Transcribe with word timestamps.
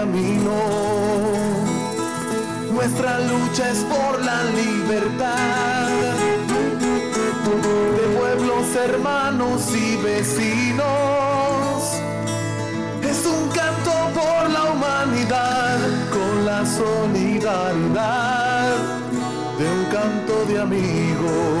camino 0.00 0.56
nuestra 2.72 3.20
lucha 3.20 3.68
es 3.70 3.80
por 3.84 4.24
la 4.24 4.44
libertad 4.44 5.88
de 7.96 8.04
pueblos 8.18 8.74
hermanos 8.76 9.60
y 9.74 9.96
vecinos. 9.98 10.86
Es 13.02 13.26
un 13.26 13.48
canto 13.50 13.92
por 14.18 14.48
la 14.50 14.62
humanidad 14.72 15.78
con 16.10 16.46
la 16.46 16.64
solidaridad 16.64 17.56
de 19.58 19.64
un 19.68 19.84
canto 19.92 20.46
de 20.46 20.60
amigo. 20.60 21.60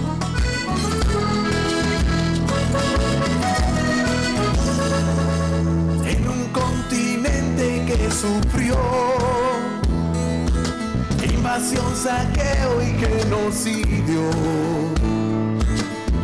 Sufrió 8.21 8.77
invasión, 11.33 11.95
saqueo 11.95 12.81
y 12.83 12.91
genocidio. 12.99 14.21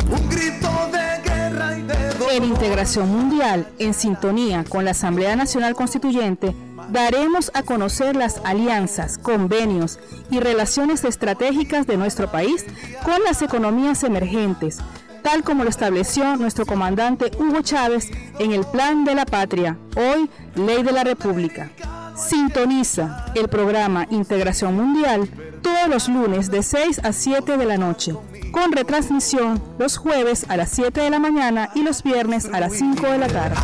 Un 0.08 0.28
grito 0.30 0.70
de 0.92 1.28
guerra 1.28 1.76
y 1.76 1.82
de. 1.82 2.36
En 2.36 2.44
Integración 2.44 3.10
Mundial, 3.10 3.66
en 3.80 3.94
sintonía 3.94 4.64
con 4.68 4.84
la 4.84 4.92
Asamblea 4.92 5.34
Nacional 5.34 5.74
Constituyente, 5.74 6.54
daremos 6.90 7.50
a 7.54 7.64
conocer 7.64 8.14
las 8.14 8.40
alianzas, 8.44 9.18
convenios 9.18 9.98
y 10.30 10.38
relaciones 10.38 11.02
estratégicas 11.02 11.88
de 11.88 11.96
nuestro 11.96 12.30
país 12.30 12.64
con 13.02 13.24
las 13.24 13.42
economías 13.42 14.04
emergentes, 14.04 14.78
tal 15.24 15.42
como 15.42 15.64
lo 15.64 15.70
estableció 15.70 16.36
nuestro 16.36 16.64
comandante 16.64 17.32
Hugo 17.38 17.62
Chávez 17.62 18.08
en 18.38 18.52
el 18.52 18.64
Plan 18.66 19.04
de 19.04 19.16
la 19.16 19.26
Patria, 19.26 19.76
hoy 19.96 20.30
Ley 20.54 20.84
de 20.84 20.92
la 20.92 21.02
República. 21.02 21.70
Sintoniza 22.18 23.26
el 23.36 23.48
programa 23.48 24.06
Integración 24.10 24.74
Mundial 24.74 25.30
todos 25.62 25.88
los 25.88 26.08
lunes 26.08 26.50
de 26.50 26.64
6 26.64 27.00
a 27.04 27.12
7 27.12 27.56
de 27.56 27.64
la 27.64 27.76
noche, 27.76 28.12
con 28.50 28.72
retransmisión 28.72 29.62
los 29.78 29.96
jueves 29.96 30.44
a 30.48 30.56
las 30.56 30.70
7 30.70 31.00
de 31.00 31.10
la 31.10 31.20
mañana 31.20 31.70
y 31.76 31.82
los 31.82 32.02
viernes 32.02 32.46
a 32.52 32.58
las 32.58 32.72
5 32.72 33.06
de 33.06 33.18
la 33.18 33.28
tarde. 33.28 33.56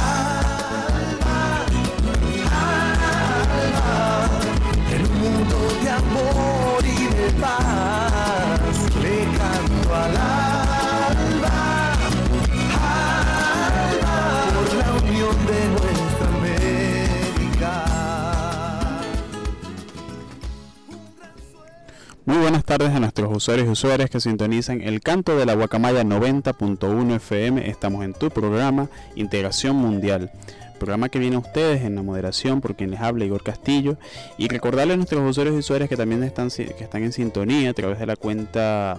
Muy 22.27 22.39
buenas 22.39 22.65
tardes 22.65 22.89
a 22.89 23.01
nuestros 23.01 23.37
usuarios 23.37 23.69
y 23.69 23.71
usuarias 23.71 24.09
que 24.09 24.19
sintonizan 24.19 24.81
el 24.81 25.03
canto 25.03 25.37
de 25.37 25.45
la 25.45 25.53
Guacamaya 25.53 26.05
90.1 26.05 27.17
FM. 27.17 27.69
Estamos 27.69 28.03
en 28.03 28.15
tu 28.15 28.31
programa 28.31 28.89
Integración 29.15 29.77
Mundial. 29.77 30.33
Programa 30.79 31.11
que 31.11 31.19
viene 31.19 31.37
a 31.37 31.41
ustedes 31.41 31.83
en 31.83 31.97
la 31.97 32.03
moderación 32.03 32.63
por 32.63 32.77
quien 32.77 32.91
les 32.91 33.01
habla 33.03 33.27
Igor 33.27 33.43
Castillo. 33.43 33.99
Y 34.39 34.49
recordarles 34.49 34.95
a 34.95 34.97
nuestros 34.97 35.31
usuarios 35.31 35.55
y 35.55 35.59
usuarias 35.59 35.91
que 35.91 35.99
también 35.99 36.23
están, 36.23 36.49
que 36.49 36.73
están 36.81 37.03
en 37.03 37.13
sintonía 37.13 37.69
a 37.69 37.75
través 37.75 37.99
de 37.99 38.07
la 38.07 38.17
cuenta 38.17 38.97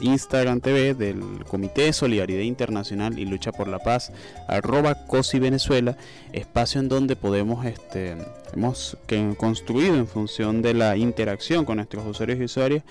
Instagram 0.00 0.60
TV 0.60 0.94
del 0.94 1.44
Comité 1.48 1.82
de 1.82 1.92
Solidaridad 1.92 2.42
Internacional 2.42 3.18
y 3.18 3.26
Lucha 3.26 3.52
por 3.52 3.68
la 3.68 3.78
Paz, 3.78 4.12
arroba 4.48 5.06
COSI 5.06 5.38
Venezuela, 5.38 5.96
espacio 6.32 6.80
en 6.80 6.88
donde 6.88 7.16
podemos, 7.16 7.64
este, 7.66 8.16
hemos 8.54 8.96
construido 9.36 9.96
en 9.96 10.06
función 10.06 10.62
de 10.62 10.74
la 10.74 10.96
interacción 10.96 11.64
con 11.64 11.76
nuestros 11.76 12.06
usuarios 12.06 12.38
y 12.40 12.44
usuarias, 12.44 12.82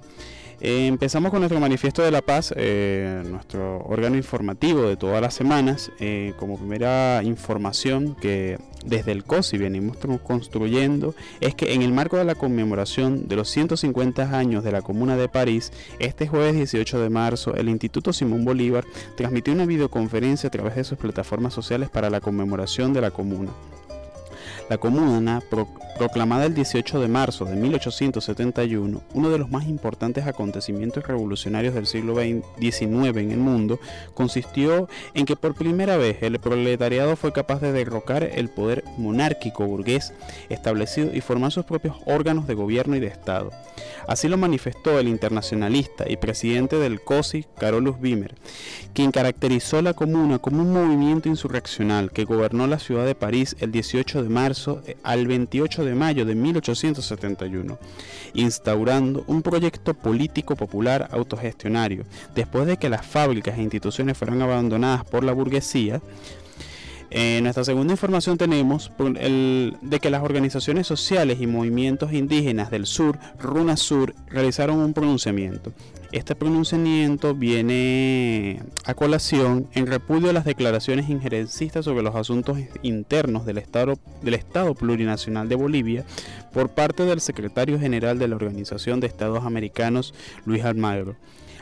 Empezamos 0.62 1.32
con 1.32 1.40
nuestro 1.40 1.60
manifiesto 1.62 2.02
de 2.02 2.12
la 2.12 2.22
paz, 2.22 2.54
eh, 2.58 3.24
nuestro 3.26 3.80
órgano 3.86 4.18
informativo 4.18 4.82
de 4.82 4.98
todas 4.98 5.22
las 5.22 5.34
semanas, 5.34 5.90
eh, 6.02 6.34
como 6.38 6.58
primera 6.58 7.22
información 7.24 8.16
que 8.20 8.58
desde 8.86 9.14
el 9.14 9.24
COSI 9.24 9.58
venimos 9.58 9.98
tru- 10.00 10.20
construyendo, 10.22 11.16
es 11.40 11.56
que 11.56 11.74
en 11.74 11.82
el 11.82 11.94
marco 11.94 12.18
de 12.18 12.26
la 12.26 12.36
conmemoración 12.36 13.30
de 13.30 13.38
los 13.38 13.50
150 13.50 14.38
años 14.38 14.64
de 14.66 14.74
la 14.74 14.82
Comuna 14.82 15.16
de 15.16 15.30
París, 15.30 15.72
este 16.00 16.28
jueves 16.28 16.56
18 16.56 17.00
de 17.00 17.10
marzo, 17.10 17.56
el 17.56 17.70
Instituto 17.70 18.12
Simón 18.12 18.44
Bolívar 18.44 18.84
transmitió 19.16 19.54
una 19.54 19.66
videoconferencia 19.66 20.48
a 20.48 20.52
través 20.52 20.76
de 20.76 20.84
sus 20.84 20.98
plataformas 20.98 21.54
sociales 21.54 21.90
para 21.90 22.10
la 22.10 22.20
conmemoración 22.20 22.92
de 22.92 23.00
la 23.02 23.12
Comuna. 23.12 23.52
La 24.70 24.78
Comuna, 24.78 25.42
pro- 25.50 25.68
proclamada 25.98 26.46
el 26.46 26.54
18 26.54 27.00
de 27.02 27.08
marzo 27.08 27.44
de 27.46 27.56
1871, 27.56 29.02
uno 29.14 29.30
de 29.30 29.38
los 29.40 29.50
más 29.50 29.68
importantes 29.68 30.28
acontecimientos 30.28 31.06
revolucionarios 31.08 31.74
del 31.74 31.88
siglo 31.88 32.16
XIX 32.16 33.18
en 33.18 33.32
el 33.32 33.40
mundo, 33.40 33.80
consistió 34.14 34.88
en 35.14 35.26
que 35.26 35.36
por 35.36 35.56
primera 35.56 35.98
vez 35.98 36.22
el 36.22 36.40
proletariado 36.40 37.16
fue 37.16 37.34
capaz 37.34 37.60
de 37.62 37.72
derrocar 37.74 38.24
el 38.24 38.50
poder 38.50 38.84
monárquico 38.98 39.66
burgués 39.66 40.14
establecido 40.50 41.14
y 41.14 41.22
formar 41.22 41.52
sus 41.52 41.66
propios 41.66 41.96
órganos 42.06 42.46
de 42.48 42.54
gobierno 42.54 42.96
y 42.96 43.00
de 43.00 43.08
Estado. 43.08 43.52
Así 44.08 44.28
lo 44.28 44.38
manifestó 44.38 45.00
el 45.00 45.08
internacionalista 45.08 46.06
y 46.10 46.18
presidente 46.18 46.78
del 46.78 47.02
COSI, 47.02 47.46
Carolus 47.58 47.96
Wimmer, 48.02 48.36
quien 48.94 49.12
caracterizó 49.12 49.82
la 49.82 49.94
comuna 49.94 50.40
como 50.40 50.62
un 50.62 50.74
movimiento 50.74 51.28
insurreccional 51.30 52.12
que 52.12 52.24
gobernó 52.26 52.68
la 52.68 52.80
ciudad 52.80 53.06
de 53.06 53.16
París 53.16 53.56
el 53.60 53.72
18 53.72 54.24
de 54.24 54.30
marzo 54.30 54.59
eh, 54.68 54.98
al 55.04 55.28
28 55.28 55.86
de 55.86 55.96
mayo 55.96 56.26
de 56.26 56.36
1871, 56.36 57.78
instaurando 58.34 59.24
un 59.28 59.42
proyecto 59.42 59.94
político 59.94 60.56
popular 60.56 61.08
autogestionario. 61.12 62.04
Después 62.36 62.66
de 62.68 62.78
que 62.78 62.90
las 62.90 63.06
fábricas 63.06 63.58
e 63.58 63.62
instituciones 63.62 64.18
fueron 64.18 64.42
abandonadas 64.42 65.06
por 65.06 65.24
la 65.24 65.34
burguesía, 65.34 66.02
en 67.12 67.44
nuestra 67.44 67.64
segunda 67.64 67.94
información 67.94 68.38
tenemos 68.38 68.92
el, 69.20 69.76
de 69.82 70.00
que 70.00 70.10
las 70.10 70.24
organizaciones 70.24 70.86
sociales 70.86 71.40
y 71.42 71.48
movimientos 71.48 72.14
indígenas 72.14 72.70
del 72.70 72.86
sur, 72.86 73.18
Runa 73.40 73.78
Sur, 73.78 74.14
realizaron 74.28 74.80
un 74.80 74.94
pronunciamiento. 74.94 75.74
Este 76.12 76.36
pronunciamiento 76.36 77.36
viene 77.36 78.64
a 78.86 78.96
colación 78.96 79.68
en 79.74 79.86
repudio 79.86 80.32
a 80.32 80.34
las 80.34 80.46
declaraciones 80.46 81.08
injerencistas 81.08 81.86
sobre 81.86 82.02
los 82.02 82.16
asuntos 82.16 82.58
internos 82.82 83.46
del 83.46 83.60
Estado, 83.60 84.00
del 84.24 84.34
Estado 84.34 84.74
Plurinacional 84.74 85.50
de 85.50 85.56
Bolivia 85.56 86.06
por 86.52 86.70
parte 86.70 87.04
del 87.04 87.22
secretario 87.22 87.80
general 87.80 88.18
de 88.18 88.28
la 88.28 88.36
Organización 88.36 89.00
de 89.00 89.08
Estados 89.08 89.46
Americanos, 89.46 90.16
Luis 90.46 90.64
Almagro 90.64 91.16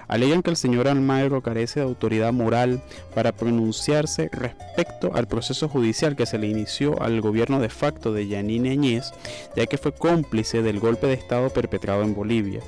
alegan 0.08 0.42
que 0.42 0.50
el 0.50 0.58
señor 0.58 0.88
Almagro 0.88 1.42
carece 1.42 1.80
de 1.80 1.86
autoridad 1.86 2.34
moral 2.34 2.82
para 3.14 3.32
pronunciarse 3.32 4.30
respecto 4.32 5.12
al 5.14 5.28
proceso 5.28 5.68
judicial 5.70 6.16
que 6.16 6.26
se 6.26 6.38
le 6.38 6.48
inició 6.48 7.02
al 7.02 7.22
gobierno 7.22 7.60
de 7.60 7.70
facto 7.70 8.14
de 8.14 8.28
Yanine 8.28 8.72
Añez, 8.72 9.12
ya 9.56 9.66
que 9.66 9.78
fue 9.78 9.94
cómplice 9.94 10.62
del 10.62 10.80
golpe 10.80 11.08
de 11.08 11.14
Estado 11.14 11.50
perpetrado 11.50 12.04
en 12.04 12.16
Bolivia. 12.16 12.62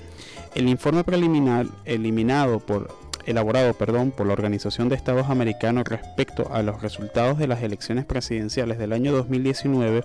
El 0.56 0.68
informe 0.68 1.03
preliminar 1.03 1.68
eliminado 1.86 2.59
por 2.59 2.94
elaborado 3.25 3.74
perdón, 3.74 4.12
por 4.12 4.25
la 4.25 4.33
Organización 4.33 4.89
de 4.89 4.95
Estados 4.95 5.30
Americanos 5.30 5.83
respecto 5.85 6.51
a 6.51 6.63
los 6.63 6.81
resultados 6.81 7.38
de 7.38 7.47
las 7.47 7.62
elecciones 7.62 8.06
presidenciales 8.06 8.80
del 8.80 8.94
año 8.94 9.12
2019 9.12 10.03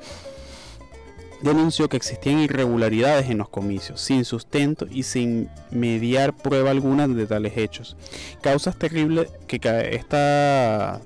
denunció 1.44 1.88
que 1.88 1.96
existían 1.96 2.40
irregularidades 2.40 3.30
en 3.30 3.38
los 3.38 3.48
comicios, 3.48 4.00
sin 4.00 4.24
sustento 4.24 4.86
y 4.90 5.02
sin 5.02 5.48
mediar 5.70 6.34
prueba 6.34 6.70
alguna 6.70 7.06
de 7.06 7.26
tales 7.26 7.56
hechos. 7.56 7.96
Causas 8.40 8.76
terribles 8.76 9.28
que 9.46 9.60
esta 9.92 11.00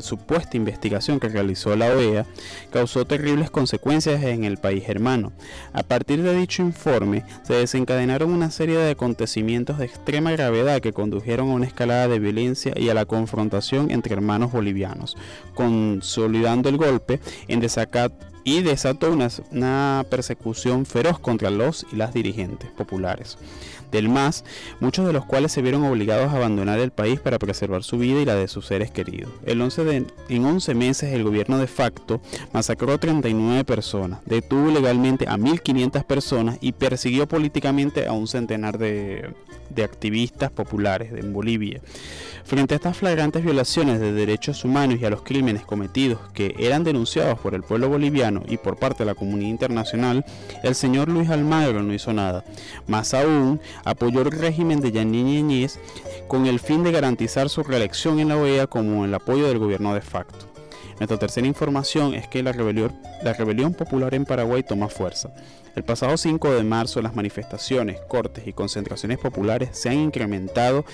supuesta 0.00 0.58
investigación 0.58 1.18
que 1.18 1.30
realizó 1.30 1.74
la 1.76 1.86
OEA 1.86 2.26
causó 2.70 3.06
terribles 3.06 3.50
consecuencias 3.50 4.22
en 4.22 4.44
el 4.44 4.58
país 4.58 4.84
hermano. 4.86 5.32
A 5.72 5.82
partir 5.82 6.22
de 6.22 6.36
dicho 6.36 6.60
informe 6.60 7.24
se 7.42 7.54
desencadenaron 7.54 8.30
una 8.30 8.50
serie 8.50 8.76
de 8.76 8.90
acontecimientos 8.90 9.78
de 9.78 9.86
extrema 9.86 10.32
gravedad 10.32 10.82
que 10.82 10.92
condujeron 10.92 11.50
a 11.50 11.54
una 11.54 11.66
escalada 11.66 12.08
de 12.08 12.18
violencia 12.18 12.74
y 12.76 12.90
a 12.90 12.94
la 12.94 13.06
confrontación 13.06 13.90
entre 13.90 14.12
hermanos 14.12 14.52
bolivianos, 14.52 15.16
consolidando 15.54 16.68
el 16.68 16.76
golpe 16.76 17.20
en 17.48 17.60
desacato 17.60 18.31
y 18.44 18.62
desató 18.62 19.12
una, 19.12 20.04
persecución 20.08 20.86
feroz 20.86 21.18
contra 21.18 21.50
los 21.50 21.86
y 21.92 21.96
las 21.96 22.12
dirigentes 22.12 22.70
populares 22.70 23.38
del 23.90 24.08
MAS, 24.08 24.42
muchos 24.80 25.06
de 25.06 25.12
los 25.12 25.26
cuales 25.26 25.52
se 25.52 25.60
vieron 25.60 25.84
obligados 25.84 26.32
a 26.32 26.36
abandonar 26.36 26.78
el 26.78 26.92
país 26.92 27.20
para 27.20 27.38
preservar 27.38 27.82
su 27.82 27.98
vida 27.98 28.20
y 28.20 28.24
la 28.24 28.34
de 28.34 28.48
sus 28.48 28.66
seres 28.66 28.90
queridos. 28.90 29.30
El 29.44 29.60
11 29.60 29.84
de, 29.84 30.06
en 30.30 30.44
11 30.44 30.74
meses 30.74 31.12
el 31.12 31.24
gobierno 31.24 31.58
de 31.58 31.66
facto 31.66 32.22
masacró 32.54 32.98
39 32.98 33.64
personas, 33.64 34.20
detuvo 34.24 34.70
legalmente 34.70 35.26
a 35.28 35.36
1.500 35.36 36.04
personas 36.04 36.56
y 36.62 36.72
persiguió 36.72 37.28
políticamente 37.28 38.06
a 38.06 38.12
un 38.12 38.26
centenar 38.26 38.78
de, 38.78 39.34
de 39.74 39.84
activistas 39.84 40.50
populares 40.50 41.12
en 41.12 41.32
Bolivia. 41.32 41.80
Frente 42.44 42.74
a 42.74 42.76
estas 42.76 42.96
flagrantes 42.96 43.44
violaciones 43.44 44.00
de 44.00 44.12
derechos 44.12 44.64
humanos 44.64 44.98
y 45.00 45.04
a 45.04 45.10
los 45.10 45.22
crímenes 45.22 45.64
cometidos 45.64 46.18
que 46.34 46.54
eran 46.58 46.84
denunciados 46.84 47.38
por 47.38 47.54
el 47.54 47.62
pueblo 47.62 47.88
boliviano 47.88 48.42
y 48.48 48.56
por 48.56 48.76
parte 48.76 49.04
de 49.04 49.06
la 49.06 49.14
comunidad 49.14 49.50
internacional, 49.50 50.24
el 50.62 50.74
señor 50.74 51.08
Luis 51.08 51.30
Almagro 51.30 51.82
no 51.82 51.94
hizo 51.94 52.12
nada. 52.12 52.44
Más 52.86 53.14
aún, 53.14 53.60
apoyó 53.84 54.22
el 54.22 54.32
régimen 54.32 54.80
de 54.80 54.92
Yanine 54.92 55.68
con 56.28 56.46
el 56.46 56.60
fin 56.60 56.82
de 56.82 56.92
garantizar 56.92 57.48
su 57.48 57.62
reelección 57.62 58.18
en 58.18 58.28
la 58.28 58.36
OEA 58.36 58.66
como 58.66 59.04
el 59.04 59.14
apoyo 59.14 59.46
del 59.46 59.58
gobierno 59.58 59.94
de 59.94 60.00
facto. 60.00 60.46
Nuestra 60.98 61.18
tercera 61.18 61.46
información 61.46 62.14
es 62.14 62.28
que 62.28 62.42
la 62.42 62.52
rebelión, 62.52 62.92
la 63.22 63.32
rebelión 63.32 63.74
popular 63.74 64.14
en 64.14 64.24
Paraguay 64.24 64.62
toma 64.62 64.88
fuerza. 64.88 65.30
El 65.74 65.84
pasado 65.84 66.16
5 66.18 66.52
de 66.52 66.64
marzo 66.64 67.00
las 67.00 67.14
manifestaciones, 67.14 67.98
cortes 68.08 68.46
y 68.46 68.52
concentraciones 68.52 69.18
populares 69.18 69.70
se 69.72 69.88
han 69.88 69.98
incrementado 69.98 70.84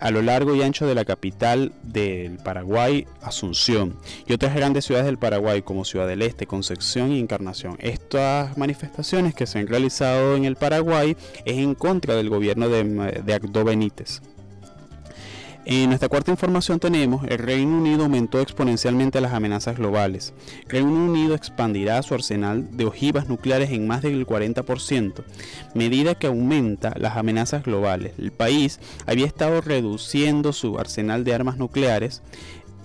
a 0.00 0.10
lo 0.10 0.20
largo 0.20 0.54
y 0.54 0.62
ancho 0.62 0.86
de 0.86 0.94
la 0.94 1.06
capital 1.06 1.72
del 1.82 2.36
Paraguay, 2.36 3.06
Asunción, 3.22 3.96
y 4.26 4.34
otras 4.34 4.54
grandes 4.54 4.84
ciudades 4.84 5.06
del 5.06 5.18
Paraguay 5.18 5.62
como 5.62 5.84
Ciudad 5.84 6.06
del 6.06 6.22
Este, 6.22 6.46
Concepción 6.46 7.10
y 7.10 7.20
Encarnación. 7.20 7.76
Estas 7.80 8.56
manifestaciones 8.58 9.34
que 9.34 9.46
se 9.46 9.60
han 9.60 9.66
realizado 9.66 10.36
en 10.36 10.44
el 10.44 10.56
Paraguay 10.56 11.16
es 11.44 11.56
en 11.56 11.74
contra 11.74 12.14
del 12.14 12.28
gobierno 12.28 12.68
de, 12.68 12.84
de 12.84 13.64
Benítez. 13.64 14.20
En 15.70 15.90
nuestra 15.90 16.08
cuarta 16.08 16.30
información 16.30 16.80
tenemos, 16.80 17.26
el 17.28 17.36
Reino 17.36 17.76
Unido 17.76 18.04
aumentó 18.04 18.40
exponencialmente 18.40 19.20
las 19.20 19.34
amenazas 19.34 19.76
globales. 19.76 20.32
Reino 20.66 20.88
Unido 20.88 21.34
expandirá 21.34 22.02
su 22.02 22.14
arsenal 22.14 22.74
de 22.74 22.86
ojivas 22.86 23.28
nucleares 23.28 23.68
en 23.68 23.86
más 23.86 24.00
del 24.00 24.26
40%, 24.26 25.24
medida 25.74 26.14
que 26.14 26.26
aumenta 26.26 26.94
las 26.96 27.18
amenazas 27.18 27.64
globales. 27.64 28.14
El 28.16 28.32
país 28.32 28.80
había 29.04 29.26
estado 29.26 29.60
reduciendo 29.60 30.54
su 30.54 30.78
arsenal 30.78 31.22
de 31.24 31.34
armas 31.34 31.58
nucleares. 31.58 32.22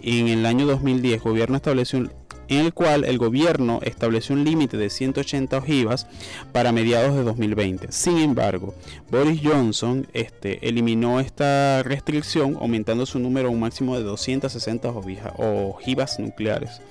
En 0.01 0.27
el 0.27 0.45
año 0.45 0.65
2010, 0.65 1.13
el 1.13 1.21
gobierno 1.21 1.55
estableció 1.55 1.99
en 2.47 2.65
el 2.65 2.73
cual 2.73 3.05
el 3.05 3.17
gobierno 3.17 3.79
estableció 3.83 4.35
un 4.35 4.43
límite 4.43 4.77
de 4.77 4.89
180 4.89 5.57
ojivas 5.57 6.07
para 6.51 6.71
mediados 6.71 7.15
de 7.15 7.23
2020. 7.23 7.91
Sin 7.91 8.17
embargo, 8.17 8.73
Boris 9.09 9.41
Johnson 9.43 10.07
este, 10.13 10.67
eliminó 10.67 11.19
esta 11.19 11.83
restricción 11.83 12.57
aumentando 12.59 13.05
su 13.05 13.19
número 13.19 13.49
a 13.49 13.51
un 13.51 13.59
máximo 13.59 13.95
de 13.95 14.03
260 14.03 14.89
ojivas 15.37 16.19
nucleares. 16.19 16.81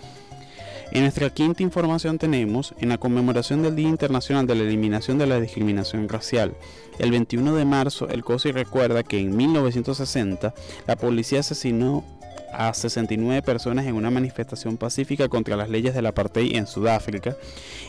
En 0.93 1.03
nuestra 1.03 1.31
quinta 1.31 1.63
información 1.63 2.19
tenemos, 2.19 2.75
en 2.79 2.91
la 2.91 2.99
conmemoración 2.99 3.63
del 3.63 3.75
Día 3.75 3.89
Internacional 3.89 4.47
de 4.47 4.55
la 4.55 4.65
Eliminación 4.65 5.17
de 5.17 5.27
la 5.27 5.41
Discriminación 5.41 6.07
Racial, 6.07 6.55
el 6.99 7.11
21 7.11 7.55
de 7.55 7.65
marzo, 7.65 8.11
el 8.11 8.23
COSI 8.23 8.53
recuerda 8.53 9.03
que 9.03 9.19
en 9.19 9.35
1960 9.35 10.53
la 10.87 10.97
policía 10.97 11.41
asesinó 11.41 12.05
a 12.53 12.73
69 12.75 13.43
personas 13.43 13.87
en 13.87 13.95
una 13.95 14.11
manifestación 14.11 14.77
pacífica 14.77 15.29
contra 15.29 15.57
las 15.57 15.71
leyes 15.71 15.95
del 15.95 16.07
apartheid 16.07 16.57
en 16.57 16.67
Sudáfrica 16.67 17.37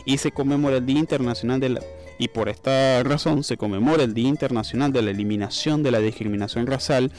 y 0.04 0.18
se 0.18 0.32
conmemora 0.32 0.76
el 0.76 0.86
Día 0.86 0.98
Internacional 0.98 1.60
de 1.60 1.68
la 1.70 1.80
y 2.16 2.28
por 2.28 2.48
esta 2.48 3.02
razón 3.02 3.42
se 3.42 3.56
conmemora 3.56 4.04
el 4.04 4.14
Día 4.14 4.28
Internacional 4.28 4.92
de 4.92 5.02
la 5.02 5.10
Eliminación 5.10 5.82
de 5.82 5.90
la 5.90 5.98
Discriminación 5.98 6.66
Racial 6.66 7.10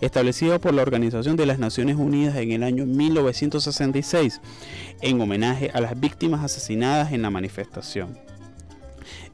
establecido 0.00 0.60
por 0.60 0.74
la 0.74 0.82
Organización 0.82 1.36
de 1.36 1.46
las 1.46 1.58
Naciones 1.58 1.96
Unidas 1.96 2.36
en 2.36 2.52
el 2.52 2.62
año 2.62 2.86
1966 2.86 4.40
en 5.00 5.20
homenaje 5.20 5.70
a 5.74 5.80
las 5.80 5.98
víctimas 5.98 6.44
asesinadas 6.44 7.12
en 7.12 7.22
la 7.22 7.30
manifestación. 7.30 8.16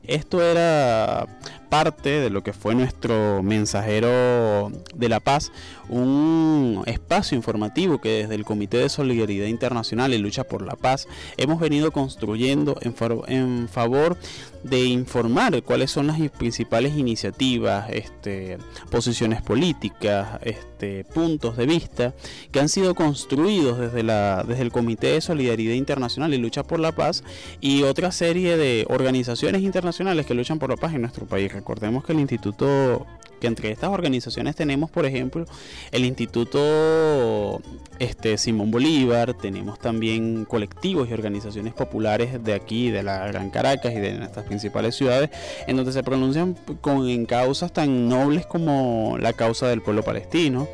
Esto 0.03 0.43
era 0.43 1.27
parte 1.71 2.11
de 2.21 2.31
lo 2.31 2.43
que 2.43 2.53
fue 2.53 2.75
nuestro 2.75 3.43
mensajero 3.43 4.71
de 4.95 5.09
la 5.09 5.21
paz, 5.21 5.53
un 5.89 6.83
espacio 6.87 7.37
informativo 7.37 8.01
que 8.01 8.23
desde 8.23 8.35
el 8.35 8.45
Comité 8.45 8.79
de 8.79 8.89
Solidaridad 8.89 9.47
Internacional 9.47 10.13
y 10.13 10.19
Lucha 10.19 10.45
por 10.45 10.63
la 10.63 10.77
Paz 10.77 11.09
hemos 11.37 11.61
venido 11.61 11.91
construyendo 11.93 12.77
en, 12.81 13.69
favor 13.69 14.17
de 14.63 14.85
informar 14.85 15.63
cuáles 15.63 15.91
son 15.91 16.09
las 16.09 16.19
principales 16.31 16.97
iniciativas, 16.97 17.89
este, 17.91 18.59
posiciones 18.91 19.41
políticas, 19.43 20.41
este, 20.43 21.05
puntos 21.05 21.57
de 21.57 21.67
vista 21.67 22.15
que 22.53 22.61
han 22.61 22.69
sido 22.69 22.95
construidos 22.95 23.79
desde, 23.79 24.03
la, 24.03 24.45
desde 24.47 24.63
el 24.63 24.73
Comité 24.73 25.09
de 25.09 25.21
Solidaridad 25.21 25.75
Internacional 25.75 26.35
y 26.35 26.39
Lucha 26.39 26.63
por 26.63 26.79
la 26.79 26.93
Paz 26.93 27.25
y 27.61 27.83
otra 27.83 28.13
serie 28.13 28.57
de 28.57 28.87
organizaciones 28.89 29.63
internacionales 29.63 30.27
que 30.27 30.35
luchan 30.35 30.59
por 30.59 30.71
la 30.71 30.77
paz 30.77 30.95
en 30.95 31.03
nuestro 31.03 31.27
país. 31.27 31.53
Recordemos 31.61 32.05
que 32.05 32.13
el 32.13 32.21
Instituto 32.21 33.07
que 33.39 33.47
entre 33.47 33.71
estas 33.71 33.91
organizaciones 33.91 34.57
tenemos, 34.57 34.91
por 34.91 35.05
ejemplo, 35.05 35.45
el 35.93 36.07
Instituto 36.07 37.61
este, 37.99 38.39
Simón 38.39 38.71
Bolívar, 38.71 39.35
tenemos 39.35 39.79
también 39.79 40.47
colectivos 40.47 41.09
y 41.09 41.13
organizaciones 41.13 41.75
populares 41.75 42.43
de 42.43 42.55
aquí, 42.55 42.91
de 42.91 43.03
la 43.03 43.27
Gran 43.27 43.51
Caracas 43.51 43.93
y 43.93 43.99
de 43.99 44.15
nuestras 44.15 44.47
principales 44.47 44.95
ciudades, 44.95 45.29
en 45.67 45.77
donde 45.77 45.93
se 45.93 46.03
pronuncian 46.03 46.55
con, 46.81 47.09
en 47.09 47.27
causas 47.27 47.73
tan 47.73 48.09
nobles 48.09 48.47
como 48.47 49.17
la 49.19 49.35
causa 49.35 49.69
del 49.69 49.83
pueblo 49.83 50.03
palestino, 50.03 50.67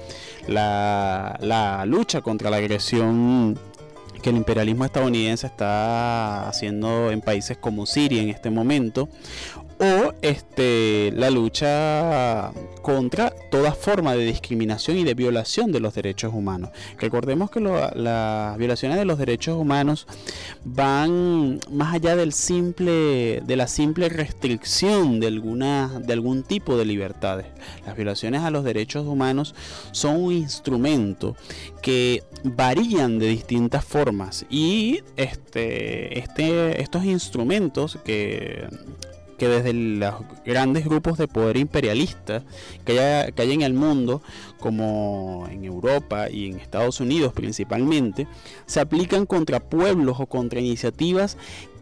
la, 0.47 1.37
la 1.41 1.85
lucha 1.85 2.21
contra 2.21 2.49
la 2.49 2.59
agresión 2.59 3.59
que 4.23 4.31
el 4.31 4.37
imperialismo 4.37 4.85
estadounidense 4.85 5.47
está 5.47 6.49
haciendo 6.49 7.11
en 7.11 7.21
países 7.21 7.57
como 7.59 7.87
Siria 7.87 8.23
en 8.23 8.31
este 8.31 8.51
momento, 8.51 9.09
o 9.79 10.13
este, 10.23 11.13
la 11.15 11.31
lucha 11.31 12.53
contra 12.83 13.31
toda 13.51 13.73
forma 13.73 14.15
de 14.15 14.25
discriminación 14.25 14.97
y 14.97 15.05
de 15.05 15.15
violación 15.15 15.73
de 15.73 15.81
los 15.81 15.95
derechos 15.95 16.33
humanos. 16.33 16.71
Recordemos 16.99 17.51
que 17.51 17.61
las 17.61 18.57
violaciones 18.59 18.99
de 18.99 19.05
los 19.05 19.19
derechos 19.19 19.57
humanos 19.57 20.07
van 20.65 21.59
más 21.71 21.95
allá 21.95 22.15
del 22.15 22.33
simple, 22.33 23.41
de 23.41 23.57
la 23.57 23.67
simple 23.67 24.09
restricción 24.09 25.19
de, 25.19 25.27
alguna, 25.27 26.01
de 26.01 26.13
algún 26.13 26.43
tipo 26.45 26.77
de 26.77 26.85
libertades. 26.85 27.47
Las 27.85 27.97
violaciones 27.97 28.43
a 28.43 28.51
los 28.51 28.65
derechos 28.65 29.07
humanos 29.07 29.55
son 29.91 30.23
un 30.23 30.33
instrumento 30.33 31.37
que 31.83 32.23
varían 32.45 33.19
de 33.19 33.27
distintas 33.27 33.85
formas 33.85 34.47
y 34.49 35.01
este, 35.17 36.19
este, 36.19 36.81
estos 36.81 37.05
instrumentos 37.05 37.99
que 38.05 38.69
que 39.37 39.49
desde 39.49 39.73
los 39.73 40.15
grandes 40.45 40.85
grupos 40.85 41.19
de 41.19 41.29
poder 41.29 41.57
imperialista 41.57 42.43
que 42.85 43.01
hay, 43.01 43.33
que 43.33 43.43
hay 43.43 43.53
en 43.53 43.63
el 43.63 43.75
mundo, 43.75 44.23
como 44.59 45.47
en 45.51 45.65
Europa 45.65 46.31
y 46.31 46.47
en 46.47 46.59
Estados 46.59 47.01
Unidos 47.01 47.33
principalmente, 47.33 48.27
se 48.67 48.81
aplican 48.81 49.27
contra 49.27 49.61
pueblos 49.61 50.17
o 50.21 50.27
contra 50.27 50.61
iniciativas 50.61 51.37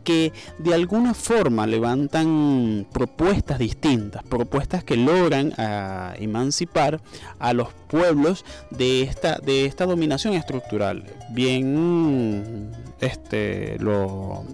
que 0.04 0.32
de 0.58 0.75
alguna 0.75 1.14
forma 1.14 1.66
levantan 1.66 2.87
propuestas 2.92 3.58
distintas, 3.58 4.23
propuestas 4.23 4.84
que 4.84 4.96
logran 4.96 5.54
ah, 5.58 6.14
emancipar 6.18 7.00
a 7.38 7.52
los 7.54 7.68
pueblos 7.88 8.44
de 8.70 9.02
esta, 9.02 9.38
de 9.38 9.64
esta 9.64 9.87
dominación 9.87 10.34
estructural. 10.34 11.04
Bien, 11.30 12.70
este, 13.00 13.78
lo 13.80 14.44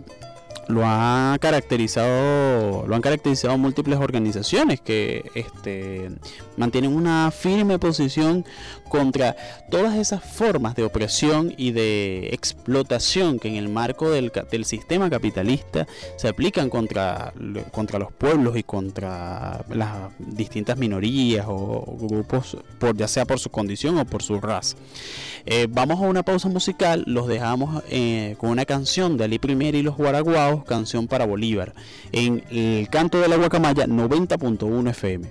lo 0.71 0.83
ha 0.85 1.37
caracterizado 1.41 2.87
lo 2.87 2.95
han 2.95 3.03
caracterizado 3.03 3.59
múltiples 3.59 3.99
organizaciones 3.99 4.81
que 4.81 5.31
este, 5.35 6.11
mantienen 6.57 6.95
una 6.95 7.31
firme 7.31 7.79
posición 7.79 8.45
contra 8.89 9.37
todas 9.71 9.97
esas 9.97 10.23
formas 10.23 10.75
de 10.75 10.83
opresión 10.83 11.55
y 11.57 11.71
de 11.71 12.31
explotación 12.33 13.39
que 13.39 13.49
en 13.49 13.57
el 13.57 13.69
marco 13.69 14.11
del, 14.11 14.33
del 14.51 14.65
sistema 14.65 15.09
capitalista 15.09 15.87
se 16.17 16.29
aplican 16.29 16.69
contra, 16.69 17.33
contra 17.71 17.99
los 17.99 18.13
pueblos 18.13 18.57
y 18.57 18.63
contra 18.63 19.65
las 19.69 20.11
distintas 20.19 20.77
minorías 20.77 21.47
o 21.49 21.97
grupos, 22.01 22.57
por, 22.79 22.97
ya 22.97 23.09
sea 23.09 23.25
por 23.25 23.39
su 23.39 23.51
condición 23.51 23.99
o 23.99 24.05
por 24.05 24.23
su 24.23 24.41
raza. 24.41 24.77
Eh, 25.47 25.67
vamos 25.71 26.01
a 26.01 26.03
una 26.03 26.23
pausa 26.23 26.49
musical, 26.49 27.05
los 27.07 27.27
dejamos 27.27 27.83
eh, 27.89 28.37
con 28.39 28.51
una 28.51 28.65
canción 28.65 29.17
de 29.17 29.25
Ali 29.25 29.39
Primer 29.39 29.75
y 29.75 29.83
los 29.83 29.97
Guaraguaos, 29.97 30.60
canción 30.65 31.07
para 31.07 31.27
Bolívar, 31.27 31.75
en 32.13 32.45
el 32.51 32.89
canto 32.89 33.21
de 33.21 33.29
la 33.29 33.37
Guacamaya 33.37 33.87
90.1 33.87 34.91
FM. 34.91 35.31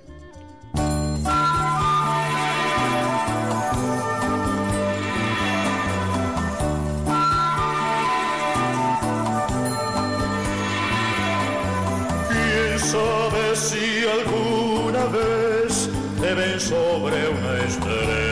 sabe 12.90 13.54
si 13.54 14.04
alguna 14.04 15.04
vez 15.06 15.88
te 16.20 16.34
ven 16.34 16.58
sobre 16.58 17.28
una 17.28 17.64
estrella. 17.66 18.29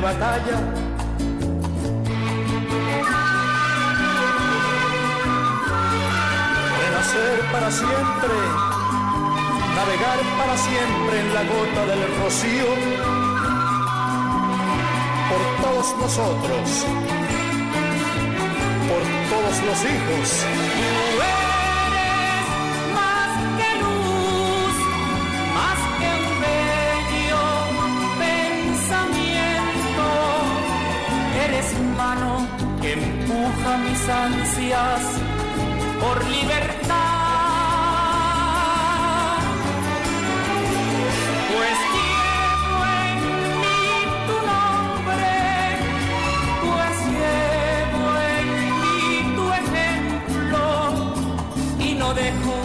De 0.00 0.06
batalla 0.06 0.56
renacer 6.80 7.40
para 7.52 7.70
siempre, 7.70 8.34
navegar 9.76 10.18
para 10.38 10.56
siempre 10.56 11.20
en 11.20 11.34
la 11.34 11.42
gota 11.42 11.86
del 11.86 12.02
rocío, 12.22 12.68
por 15.28 15.42
todos 15.64 15.86
nosotros, 15.98 16.86
por 18.88 19.02
todos 19.30 19.56
los 19.66 19.78
hijos. 19.84 20.89
Que 32.80 32.92
empuja 32.94 33.76
mis 33.84 34.08
ansias 34.08 35.02
por 36.00 36.16
libertad. 36.28 36.96
Pues 41.52 41.78
llevo 41.96 42.76
en 43.04 43.16
mí 43.60 43.82
tu 44.28 44.36
nombre, 44.50 45.34
pues 46.64 46.94
llevo 47.18 48.04
en 48.36 48.46
mí 48.80 49.00
tu 49.36 49.44
ejemplo 49.60 50.62
y 51.78 51.94
no 51.94 52.08
dejo 52.14 52.56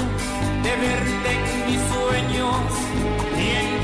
de 0.63 0.71
verte 0.85 1.31
en 1.51 1.59
mis 1.67 1.81
sueños 1.93 2.61
ni 3.35 3.47
en 3.51 3.74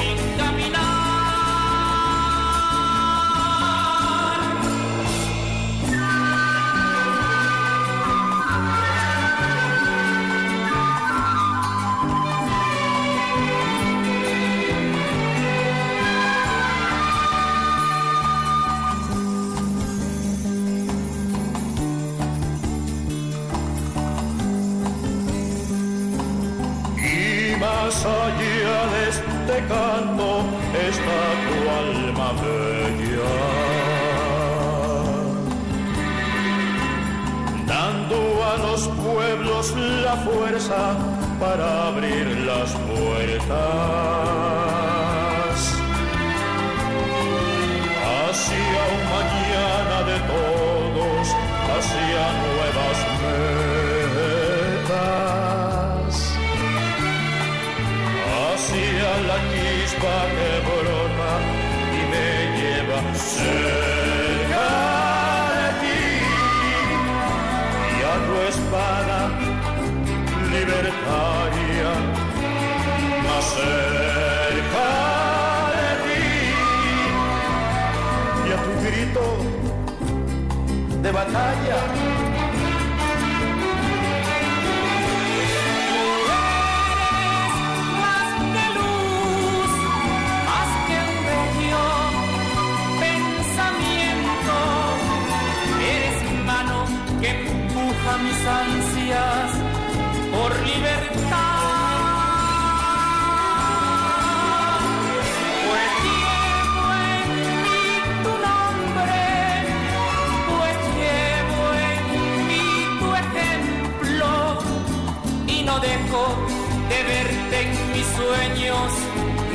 sueños 118.22 118.92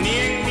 ni 0.02 0.16
en 0.16 0.45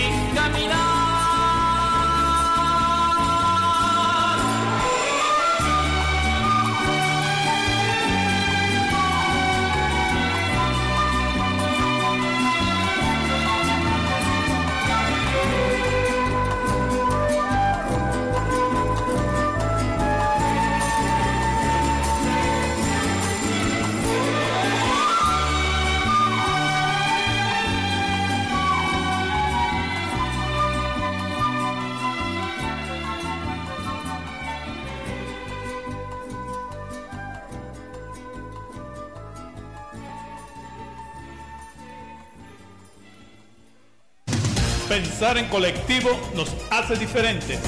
En 45.38 45.50
colectivo 45.50 46.12
nos 46.34 46.56
hace 46.72 46.96
diferente. 46.96 47.60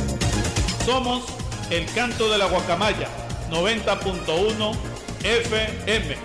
Somos 0.85 1.25
el 1.69 1.85
canto 1.93 2.31
de 2.31 2.37
la 2.37 2.45
guacamaya 2.45 3.09
90.1 3.51 4.71
FM. 5.23 6.15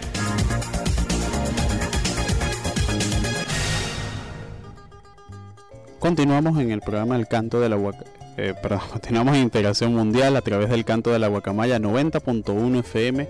Continuamos 5.99 6.61
en 6.61 6.71
el 6.71 6.81
programa 6.81 7.17
El 7.17 7.27
Canto 7.27 7.59
de 7.59 7.69
la 7.69 7.77
Guacamaya. 7.77 8.13
Eh, 8.37 8.55
continuamos 8.93 9.37
Integración 9.37 9.95
Mundial 9.95 10.37
a 10.37 10.43
través 10.43 10.71
del 10.71 10.85
Canto 10.85 11.11
de 11.11 11.19
la 11.19 11.29
Guacamaya 11.29 11.79
90.1 11.79 12.79
FM, 12.81 13.29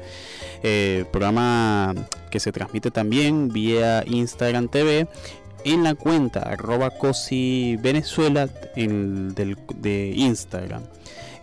eh, 0.63 1.05
programa 1.11 1.95
que 2.31 2.41
se 2.41 2.53
transmite 2.53 2.91
también 2.91 3.49
vía 3.49 4.05
Instagram 4.07 4.69
TV 4.69 5.09
en 5.65 5.83
la 5.83 5.95
cuenta 5.95 6.41
arroba 6.41 6.91
cosi 6.91 7.77
venezuela 7.81 8.49
en, 8.77 9.35
del, 9.35 9.57
de 9.77 10.13
Instagram. 10.17 10.83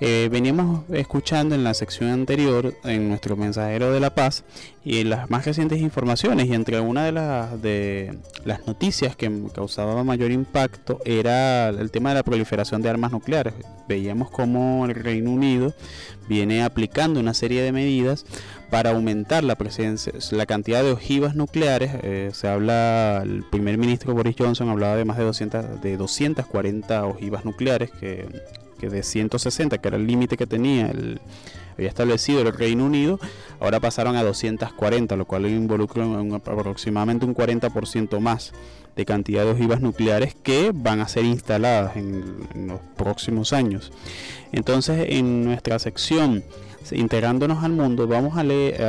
Eh, 0.01 0.29
veníamos 0.31 0.89
escuchando 0.91 1.55
en 1.55 1.63
la 1.63 1.73
sección 1.73 2.09
anterior, 2.09 2.73
en 2.85 3.09
nuestro 3.09 3.35
mensajero 3.35 3.91
de 3.91 3.99
la 3.99 4.15
paz, 4.15 4.45
y 4.85 5.03
las 5.03 5.29
más 5.29 5.45
recientes 5.45 5.81
informaciones, 5.81 6.47
y 6.47 6.53
entre 6.53 6.79
una 6.79 7.03
de 7.03 7.11
las, 7.11 7.61
de 7.61 8.17
las 8.45 8.65
noticias 8.65 9.17
que 9.17 9.29
causaba 9.53 10.03
mayor 10.05 10.31
impacto 10.31 10.99
era 11.03 11.69
el 11.69 11.91
tema 11.91 12.09
de 12.09 12.15
la 12.15 12.23
proliferación 12.23 12.81
de 12.81 12.89
armas 12.89 13.11
nucleares. 13.11 13.53
Veíamos 13.89 14.31
cómo 14.31 14.85
el 14.85 14.95
Reino 14.95 15.31
Unido 15.31 15.73
viene 16.29 16.63
aplicando 16.63 17.19
una 17.19 17.33
serie 17.33 17.61
de 17.61 17.73
medidas 17.73 18.25
para 18.69 18.91
aumentar 18.91 19.43
la 19.43 19.55
presencia, 19.55 20.13
la 20.31 20.45
cantidad 20.45 20.81
de 20.81 20.91
ojivas 20.91 21.35
nucleares. 21.35 21.91
Eh, 22.03 22.29
se 22.33 22.47
habla, 22.47 23.21
el 23.23 23.43
primer 23.43 23.77
ministro 23.77 24.13
Boris 24.13 24.35
Johnson 24.37 24.69
hablaba 24.69 24.95
de 24.95 25.05
más 25.05 25.17
de 25.17 25.23
200, 25.23 25.81
de 25.81 25.97
240 25.97 27.05
ojivas 27.05 27.43
nucleares 27.43 27.91
que 27.91 28.27
que 28.79 28.89
de 28.89 29.03
160, 29.03 29.77
que 29.77 29.87
era 29.87 29.97
el 29.97 30.07
límite 30.07 30.37
que 30.37 30.47
tenía 30.47 30.87
el, 30.87 31.21
había 31.79 31.89
establecido 31.89 32.41
el 32.41 32.53
Reino 32.53 32.85
Unido, 32.85 33.19
ahora 33.59 33.79
pasaron 33.79 34.15
a 34.15 34.23
240, 34.23 35.15
lo 35.15 35.25
cual 35.25 35.45
involucra 35.47 36.05
aproximadamente 36.35 37.25
un 37.25 37.33
40% 37.33 38.19
más 38.19 38.51
de 38.95 39.05
cantidad 39.05 39.45
de 39.45 39.51
ojivas 39.51 39.79
nucleares 39.79 40.35
que 40.35 40.71
van 40.73 40.99
a 40.99 41.07
ser 41.07 41.23
instaladas 41.23 41.95
en, 41.95 42.67
los 42.67 42.81
próximos 42.97 43.53
años. 43.53 43.93
Entonces, 44.51 45.05
en 45.09 45.45
nuestra 45.45 45.79
sección, 45.79 46.43
integrándonos 46.91 47.63
al 47.63 47.71
mundo, 47.71 48.07
vamos 48.07 48.37
a, 48.37 48.43
leer, 48.43 48.81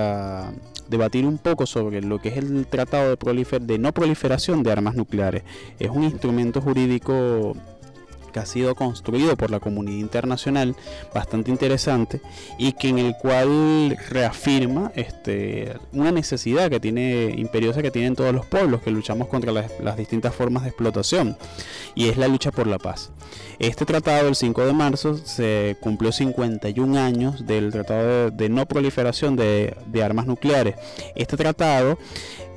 debatir 0.88 1.26
un 1.26 1.38
poco 1.38 1.66
sobre 1.66 2.02
lo 2.02 2.18
que 2.18 2.30
es 2.30 2.38
el 2.38 2.66
Tratado 2.66 3.14
de, 3.14 3.58
de 3.60 3.78
No 3.78 3.92
Proliferación 3.92 4.64
de 4.64 4.72
Armas 4.72 4.96
Nucleares. 4.96 5.44
Es 5.78 5.90
un 5.90 6.02
instrumento 6.02 6.60
jurídico 6.60 7.54
que 8.30 8.40
ha 8.40 8.46
sido 8.46 8.74
construido 8.74 9.36
por 9.36 9.50
la 9.50 9.60
comunidad 9.60 9.98
internacional, 9.98 10.76
bastante 11.14 11.50
interesante, 11.50 12.20
y 12.58 12.72
que 12.72 12.88
en 12.88 12.98
el 12.98 13.14
cual 13.16 13.96
reafirma 14.08 14.92
este, 14.94 15.76
una 15.92 16.12
necesidad 16.12 16.70
que 16.70 16.80
tiene 16.80 17.34
imperiosa 17.36 17.82
que 17.82 17.90
tienen 17.90 18.14
todos 18.14 18.34
los 18.34 18.46
pueblos, 18.46 18.82
que 18.82 18.90
luchamos 18.90 19.28
contra 19.28 19.52
las, 19.52 19.96
distintas 19.96 20.34
formas 20.34 20.62
de 20.62 20.70
explotación, 20.70 21.36
y 21.94 22.08
es 22.08 22.16
la 22.16 22.28
lucha 22.28 22.50
por 22.50 22.66
la 22.66 22.78
paz. 22.78 23.10
Este 23.58 23.84
tratado, 23.84 24.28
el 24.28 24.36
5 24.36 24.66
de 24.66 24.72
marzo, 24.72 25.16
se 25.16 25.76
cumplió 25.80 26.12
51 26.12 26.98
años 26.98 27.46
del 27.46 27.70
tratado 27.70 28.30
de, 28.30 28.48
no 28.48 28.66
proliferación 28.66 29.36
de, 29.36 29.76
de 29.86 30.02
armas 30.02 30.26
nucleares. 30.26 30.76
Este 31.14 31.36
tratado 31.36 31.98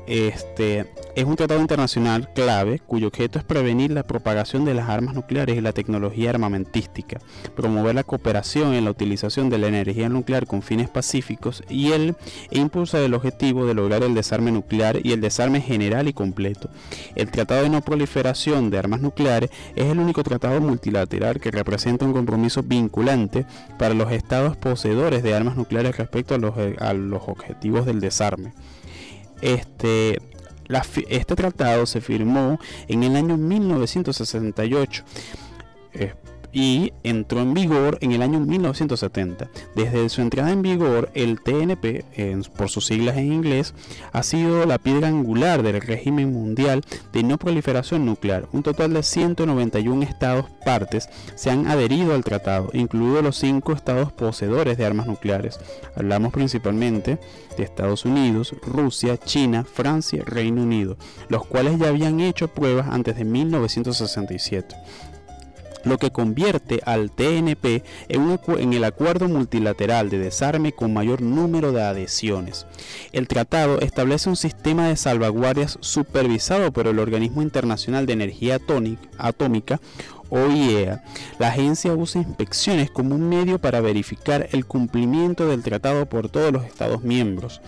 este, 0.08 0.86
es 1.16 1.26
un 1.26 1.36
tratado 1.36 1.62
internacional 1.62 2.34
clave 2.34 2.80
cuyo 2.80 3.08
objeto 3.08 3.38
es 3.38 3.46
prevenir 3.46 3.92
la 3.92 4.04
propagación 4.04 4.66
de 4.66 4.74
las 4.74 4.90
armas 4.90 5.14
nucleares 5.14 5.58
y 5.58 5.62
la 5.62 5.72
tecnología 5.72 6.32
armamentística, 6.32 7.20
promover 7.56 7.96
la 7.96 8.04
cooperación 8.04 8.74
en 8.74 8.86
la 8.86 8.92
utilización 8.92 9.50
de 9.50 9.60
la 9.60 9.68
energía 9.68 10.10
nuclear 10.10 10.48
con 10.48 10.62
fines 10.62 10.90
pacíficos 10.90 11.64
y 11.70 11.92
el 11.92 12.16
e 12.50 12.60
impulsa 12.60 13.00
el 13.00 13.14
objetivo 13.14 13.66
de 13.66 13.76
lograr 13.76 14.04
el 14.04 14.16
desarme 14.16 14.52
nuclear 14.52 15.00
y 15.04 15.12
el 15.12 15.22
desarme 15.22 15.62
general 15.62 16.08
y 16.08 16.14
completo. 16.14 16.70
El 17.16 17.30
Tratado 17.30 17.64
de 17.64 17.70
No 17.70 17.82
Proliferación 17.82 18.70
de 18.70 18.80
Armas 18.80 19.02
Nucleares 19.02 19.52
es 19.76 19.86
el 19.86 20.00
único 20.00 20.24
tratado 20.24 20.60
multilateral 20.62 21.40
que 21.40 21.52
representa 21.52 22.06
un 22.06 22.14
compromiso 22.14 22.64
vinculante 22.64 23.46
para 23.78 23.94
los 23.94 24.12
estados 24.12 24.58
poseedores 24.58 25.22
de 25.22 25.36
armas 25.36 25.58
nucleares 25.58 25.98
respecto 25.98 26.36
a 26.36 26.38
los, 26.38 26.56
a 26.80 26.94
los 26.94 27.24
objetivos 27.28 27.86
del 27.86 28.00
desarme. 28.00 28.54
Este, 29.42 30.20
este 31.10 31.36
tratado 31.36 31.86
se 31.86 32.02
firmó 32.02 32.60
en 32.88 33.04
el 33.04 33.16
año 33.16 33.38
1968 33.38 35.04
y 36.54 36.94
entró 37.04 37.42
en 37.42 37.54
vigor 37.54 37.98
en 38.02 38.12
el 38.12 38.22
año 38.22 38.40
1970. 38.40 39.50
Desde 39.76 40.08
su 40.10 40.22
entrada 40.22 40.52
en 40.52 40.62
vigor, 40.62 41.10
el 41.16 41.42
TNP, 41.42 42.06
por 42.56 42.70
sus 42.70 42.86
siglas 42.86 43.18
en 43.18 43.34
inglés, 43.34 43.74
ha 44.12 44.24
sido 44.24 44.66
la 44.66 44.78
piedra 44.78 45.08
angular 45.08 45.64
del 45.64 45.82
régimen 45.82 46.32
mundial 46.32 46.84
de 47.12 47.24
no 47.24 47.38
proliferación 47.38 48.06
nuclear. 48.06 48.48
Un 48.54 48.62
total 48.62 48.94
de 48.94 49.04
191 49.04 50.04
estados 50.04 50.46
partes 50.64 51.10
se 51.36 51.50
han 51.50 51.68
adherido 51.68 52.14
al 52.14 52.24
tratado, 52.24 52.70
incluidos 52.74 53.24
los 53.24 53.38
cinco 53.38 53.74
estados 53.74 54.12
poseedores 54.12 54.78
de 54.78 54.86
armas 54.86 55.08
nucleares. 55.08 55.60
Hablamos 55.96 56.32
principalmente 56.32 57.20
de 57.58 57.64
Estados 57.64 58.06
Unidos, 58.06 58.56
Rusia, 58.62 59.18
China, 59.18 59.64
Francia, 59.64 60.24
Reino 60.26 60.62
Unido, 60.62 60.98
los 61.30 61.46
cuales 61.46 61.80
ya 61.80 61.90
habían 61.90 62.20
hecho 62.20 62.48
pruebas 62.48 62.88
antes 62.90 63.16
de 63.16 63.26
1967 63.26 64.76
lo 65.84 65.98
que 65.98 66.12
convierte 66.12 66.82
al 66.86 67.12
TNP 67.12 67.84
en, 68.10 68.74
el 68.74 68.84
acuerdo 68.84 69.28
multilateral 69.28 70.10
de 70.10 70.20
desarme 70.20 70.72
con 70.72 70.94
mayor 70.94 71.22
número 71.22 71.72
de 71.72 71.84
adhesiones. 71.84 72.66
El 73.12 73.28
tratado 73.28 73.80
establece 73.80 74.30
un 74.30 74.36
sistema 74.36 74.88
de 74.88 74.96
salvaguardias 74.96 75.78
supervisado 75.82 76.72
por 76.72 76.88
el 76.88 77.00
Organismo 77.00 77.42
Internacional 77.42 78.06
de 78.06 78.14
Energía 78.14 78.60
Atómica, 79.18 79.80
OIEA. 80.30 81.04
La 81.38 81.50
agencia 81.50 81.94
usa 81.94 82.22
inspecciones 82.22 82.90
como 82.90 83.16
un 83.16 83.30
medio 83.30 83.60
para 83.60 83.82
verificar 83.82 84.50
el 84.52 84.66
cumplimiento 84.66 85.48
del 85.48 85.64
tratado 85.64 86.08
por 86.08 86.30
todos 86.30 86.52
los 86.52 86.66
Estados 86.66 87.04
miembros. 87.04 87.62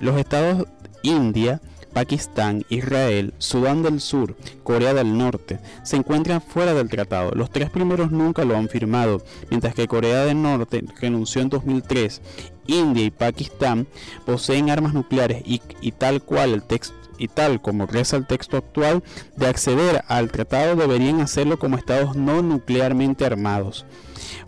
Los 0.00 0.18
Estados 0.18 0.66
India, 1.02 1.60
Pakistán, 1.92 2.64
Israel, 2.68 3.34
Sudán 3.38 3.82
del 3.82 4.00
Sur, 4.00 4.36
Corea 4.62 4.94
del 4.94 5.16
Norte 5.16 5.58
se 5.82 5.96
encuentran 5.96 6.40
fuera 6.40 6.74
del 6.74 6.88
tratado. 6.88 7.32
Los 7.34 7.50
tres 7.50 7.70
primeros 7.70 8.10
nunca 8.10 8.44
lo 8.44 8.56
han 8.56 8.68
firmado, 8.68 9.22
mientras 9.50 9.74
que 9.74 9.88
Corea 9.88 10.24
del 10.24 10.40
Norte 10.40 10.84
renunció 11.00 11.42
en 11.42 11.48
2003. 11.48 12.22
India 12.66 13.04
y 13.04 13.10
Pakistán 13.10 13.86
poseen 14.24 14.70
armas 14.70 14.94
nucleares 14.94 15.42
y, 15.44 15.92
tal 15.92 16.22
cual 16.22 16.54
el 16.54 16.62
texto 16.62 16.94
y 17.18 17.28
tal 17.28 17.60
como 17.60 17.84
reza 17.84 18.16
el 18.16 18.26
texto 18.26 18.56
actual, 18.56 19.02
de 19.36 19.46
acceder 19.46 20.02
al 20.08 20.30
tratado 20.30 20.74
deberían 20.74 21.20
hacerlo 21.20 21.58
como 21.58 21.76
estados 21.76 22.16
no 22.16 22.40
nuclearmente 22.40 23.26
armados, 23.26 23.84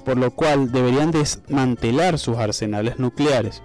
por 0.06 0.16
lo 0.16 0.30
cual 0.30 0.72
deberían 0.72 1.10
desmantelar 1.10 2.18
sus 2.18 2.38
arsenales 2.38 2.98
nucleares. 2.98 3.62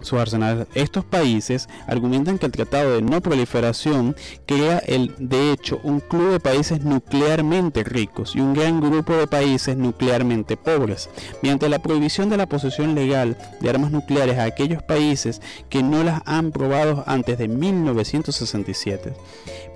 Sus 0.00 0.18
arsenales. 0.18 0.66
Estos 0.74 1.04
países 1.04 1.68
argumentan 1.86 2.38
que 2.38 2.46
el 2.46 2.52
Tratado 2.52 2.94
de 2.94 3.02
No 3.02 3.20
Proliferación 3.20 4.16
crea 4.46 4.82
de 5.18 5.52
hecho 5.52 5.80
un 5.82 6.00
club 6.00 6.32
de 6.32 6.40
países 6.40 6.82
nuclearmente 6.82 7.84
ricos 7.84 8.34
y 8.34 8.40
un 8.40 8.54
gran 8.54 8.80
grupo 8.80 9.14
de 9.14 9.26
países 9.26 9.76
nuclearmente 9.76 10.56
pobres, 10.56 11.08
mediante 11.42 11.68
la 11.68 11.80
prohibición 11.80 12.28
de 12.28 12.36
la 12.36 12.46
posesión 12.46 12.94
legal 12.94 13.36
de 13.60 13.70
armas 13.70 13.90
nucleares 13.90 14.38
a 14.38 14.44
aquellos 14.44 14.82
países 14.82 15.40
que 15.68 15.82
no 15.82 16.02
las 16.02 16.22
han 16.26 16.52
probado 16.52 17.04
antes 17.06 17.38
de 17.38 17.48
1967. 17.48 19.12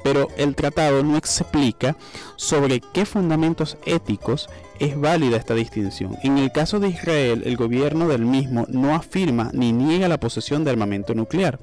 Pero 0.05 0.29
el 0.37 0.55
tratado 0.55 1.03
no 1.03 1.17
explica 1.17 1.97
sobre 2.37 2.81
qué 2.81 3.05
fundamentos 3.05 3.77
éticos 3.85 4.49
es 4.79 5.01
válida 5.01 5.37
esta 5.37 5.55
distinción. 5.55 6.17
En 6.23 6.39
el 6.39 6.53
caso 6.53 6.79
de 6.79 6.89
Israel, 6.89 7.43
el 7.45 7.57
gobierno 7.57 8.07
del 8.07 8.25
mismo 8.25 8.67
no 8.69 8.95
afirma 8.95 9.51
ni 9.53 9.73
niega 9.73 10.07
la 10.07 10.21
posesión 10.21 10.63
de 10.63 10.71
armamento 10.71 11.15
nuclear. 11.15 11.59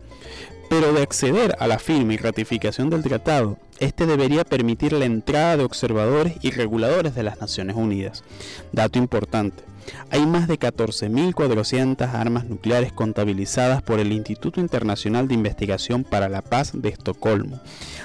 Pero 0.69 0.91
de 0.91 1.01
acceder 1.01 1.55
a 1.59 1.67
la 1.67 1.79
firma 1.79 2.13
y 2.13 2.17
ratificación 2.17 2.89
del 2.89 3.03
tratado, 3.03 3.57
este 3.81 4.05
debería 4.05 4.45
permitir 4.45 4.93
la 4.93 5.05
entrada 5.05 5.57
de 5.57 5.63
observadores 5.63 6.35
y 6.41 6.51
reguladores 6.51 7.15
de 7.15 7.23
las 7.23 7.41
Naciones 7.41 7.75
Unidas. 7.75 8.23
Dato 8.71 8.99
importante. 8.99 9.63
Hay 10.11 10.23
más 10.27 10.47
de 10.47 10.59
14.400 10.59 12.13
armas 12.13 12.45
nucleares 12.45 12.93
contabilizadas 12.93 13.81
por 13.81 13.99
el 13.99 14.11
Instituto 14.11 14.61
Internacional 14.61 15.27
de 15.27 15.33
Investigación 15.33 16.03
para 16.03 16.29
la 16.29 16.43
Paz 16.43 16.73
de 16.75 16.89
Estocolmo, 16.89 17.59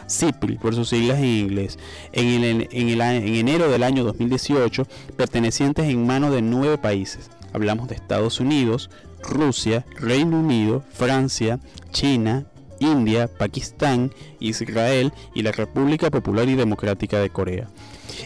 CIPRI 0.09 0.57
por 0.57 0.75
sus 0.75 0.89
siglas 0.89 1.19
en 1.19 1.27
inglés, 1.27 1.79
en, 2.13 2.67
en 2.71 3.35
enero 3.37 3.71
del 3.71 3.83
año 3.83 4.03
2018, 4.05 4.87
pertenecientes 5.15 5.85
en 5.85 6.07
manos 6.07 6.33
de 6.33 6.41
nueve 6.41 6.79
países. 6.79 7.31
Hablamos 7.53 7.89
de 7.89 7.97
Estados 7.97 8.41
Unidos, 8.41 8.89
Rusia, 9.23 9.85
Reino 10.01 10.41
Unido, 10.41 10.83
Francia, 10.95 11.61
China, 11.91 12.47
India, 12.81 13.29
Pakistán, 13.29 14.13
Israel 14.41 15.13
y 15.35 15.43
la 15.43 15.53
República 15.53 16.11
Popular 16.11 16.49
y 16.49 16.55
Democrática 16.55 17.21
de 17.21 17.31
Corea. 17.31 17.69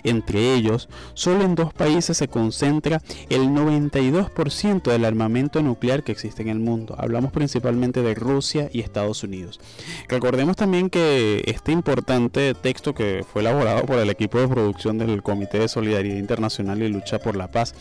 Entre 0.04 0.54
ellos, 0.54 0.88
solo 1.14 1.44
en 1.44 1.54
dos 1.54 1.72
países 1.72 2.16
se 2.16 2.28
concentra 2.28 3.02
el 3.28 3.48
92% 3.48 4.82
del 4.82 5.04
armamento 5.04 5.62
nuclear 5.62 6.02
que 6.02 6.12
existe 6.12 6.42
en 6.42 6.48
el 6.48 6.58
mundo. 6.58 6.94
Hablamos 6.98 7.32
principalmente 7.32 8.02
de 8.02 8.14
Rusia 8.14 8.68
y 8.72 8.80
Estados 8.80 9.22
Unidos. 9.22 9.60
Recordemos 10.08 10.56
también 10.56 10.90
que 10.90 11.42
este 11.46 11.72
importante 11.72 12.54
texto 12.54 12.94
que 12.94 13.24
fue 13.30 13.42
elaborado 13.42 13.84
por 13.84 13.98
el 13.98 14.10
equipo 14.10 14.38
de 14.38 14.48
producción 14.48 14.98
del 14.98 15.22
Comité 15.22 15.58
de 15.58 15.68
Solidaridad 15.68 16.16
Internacional 16.16 16.82
y 16.82 16.88
Lucha 16.88 17.18
por 17.18 17.36
la 17.36 17.48
Paz 17.48 17.74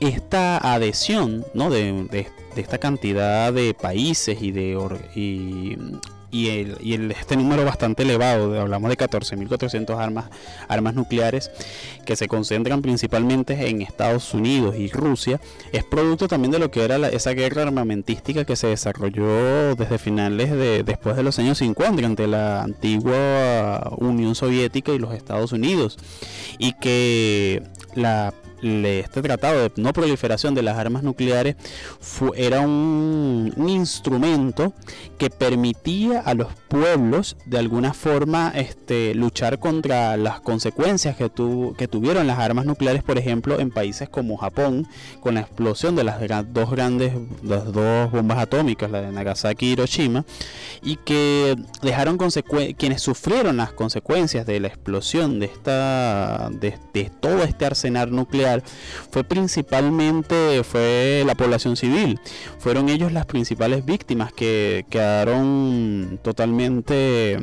esta 0.00 0.58
adhesión 0.58 1.44
¿no? 1.54 1.70
de, 1.70 2.26
esta 2.56 2.78
cantidad 2.78 3.52
de 3.52 3.74
países 3.74 4.42
y 4.42 4.50
de 4.52 4.76
y, 5.14 5.76
y, 6.30 6.48
el, 6.48 6.76
y 6.80 6.94
el, 6.94 7.10
este 7.10 7.36
número 7.36 7.64
bastante 7.64 8.02
elevado, 8.02 8.60
hablamos 8.60 8.90
de 8.90 8.96
14.400 8.96 9.98
armas, 9.98 10.26
armas 10.68 10.94
nucleares 10.94 11.50
que 12.04 12.16
se 12.16 12.28
concentran 12.28 12.82
principalmente 12.82 13.68
en 13.68 13.82
Estados 13.82 14.34
Unidos 14.34 14.76
y 14.76 14.88
Rusia, 14.88 15.40
es 15.72 15.84
producto 15.84 16.28
también 16.28 16.52
de 16.52 16.58
lo 16.58 16.70
que 16.70 16.84
era 16.84 16.96
esa 17.08 17.30
guerra 17.32 17.62
armamentística 17.62 18.44
que 18.44 18.56
se 18.56 18.68
desarrolló 18.68 19.74
desde 19.74 19.98
finales 19.98 20.50
de 20.50 20.82
después 20.82 21.16
de 21.16 21.22
los 21.22 21.38
años 21.38 21.58
50 21.58 22.02
entre 22.02 22.26
la 22.26 22.62
antigua 22.62 23.92
Unión 23.96 24.34
Soviética 24.34 24.92
y 24.92 24.98
los 24.98 25.14
Estados 25.14 25.52
Unidos 25.52 25.98
y 26.58 26.72
que 26.74 27.62
la 27.94 28.32
este 28.62 29.22
tratado 29.22 29.62
de 29.62 29.72
no 29.76 29.92
proliferación 29.92 30.54
de 30.54 30.62
las 30.62 30.76
armas 30.78 31.02
nucleares 31.02 31.56
era 32.34 32.60
un, 32.60 33.52
instrumento 33.68 34.72
que 35.18 35.30
permitía 35.30 36.17
a 36.24 36.34
los 36.34 36.48
pueblos 36.68 37.36
de 37.46 37.58
alguna 37.58 37.94
forma 37.94 38.52
este, 38.54 39.14
luchar 39.14 39.58
contra 39.58 40.16
las 40.16 40.40
consecuencias 40.40 41.16
que, 41.16 41.30
que 41.76 41.88
tuvieron 41.88 42.26
las 42.26 42.38
armas 42.38 42.66
nucleares, 42.66 43.02
por 43.02 43.18
ejemplo, 43.18 43.58
en 43.58 43.70
países 43.70 44.08
como 44.08 44.36
Japón, 44.36 44.86
con 45.20 45.34
la 45.34 45.40
explosión 45.40 45.96
de 45.96 46.04
las 46.04 46.18
dos 46.52 46.70
grandes, 46.70 47.12
las 47.42 47.72
dos 47.72 48.10
bombas 48.10 48.38
atómicas, 48.38 48.90
la 48.90 49.00
de 49.00 49.12
Nagasaki 49.12 49.66
y 49.66 49.72
Hiroshima, 49.72 50.24
y 50.82 50.96
que 50.96 51.56
dejaron 51.82 52.18
quienes 52.76 53.02
sufrieron 53.02 53.56
las 53.56 53.72
consecuencias 53.72 54.46
de 54.46 54.60
la 54.60 54.68
explosión 54.68 55.38
de, 55.40 55.46
esta, 55.46 56.50
de 56.50 57.10
todo 57.20 57.42
este 57.42 57.66
arsenal 57.66 58.10
nuclear 58.10 58.62
fue 59.10 59.24
principalmente 59.24 60.62
fue 60.64 61.22
la 61.26 61.34
población 61.34 61.76
civil. 61.76 62.20
Fueron 62.58 62.88
ellos 62.88 63.12
las 63.12 63.26
principales 63.26 63.84
víctimas 63.84 64.32
que 64.32 64.84
quedaron 64.90 66.07
totalmente 66.22 67.38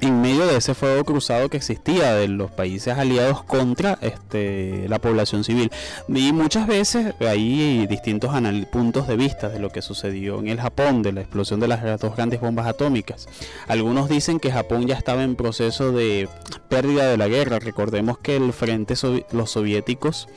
en 0.00 0.20
medio 0.20 0.46
de 0.46 0.56
ese 0.56 0.74
fuego 0.74 1.04
cruzado 1.04 1.48
que 1.48 1.56
existía 1.56 2.14
de 2.14 2.28
los 2.28 2.50
países 2.50 2.96
aliados 2.96 3.42
contra 3.42 3.98
este, 4.00 4.86
la 4.88 4.98
población 4.98 5.44
civil. 5.44 5.70
Y 6.08 6.32
muchas 6.32 6.66
veces 6.66 7.14
hay 7.20 7.86
distintos 7.86 8.32
puntos 8.70 9.08
de 9.08 9.16
vista 9.16 9.48
de 9.48 9.58
lo 9.58 9.70
que 9.70 9.82
sucedió 9.82 10.38
en 10.38 10.48
el 10.48 10.60
Japón, 10.60 11.02
de 11.02 11.12
la 11.12 11.20
explosión 11.20 11.60
de 11.60 11.68
las 11.68 12.00
dos 12.00 12.14
grandes 12.14 12.40
bombas 12.40 12.66
atómicas. 12.66 13.28
Algunos 13.66 14.08
dicen 14.08 14.40
que 14.40 14.52
Japón 14.52 14.86
ya 14.86 14.94
estaba 14.94 15.22
en 15.22 15.36
proceso 15.36 15.92
de 15.92 16.28
pérdida 16.68 17.08
de 17.08 17.16
la 17.16 17.28
guerra. 17.28 17.58
Recordemos 17.58 18.18
que 18.18 18.36
el 18.36 18.52
frente 18.52 18.94
los 19.32 19.50
soviéticos 19.50 20.28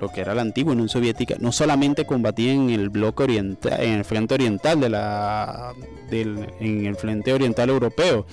lo 0.00 0.08
que 0.08 0.22
era 0.22 0.34
la 0.34 0.42
antigua 0.42 0.72
Unión 0.72 0.88
Soviética, 0.88 1.36
no 1.38 1.52
solamente 1.52 2.06
combatían 2.06 2.70
en 2.70 2.80
el 2.80 2.88
bloque 2.88 3.24
oriental, 3.24 3.80
en 3.80 3.92
el 3.92 4.04
frente 4.04 4.34
oriental 4.34 4.80
de 4.80 4.88
la, 4.88 5.74
en 6.10 6.86
el 6.86 6.96
frente 6.96 7.32
oriental 7.32 7.68
europeo, 7.68 8.26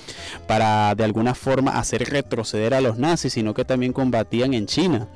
para 0.47 0.95
de 0.95 1.03
alguna 1.03 1.36
forma 1.36 1.77
hacer 1.77 2.10
retroceder 2.10 2.73
a 2.73 2.82
los 2.82 2.97
nazis, 2.97 3.34
sino 3.34 3.53
que 3.53 3.65
también 3.65 3.93
combatían 3.93 4.53
en 4.53 4.65
China. 4.65 5.08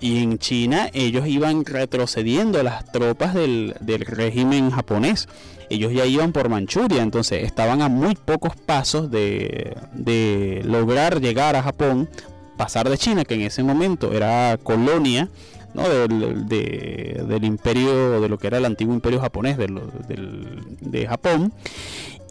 Y 0.00 0.22
en 0.22 0.38
China 0.38 0.90
ellos 0.92 1.26
iban 1.26 1.64
retrocediendo 1.64 2.62
las 2.62 2.90
tropas 2.92 3.34
del, 3.34 3.74
régimen 3.80 4.70
japonés. 4.70 5.28
Ellos 5.70 5.92
ya 5.92 6.06
iban 6.06 6.32
por 6.32 6.48
Manchuria, 6.48 7.02
entonces 7.02 7.44
estaban 7.44 7.82
a 7.82 7.88
muy 7.88 8.14
pocos 8.14 8.54
pasos 8.54 9.10
de, 9.10 9.76
de 9.94 10.62
lograr 10.64 11.20
llegar 11.20 11.56
a 11.56 11.62
Japón, 11.62 12.08
pasar 12.56 12.88
de 12.88 12.98
China, 12.98 13.24
que 13.24 13.34
en 13.34 13.42
ese 13.42 13.62
momento 13.62 14.12
era 14.12 14.58
colonia 14.62 15.28
del, 15.82 16.48
del 16.48 17.44
imperio, 17.44 18.20
de 18.20 18.28
lo 18.28 18.38
que 18.38 18.46
era 18.46 18.58
el 18.58 18.64
antiguo 18.64 18.94
imperio 18.94 19.20
japonés 19.20 19.56
de, 19.58 21.06
Japón, 21.06 21.52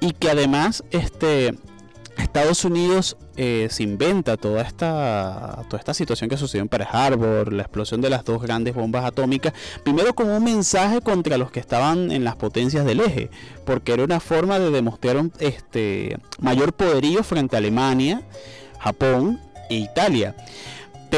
y 0.01 0.11
que 0.11 0.29
además 0.29 0.83
este, 0.91 1.55
Estados 2.17 2.65
Unidos 2.65 3.17
eh, 3.37 3.67
se 3.69 3.83
inventa 3.83 4.37
toda 4.37 4.61
esta, 4.61 5.63
toda 5.69 5.79
esta 5.79 5.93
situación 5.93 6.29
que 6.29 6.37
sucedió 6.37 6.63
en 6.63 6.69
Pearl 6.69 6.87
Harbor, 6.91 7.53
la 7.53 7.63
explosión 7.63 8.01
de 8.01 8.09
las 8.09 8.25
dos 8.25 8.41
grandes 8.41 8.73
bombas 8.73 9.05
atómicas, 9.05 9.53
primero 9.83 10.13
como 10.13 10.35
un 10.35 10.43
mensaje 10.43 11.01
contra 11.01 11.37
los 11.37 11.51
que 11.51 11.59
estaban 11.59 12.11
en 12.11 12.23
las 12.23 12.35
potencias 12.35 12.85
del 12.85 12.99
eje, 12.99 13.29
porque 13.65 13.93
era 13.93 14.03
una 14.03 14.19
forma 14.19 14.59
de 14.59 14.71
demostrar 14.71 15.17
un, 15.17 15.31
este, 15.39 16.17
mayor 16.39 16.73
poderío 16.73 17.23
frente 17.23 17.55
a 17.55 17.59
Alemania, 17.59 18.23
Japón 18.79 19.39
e 19.69 19.75
Italia 19.75 20.35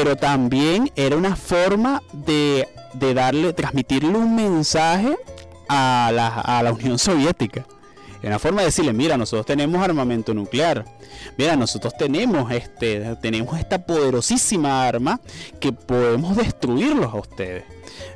pero 0.00 0.14
también 0.14 0.92
era 0.94 1.16
una 1.16 1.34
forma 1.34 2.04
de, 2.12 2.68
darle, 2.94 3.52
transmitirle 3.52 4.10
un 4.10 4.36
mensaje 4.36 5.16
a 5.68 6.12
la, 6.14 6.28
a 6.28 6.62
la 6.62 6.72
Unión 6.72 7.00
Soviética. 7.00 7.66
Era 8.20 8.28
una 8.28 8.38
forma 8.38 8.60
de 8.60 8.66
decirle, 8.66 8.92
mira, 8.92 9.16
nosotros 9.16 9.44
tenemos 9.44 9.82
armamento 9.82 10.32
nuclear. 10.34 10.84
Mira, 11.36 11.56
nosotros 11.56 11.94
tenemos 11.98 12.52
este 12.52 13.16
tenemos 13.20 13.58
esta 13.58 13.84
poderosísima 13.84 14.86
arma 14.86 15.20
que 15.58 15.72
podemos 15.72 16.36
destruirlos 16.36 17.12
a 17.12 17.16
ustedes. 17.16 17.64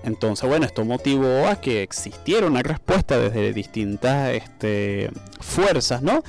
Entonces, 0.05 0.49
bueno, 0.49 0.67
esto 0.67 0.85
motivó 0.85 1.47
a 1.47 1.61
que 1.61 1.83
existiera 1.83 2.47
una 2.47 2.63
respuesta 2.63 3.19
desde 3.19 3.53
distintas 3.53 4.35
este, 4.35 5.11
fuerzas, 5.41 6.03
¿no? 6.03 6.23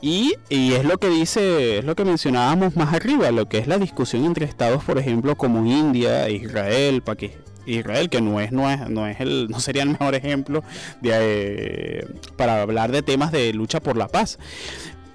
Y, 0.00 0.34
es 0.48 0.84
lo 0.84 0.98
que 0.98 1.08
dice, 1.08 1.78
es 1.78 1.84
lo 1.84 1.96
que 1.96 2.04
mencionábamos 2.04 2.76
más 2.76 2.94
arriba, 2.94 3.30
lo 3.30 3.48
que 3.48 3.58
es 3.58 3.66
la 3.66 3.78
discusión 3.78 4.24
entre 4.24 4.46
estados, 4.46 4.84
por 4.84 4.98
ejemplo, 4.98 5.36
como 5.36 5.66
India, 5.66 6.28
Israel, 6.28 7.02
Pakistán. 7.02 7.46
Israel, 7.66 8.08
que 8.08 8.20
no 8.20 8.40
es, 8.40 8.52
no 8.52 8.70
es, 8.70 8.88
no 8.88 9.08
es 9.08 9.18
el, 9.18 9.48
no 9.48 9.58
sería 9.58 9.82
el 9.82 9.88
mejor 9.88 10.14
ejemplo 10.14 10.62
eh, 11.02 12.06
para 12.36 12.62
hablar 12.62 12.92
de 12.92 13.02
temas 13.02 13.32
de 13.32 13.52
lucha 13.52 13.80
por 13.80 13.96
la 13.96 14.06
paz. 14.06 14.38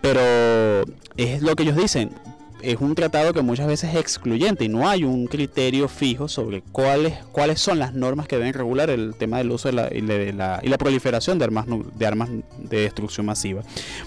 Pero 0.01 0.83
es 1.15 1.41
lo 1.41 1.55
que 1.55 1.63
ellos 1.63 1.77
dicen 1.77 2.11
es 2.63 2.79
un 2.79 2.95
tratado 2.95 3.33
que 3.33 3.41
muchas 3.41 3.67
veces 3.67 3.91
es 3.91 3.99
excluyente 3.99 4.65
y 4.65 4.69
no 4.69 4.87
hay 4.89 5.03
un 5.03 5.27
criterio 5.27 5.87
fijo 5.87 6.27
sobre 6.27 6.61
cuáles, 6.61 7.17
cuáles 7.31 7.59
son 7.59 7.79
las 7.79 7.93
normas 7.93 8.27
que 8.27 8.37
deben 8.37 8.53
regular 8.53 8.89
el 8.89 9.15
tema 9.15 9.37
del 9.37 9.51
uso 9.51 9.69
de 9.69 9.73
la, 9.73 9.89
y, 9.91 10.01
de 10.01 10.33
la, 10.33 10.59
y 10.63 10.69
la 10.69 10.77
proliferación 10.77 11.39
de 11.39 11.45
armas, 11.45 11.65
de 11.67 12.05
armas 12.05 12.29
de 12.57 12.81
destrucción 12.81 13.25
masiva. 13.25 13.63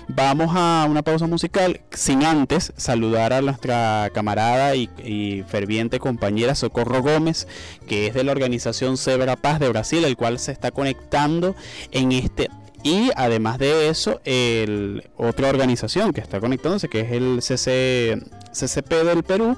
Vamos 0.09 0.51
a 0.55 0.87
una 0.89 1.03
pausa 1.03 1.27
musical 1.27 1.81
sin 1.91 2.25
antes 2.25 2.73
saludar 2.77 3.33
a 3.33 3.43
nuestra 3.43 4.11
camarada 4.13 4.75
y, 4.77 4.89
y 5.05 5.43
ferviente 5.49 5.99
compañera 5.99 6.55
Socorro 6.55 7.03
Gómez, 7.03 7.47
que 7.87 8.07
es 8.07 8.15
de 8.15 8.25
la 8.25 8.33
organización 8.33 8.97
Cebra 8.97 9.37
Paz 9.37 9.61
de 9.61 9.69
Brasil, 9.69 10.05
el 10.05 10.17
cual 10.17 10.39
se 10.39 10.53
está 10.53 10.71
conectando 10.71 11.55
en 11.91 12.13
este 12.13 12.51
y 12.85 13.11
además 13.17 13.59
de 13.59 13.89
eso, 13.89 14.21
el, 14.25 15.09
otra 15.17 15.49
organización 15.49 16.13
que 16.13 16.21
está 16.21 16.39
conectándose, 16.39 16.89
que 16.89 17.01
es 17.01 17.13
el 17.13 17.41
CC, 17.41 18.23
CCP 18.53 18.93
del 19.05 19.23
Perú, 19.23 19.57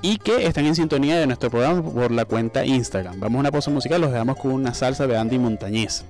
y 0.00 0.16
que 0.16 0.46
están 0.46 0.64
en 0.64 0.74
sintonía 0.74 1.18
de 1.18 1.26
nuestro 1.26 1.50
programa 1.50 1.82
por 1.82 2.10
la 2.10 2.24
cuenta 2.24 2.64
Instagram. 2.64 3.20
Vamos 3.20 3.36
a 3.36 3.40
una 3.40 3.52
pausa 3.52 3.70
musical, 3.70 4.00
los 4.00 4.10
dejamos 4.10 4.38
con 4.38 4.52
una 4.52 4.72
salsa 4.72 5.06
de 5.06 5.18
Andy 5.18 5.38
Montañez. 5.38 6.06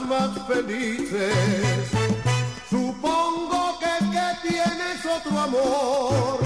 Más 0.00 0.30
felices. 0.46 1.34
Supongo 2.68 3.78
que, 3.78 4.04
que 4.10 4.48
tienes 4.48 5.06
otro 5.06 5.38
amor 5.38 6.41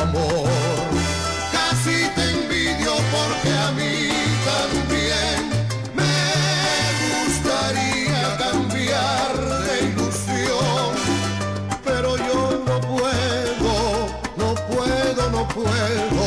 amor. 0.00 0.48
Casi 1.52 2.08
te 2.14 2.24
envidio 2.30 2.94
porque 3.14 3.50
a 3.66 3.70
mí 3.72 4.08
también 4.52 5.38
me 5.98 6.16
gustaría 7.26 8.22
cambiar 8.38 9.32
de 9.66 9.74
ilusión, 9.90 10.90
pero 11.84 12.16
yo 12.16 12.62
no 12.66 12.80
puedo, 12.80 13.72
no 14.36 14.54
puedo, 14.70 15.30
no 15.30 15.48
puedo, 15.48 16.18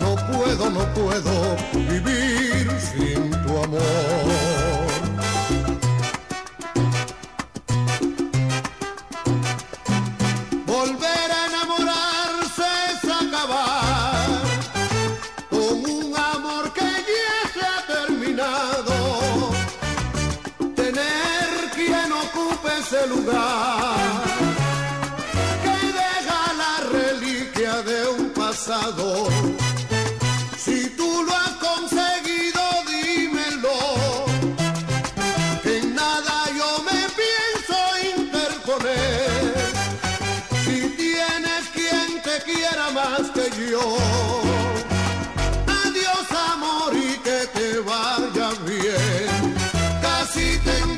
no 0.00 0.16
puedo, 0.30 0.70
no 0.70 0.94
puedo 0.94 1.56
vivir 1.72 2.17
Si 30.56 30.88
tú 30.96 31.24
lo 31.26 31.34
has 31.34 31.52
conseguido, 31.68 32.60
dímelo. 32.86 33.76
Que 35.62 35.78
en 35.78 35.94
nada 35.96 36.44
yo 36.56 36.82
me 36.84 37.00
pienso 37.20 37.76
interponer. 38.16 39.54
Si 40.64 40.78
tienes 40.96 41.62
quien 41.74 42.22
te 42.22 42.40
quiera 42.44 42.90
más 42.90 43.30
que 43.30 43.50
yo. 43.70 43.96
Adiós 45.66 46.26
amor 46.52 46.92
y 46.94 47.18
que 47.18 47.46
te 47.54 47.80
vaya 47.80 48.50
bien. 48.64 49.54
Casi 50.00 50.56
te 50.58 50.97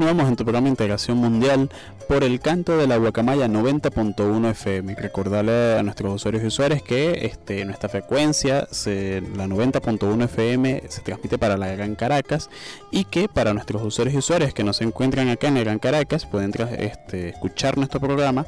Continuamos 0.00 0.30
en 0.30 0.36
tu 0.36 0.44
programa 0.44 0.68
Integración 0.70 1.18
Mundial 1.18 1.68
por 2.08 2.24
el 2.24 2.40
canto 2.40 2.78
de 2.78 2.86
la 2.86 2.96
Guacamaya 2.96 3.48
90.1 3.48 4.50
FM. 4.52 4.94
Recordarle 4.94 5.78
a 5.78 5.82
nuestros 5.82 6.14
usuarios 6.14 6.42
y 6.42 6.46
usuarias 6.46 6.80
que 6.82 7.26
este, 7.26 7.66
nuestra 7.66 7.90
frecuencia, 7.90 8.66
se- 8.70 9.22
la 9.36 9.46
90.1 9.46 10.24
FM, 10.24 10.84
se 10.88 11.02
transmite 11.02 11.36
para 11.36 11.58
la 11.58 11.66
Gran 11.68 11.96
Caracas 11.96 12.48
y 12.90 13.04
que 13.04 13.28
para 13.28 13.52
nuestros 13.52 13.82
usuarios 13.82 14.14
y 14.14 14.18
usuarias 14.18 14.54
que 14.54 14.64
no 14.64 14.72
se 14.72 14.84
encuentran 14.84 15.28
acá 15.28 15.48
en 15.48 15.54
la 15.56 15.60
Gran 15.64 15.78
Caracas 15.78 16.24
pueden 16.24 16.50
este, 16.78 17.28
escuchar 17.28 17.76
nuestro 17.76 18.00
programa 18.00 18.46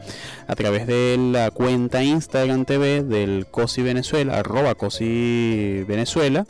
a 0.49 0.55
través 0.57 0.87
de 0.87 1.19
la 1.19 1.51
cuenta 1.51 2.03
Instagram 2.03 2.65
TV 2.65 3.03
del 3.03 3.47
COSI 3.51 3.83
Venezuela, 3.83 4.39
arroba 4.39 4.75
COSI 4.75 5.85
Venezuela. 5.87 6.47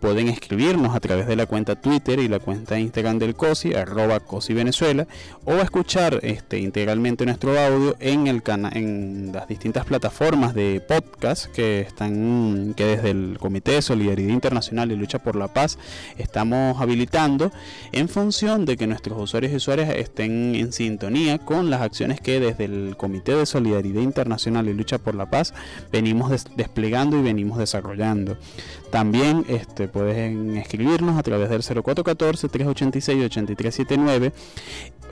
Pueden 0.00 0.28
escribirnos 0.28 0.96
a 0.96 1.00
través 1.00 1.28
de 1.28 1.36
la 1.36 1.46
cuenta 1.46 1.76
Twitter 1.76 2.18
y 2.18 2.26
la 2.26 2.40
cuenta 2.40 2.80
Instagram 2.80 3.18
del 3.20 3.36
COSI, 3.36 3.74
arroba 3.74 4.18
COSI 4.18 4.39
Venezuela, 4.48 5.06
o 5.44 5.54
escuchar 5.54 6.20
este, 6.22 6.58
integralmente 6.58 7.24
nuestro 7.26 7.58
audio 7.58 7.96
en, 8.00 8.26
el 8.26 8.42
cana 8.42 8.70
en 8.72 9.30
las 9.32 9.48
distintas 9.48 9.84
plataformas 9.84 10.54
de 10.54 10.80
podcast 10.80 11.46
que 11.46 11.80
están 11.80 12.74
que 12.76 12.84
desde 12.84 13.10
el 13.10 13.36
Comité 13.38 13.72
de 13.72 13.82
Solidaridad 13.82 14.32
Internacional 14.32 14.90
y 14.92 14.96
Lucha 14.96 15.18
por 15.18 15.36
la 15.36 15.48
Paz 15.48 15.78
estamos 16.18 16.80
habilitando 16.80 17.52
en 17.92 18.08
función 18.08 18.64
de 18.64 18.76
que 18.76 18.86
nuestros 18.86 19.20
usuarios 19.20 19.52
y 19.52 19.56
usuarias 19.56 19.90
estén 19.94 20.54
en 20.54 20.72
sintonía 20.72 21.38
con 21.38 21.70
las 21.70 21.80
acciones 21.82 22.20
que 22.20 22.40
desde 22.40 22.64
el 22.64 22.96
Comité 22.96 23.34
de 23.34 23.46
Solidaridad 23.46 24.02
Internacional 24.02 24.68
y 24.68 24.74
Lucha 24.74 24.98
por 24.98 25.14
la 25.14 25.30
Paz 25.30 25.54
venimos 25.92 26.30
des- 26.30 26.46
desplegando 26.56 27.18
y 27.18 27.22
venimos 27.22 27.58
desarrollando. 27.58 28.36
También 28.90 29.44
este, 29.48 29.86
pueden 29.88 30.56
escribirnos 30.56 31.16
a 31.18 31.22
través 31.22 31.48
del 31.48 31.62
0414-386-8379. 34.30 34.32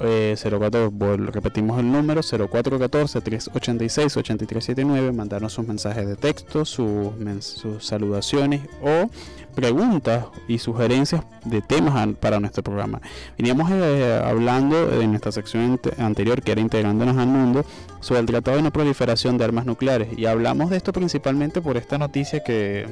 Eh, 0.00 0.36
04, 0.38 0.92
vol- 0.92 1.26
repetimos 1.32 1.78
el 1.80 1.90
número 1.90 2.20
0414-386-8379. 2.22 5.12
Mandarnos 5.12 5.52
sus 5.52 5.66
mensajes 5.66 6.06
de 6.06 6.14
texto, 6.16 6.64
sus, 6.64 7.08
sus 7.40 7.84
saludaciones 7.84 8.60
o 8.82 9.10
preguntas 9.54 10.26
y 10.46 10.58
sugerencias 10.58 11.22
de 11.44 11.60
temas 11.62 12.08
para 12.20 12.38
nuestro 12.38 12.62
programa. 12.62 13.00
Veníamos 13.36 13.70
eh, 13.72 14.20
hablando 14.24 15.00
en 15.00 15.10
nuestra 15.10 15.32
sección 15.32 15.64
ante- 15.64 16.00
anterior, 16.00 16.42
que 16.42 16.52
era 16.52 16.60
integrándonos 16.60 17.16
al 17.16 17.26
mundo, 17.26 17.64
sobre 18.00 18.20
el 18.20 18.26
Tratado 18.26 18.58
de 18.58 18.62
No 18.62 18.72
Proliferación 18.72 19.36
de 19.36 19.42
Armas 19.44 19.66
Nucleares. 19.66 20.16
Y 20.16 20.26
hablamos 20.26 20.70
de 20.70 20.76
esto 20.76 20.92
principalmente 20.92 21.60
por 21.60 21.76
esta 21.76 21.98
noticia 21.98 22.44
que, 22.44 22.86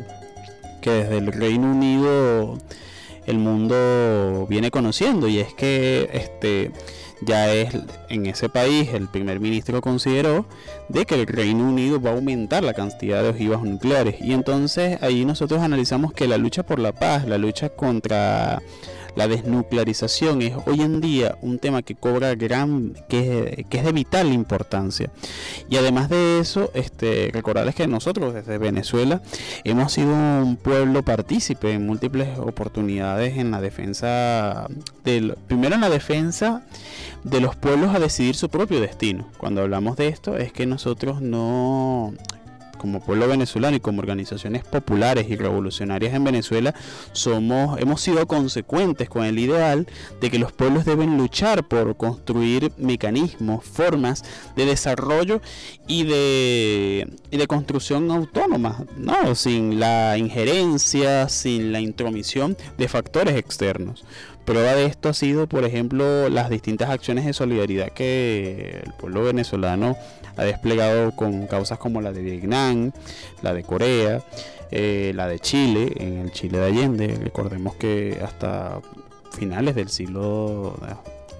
que 0.83 0.91
desde 0.91 1.19
el 1.19 1.31
Reino 1.33 1.71
Unido 1.71 2.59
el 3.27 3.39
mundo 3.39 4.47
viene 4.49 4.71
conociendo 4.71 5.29
y 5.29 5.39
es 5.39 5.55
que 5.55 6.09
este 6.13 6.71
ya 7.23 7.53
es 7.53 7.75
en 8.09 8.27
ese 8.27 8.49
país 8.49 8.91
el 8.93 9.09
primer 9.09 9.41
ministro 9.41 9.81
consideró 9.81 10.47
de 10.89 11.07
que 11.07 11.15
el 11.15 11.27
Reino 11.27 11.65
Unido 11.65 12.01
va 12.01 12.11
a 12.11 12.15
aumentar 12.15 12.63
la 12.63 12.75
cantidad 12.75 13.23
de 13.23 13.31
ojivas 13.31 13.63
nucleares. 13.63 14.17
Y 14.21 14.33
entonces 14.33 15.03
ahí 15.03 15.25
nosotros 15.25 15.61
analizamos 15.61 16.13
que 16.13 16.29
la 16.29 16.37
lucha 16.37 16.65
por 16.65 16.79
la 16.79 16.93
paz, 16.93 17.27
la 17.27 17.39
lucha 17.39 17.71
contra 17.71 18.63
la 19.17 19.27
desnuclearización 19.29 20.43
es 20.43 20.55
hoy 20.67 20.83
en 20.83 21.01
día 21.01 21.37
un 21.43 21.59
tema 21.59 21.83
que 21.83 21.95
cobra 21.95 22.35
gran 22.35 22.95
que, 23.09 23.67
que 23.69 23.79
es 23.79 23.85
de 23.85 23.93
vital 23.93 24.33
importancia. 24.33 25.11
Y 25.69 25.77
además 25.77 26.09
de 26.09 26.39
eso 26.39 26.71
este 26.75 27.31
recordarles 27.33 27.75
que 27.75 27.87
nosotros 27.89 28.35
desde 28.35 28.59
Venezuela 28.59 29.23
hemos 29.65 29.93
sido 29.93 30.13
un 30.13 30.57
pueblo 30.57 31.03
partícipe 31.03 31.73
en 31.73 31.87
múltiples 31.87 32.39
oportunidades 32.39 33.39
en 33.39 33.51
la 33.51 33.61
defensa 33.61 34.69
del 35.05 35.37
primero 35.49 35.75
en 35.75 35.81
la 35.81 35.91
defensa 35.91 36.63
de 37.25 37.41
los 37.41 37.57
pueblos 37.57 37.95
a 37.95 37.99
decidir 37.99 38.37
su 38.37 38.49
propio 38.49 38.81
destino. 38.81 39.27
Cuando 39.39 39.63
hablamos 39.63 39.97
de 39.97 40.09
esto 40.09 40.37
es 40.37 40.53
que 40.53 40.67
nosotros 40.67 41.21
no 41.21 42.13
como 42.77 43.01
pueblo 43.01 43.29
venezolano 43.29 43.77
y 43.77 43.81
como 43.81 44.01
organizaciones 44.01 44.65
populares 44.65 45.29
y 45.29 45.37
revolucionarias 45.37 46.15
en 46.15 46.25
Venezuela 46.25 46.75
somos 47.13 47.79
hemos 47.81 48.01
sido 48.01 48.27
consecuentes 48.27 49.09
con 49.09 49.25
el 49.25 49.39
ideal 49.39 49.87
de 50.21 50.31
que 50.31 50.39
los 50.39 50.53
pueblos 50.53 50.85
deben 50.85 51.17
luchar 51.17 51.67
por 51.67 51.97
construir 51.97 52.73
mecanismos, 52.77 53.65
formas 53.65 54.25
de 54.57 54.67
desarrollo 54.67 55.41
y 55.87 56.05
de, 56.05 57.09
y 57.31 57.37
de 57.37 57.47
construcción 57.47 58.11
autónoma, 58.11 58.85
no 58.97 59.35
sin 59.35 59.81
la 59.81 60.19
injerencia, 60.19 61.29
sin 61.29 61.73
la 61.73 61.81
intromisión 61.81 62.57
de 62.79 62.89
factores 62.89 63.37
externos. 63.37 64.05
Prueba 64.45 64.75
de 64.75 64.87
esto 64.87 65.09
ha 65.09 65.13
sido, 65.13 65.49
por 65.49 65.65
ejemplo, 65.65 66.29
las 66.29 66.51
distintas 66.51 66.91
acciones 66.91 67.25
de 67.25 67.33
solidaridad 67.33 67.89
que 67.89 68.81
el 68.85 68.93
pueblo 68.93 69.25
venezolano 69.25 69.97
ha 70.37 70.45
desplegado 70.45 71.13
con 71.13 71.47
causas 71.47 71.79
como 71.79 72.01
la 72.01 72.13
de 72.13 72.23
Vietnam, 72.23 72.93
la 73.43 73.55
de 73.55 73.63
Corea, 73.63 74.23
eh, 74.71 75.13
la 75.15 75.29
de 75.29 75.39
Chile, 75.39 75.93
en 75.97 76.19
el 76.19 76.33
Chile 76.33 76.59
de 76.59 76.67
Allende. 76.67 77.19
Recordemos 77.23 77.75
que 77.77 78.21
hasta 78.23 78.81
finales 79.33 79.75
del 79.75 79.89
siglo, 79.89 80.77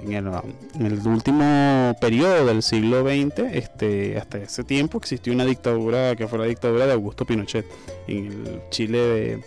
en 0.03 0.13
el, 0.13 0.27
en 0.75 0.87
el 0.87 1.07
último 1.07 1.97
periodo 2.01 2.47
del 2.47 2.63
siglo 2.63 3.03
XX, 3.03 3.39
este, 3.53 4.19
hasta 4.19 4.39
ese 4.39 4.65
tiempo 4.65 4.99
existió 4.99 5.33
una 5.33 5.45
dictadura 5.45 6.15
que 6.15 6.29
fue 6.29 6.39
la 6.39 6.45
dictadura 6.45 6.87
de 6.87 6.93
Augusto 6.93 7.25
Pinochet 7.25 7.67
en 8.07 8.27
el 8.27 8.63
Chile 8.71 8.99
de, 8.99 9.45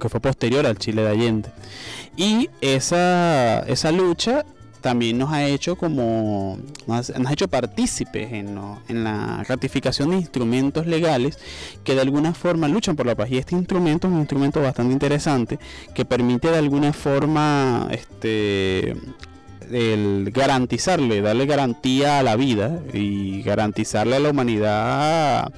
que 0.00 0.08
fue 0.08 0.20
posterior 0.20 0.66
al 0.66 0.78
Chile 0.78 1.02
de 1.02 1.08
Allende. 1.08 1.48
Y 2.16 2.50
esa, 2.60 3.60
esa 3.60 3.92
lucha 3.92 4.44
también 4.84 5.16
nos 5.16 5.32
ha 5.32 5.46
hecho 5.46 5.76
como 5.76 6.58
nos, 6.86 7.08
ha 7.08 7.32
hecho 7.32 7.48
partícipes 7.48 8.30
en, 8.34 8.54
la 9.02 9.42
ratificación 9.48 10.10
de 10.10 10.16
instrumentos 10.16 10.86
legales 10.86 11.38
que 11.84 11.94
de 11.94 12.02
alguna 12.02 12.34
forma 12.34 12.68
luchan 12.68 12.94
por 12.94 13.06
la 13.06 13.14
paz. 13.14 13.30
Y 13.30 13.38
este 13.38 13.54
instrumento 13.54 14.08
es 14.08 14.12
un 14.12 14.20
instrumento 14.20 14.60
bastante 14.60 14.92
interesante 14.92 15.58
que 15.94 16.04
permite 16.04 16.50
de 16.50 16.58
alguna 16.58 16.92
forma 16.92 17.88
este 17.92 18.94
el 19.72 20.30
garantizarle, 20.34 21.22
darle 21.22 21.46
garantía 21.46 22.18
a 22.18 22.22
la 22.22 22.36
vida 22.36 22.78
y 22.92 23.40
garantizarle 23.40 24.16
a 24.16 24.20
la 24.20 24.28
humanidad 24.28 25.50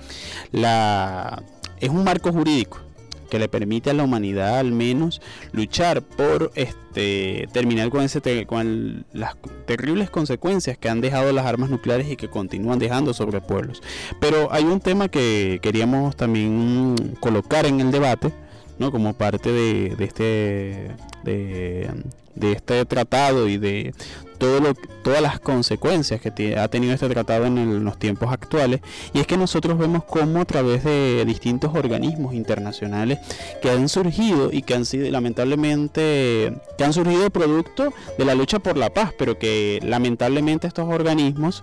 la 0.53 1.43
es 1.81 1.91
un 1.91 2.05
marco 2.05 2.33
jurídico 2.33 2.86
que 3.27 3.39
le 3.39 3.49
permite 3.49 3.91
a 3.91 3.95
la 3.95 4.05
humanidad 4.05 4.59
al 4.59 4.73
menos 4.73 5.21
luchar 5.53 6.03
por 6.03 6.53
este 6.55 7.49
terminar 7.53 7.91
con 7.91 8.03
ese 8.03 8.47
con 8.47 9.05
las 9.13 9.37
terribles 9.67 10.11
consecuencias 10.11 10.79
que 10.79 10.89
han 10.89 11.01
dejado 11.01 11.33
las 11.33 11.47
armas 11.47 11.71
nucleares 11.71 12.11
y 12.11 12.17
que 12.17 12.29
continúan 12.29 12.79
dejando 12.79 13.13
sobre 13.15 13.41
pueblos. 13.41 13.83
Pero 14.21 14.53
hay 14.53 14.65
un 14.65 14.81
tema 14.81 15.09
que 15.09 15.59
queríamos 15.63 16.17
también 16.17 17.17
colocar 17.21 17.67
en 17.67 17.81
el 17.81 17.91
debate, 17.91 18.33
¿no? 18.79 18.91
Como 18.91 19.15
parte 19.15 19.53
de, 19.53 19.97
de 19.97 20.05
este 20.05 20.91
de, 21.25 21.91
de 22.35 22.53
este 22.53 22.85
tratado 22.85 23.49
y 23.49 23.59
de 23.59 23.95
todo 24.37 24.61
lo, 24.61 24.75
todas 24.75 25.23
las 25.23 25.41
consecuencias 25.41 26.21
que 26.21 26.57
ha 26.57 26.69
tenido 26.69 26.93
este 26.93 27.09
tratado 27.09 27.47
en, 27.47 27.85
los 27.85 27.99
tiempos 27.99 28.33
actuales 28.33 28.81
y 29.13 29.21
es 29.21 29.27
que 29.27 29.37
nosotros 29.37 29.79
vemos 29.79 30.05
cómo 30.05 30.41
a 30.41 30.45
través 30.45 30.85
de 30.85 31.25
distintos 31.25 31.75
organismos 31.75 32.35
internacionales 32.35 33.19
que 33.63 33.71
han 33.71 33.89
surgido 33.89 34.51
y 34.53 34.63
que 34.63 34.75
han 34.75 34.85
sido 34.85 35.11
lamentablemente 35.11 36.53
que 36.77 36.85
han 36.85 36.93
surgido 36.93 37.31
producto 37.31 37.93
de 38.19 38.25
la 38.25 38.35
lucha 38.35 38.59
por 38.59 38.77
la 38.77 38.91
paz 38.91 39.13
pero 39.19 39.39
que 39.39 39.81
lamentablemente 39.83 40.67
estos 40.67 40.89
organismos 40.89 41.63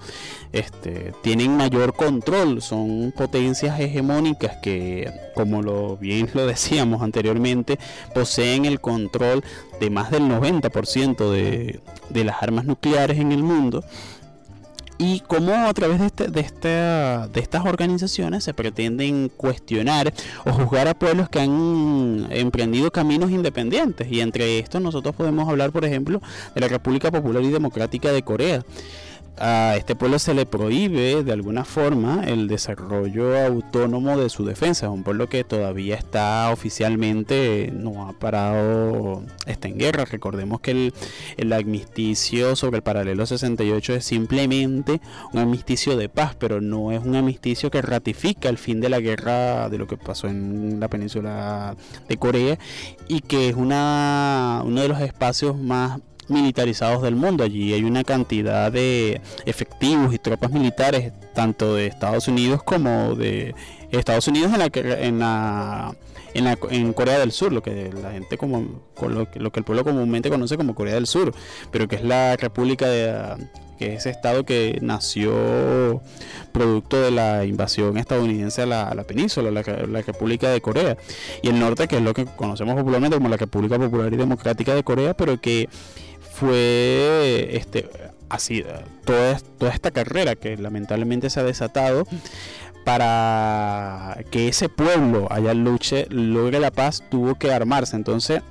este, 0.52 1.14
tienen 1.22 1.58
mayor 1.58 1.94
control 1.94 2.62
son 2.62 3.14
potencias 3.16 3.80
hegemónicas 3.80 4.58
que 4.62 5.12
como 5.36 5.62
lo 5.62 5.98
bien 5.98 6.30
lo 6.34 6.46
decíamos 6.46 7.02
anteriormente 7.02 7.78
poseen 8.14 8.66
el 8.66 8.80
control 8.80 9.44
de 9.80 9.90
más 9.90 10.12
del 10.12 10.24
90% 10.24 11.32
de, 11.32 11.80
de 12.10 12.24
las 12.24 12.42
armas 12.42 12.66
nucleares 12.66 13.20
en 13.20 13.32
el 13.32 13.44
mundo 13.44 13.84
y 14.98 15.22
cómo 15.22 15.54
a 15.54 15.74
través 15.74 16.00
de, 16.00 16.06
este, 16.06 16.28
de, 16.28 16.42
esta, 16.42 17.28
de 17.28 17.40
estas 17.40 17.66
organizaciones 17.66 18.44
se 18.44 18.54
pretenden 18.54 19.30
cuestionar 19.30 20.14
o 20.46 20.52
juzgar 20.54 20.88
a 20.88 20.94
pueblos 20.94 21.30
que 21.30 21.40
han 21.40 22.28
emprendido 22.30 22.92
caminos 22.92 23.32
independientes. 23.32 24.08
Y 24.10 24.22
entre 24.22 24.60
estos 24.60 24.82
nosotros 24.82 25.16
podemos 25.16 25.50
hablar, 25.50 25.72
por 25.72 25.86
ejemplo, 25.86 26.22
de 26.56 26.62
la 26.62 26.68
República 26.68 27.12
Popular 27.12 27.44
y 27.44 27.50
Democrática 27.50 28.12
de 28.12 28.24
Corea 28.24 28.64
a 29.38 29.76
este 29.78 29.96
pueblo 29.96 30.20
se 30.20 30.34
le 30.34 30.46
prohíbe 30.46 31.24
de 31.24 31.32
alguna 31.32 31.66
forma 31.66 32.24
el 32.26 32.48
desarrollo 32.48 33.38
autónomo 33.38 34.18
de 34.18 34.30
su 34.30 34.46
defensa. 34.46 34.86
Es 34.86 34.92
un 34.92 35.04
pueblo 35.04 35.28
que 35.28 35.44
todavía 35.44 35.96
está 35.96 36.50
oficialmente, 36.52 37.72
no 37.74 38.08
ha 38.08 38.14
parado, 38.14 39.24
está 39.46 39.68
en 39.68 39.78
guerra. 39.78 40.06
Recordemos 40.06 40.62
que 40.62 40.72
el, 40.72 40.94
el 41.38 41.54
armisticio 41.54 42.56
sobre 42.56 42.78
el 42.78 42.84
paralelo 42.84 43.26
68 43.26 43.96
es 43.96 44.06
simplemente 44.06 45.02
un 45.34 45.40
armisticio 45.40 45.98
de 45.98 46.10
paz, 46.10 46.36
pero 46.38 46.62
no 46.62 46.92
es 46.92 47.04
un 47.04 47.16
armisticio 47.16 47.72
que 47.72 47.82
ratifica 47.82 48.50
el 48.50 48.58
fin 48.58 48.82
de 48.82 48.90
la 48.90 49.00
guerra 49.00 49.70
de 49.70 49.78
lo 49.78 49.88
que 49.88 49.98
pasó 49.98 50.28
en 50.28 50.80
la 50.80 50.88
península 50.88 51.76
de 52.08 52.18
Corea 52.18 52.58
y 53.08 53.22
que 53.22 53.50
es 53.50 53.56
una, 53.56 54.62
uno 54.64 54.82
de 54.82 54.88
los 54.88 55.02
espacios 55.02 55.58
más 55.58 56.00
militarizados 56.30 57.02
del 57.02 57.16
mundo. 57.16 57.44
Allí 57.44 57.74
hay 57.74 57.84
una 57.84 58.04
cantidad 58.04 58.72
de 58.72 59.22
efectivos 59.46 60.14
y 60.14 60.20
tropas 60.20 60.52
militares, 60.52 61.14
tanto 61.34 61.76
de 61.76 61.88
Estados 61.88 62.28
Unidos 62.28 62.64
como 62.64 63.16
de 63.16 63.56
Estados 63.92 64.28
Unidos 64.28 64.52
en 64.54 64.60
la 64.60 64.70
en 64.74 65.20
la 65.20 65.96
en, 66.34 66.46
la, 66.46 66.58
en 66.72 66.94
Corea 66.94 67.20
del 67.20 67.32
Sur, 67.32 67.52
lo 67.54 67.62
que 67.62 67.92
la 68.02 68.12
gente 68.12 68.38
como 68.38 68.82
lo, 69.02 69.28
lo 69.34 69.52
que 69.52 69.60
el 69.60 69.64
pueblo 69.64 69.84
comúnmente 69.84 70.30
conoce 70.30 70.58
como 70.58 70.76
Corea 70.76 70.96
del 70.96 71.08
Sur, 71.08 71.34
pero 71.72 71.88
que 71.88 71.96
es 71.96 72.04
la 72.04 72.36
república 72.38 72.88
de 72.88 73.38
que 73.78 73.94
es 73.94 74.00
ese 74.00 74.12
estado 74.12 74.46
que 74.46 74.78
nació 74.82 76.02
producto 76.52 77.02
de 77.02 77.12
la 77.12 77.46
invasión 77.46 77.98
estadounidense 77.98 78.62
a 78.62 78.66
la, 78.66 78.84
a 78.84 78.96
la 78.96 79.04
península, 79.04 79.50
la, 79.50 79.62
la, 79.62 80.02
República 80.02 80.50
de 80.50 80.62
Corea, 80.62 80.98
y 81.42 81.50
el 81.50 81.60
norte, 81.60 81.88
que 81.88 81.98
es 81.98 82.02
lo 82.02 82.14
que 82.14 82.26
conocemos 82.26 82.76
popularmente 82.76 83.18
como 83.18 83.30
la 83.30 83.38
República 83.38 83.80
Popular 83.80 84.14
y 84.14 84.18
Democrática 84.18 84.76
de 84.76 84.84
Corea, 84.84 85.16
pero 85.16 85.42
que 85.42 85.70
fue 86.34 87.50
este 87.52 87.90
así 88.30 88.64
toda, 89.06 89.38
toda 89.58 89.72
esta 89.72 89.92
carrera 89.92 90.36
que 90.36 90.58
lamentablemente 90.58 91.30
se 91.30 91.40
ha 91.40 91.44
desatado 91.44 92.08
para 92.84 94.18
que 94.32 94.48
ese 94.48 94.68
pueblo 94.68 95.28
allá 95.32 95.54
luche, 95.54 96.08
logre 96.10 96.60
la 96.60 96.72
paz, 96.72 97.04
tuvo 97.10 97.36
que 97.36 97.52
armarse. 97.52 97.96
Entonces, 97.96 98.42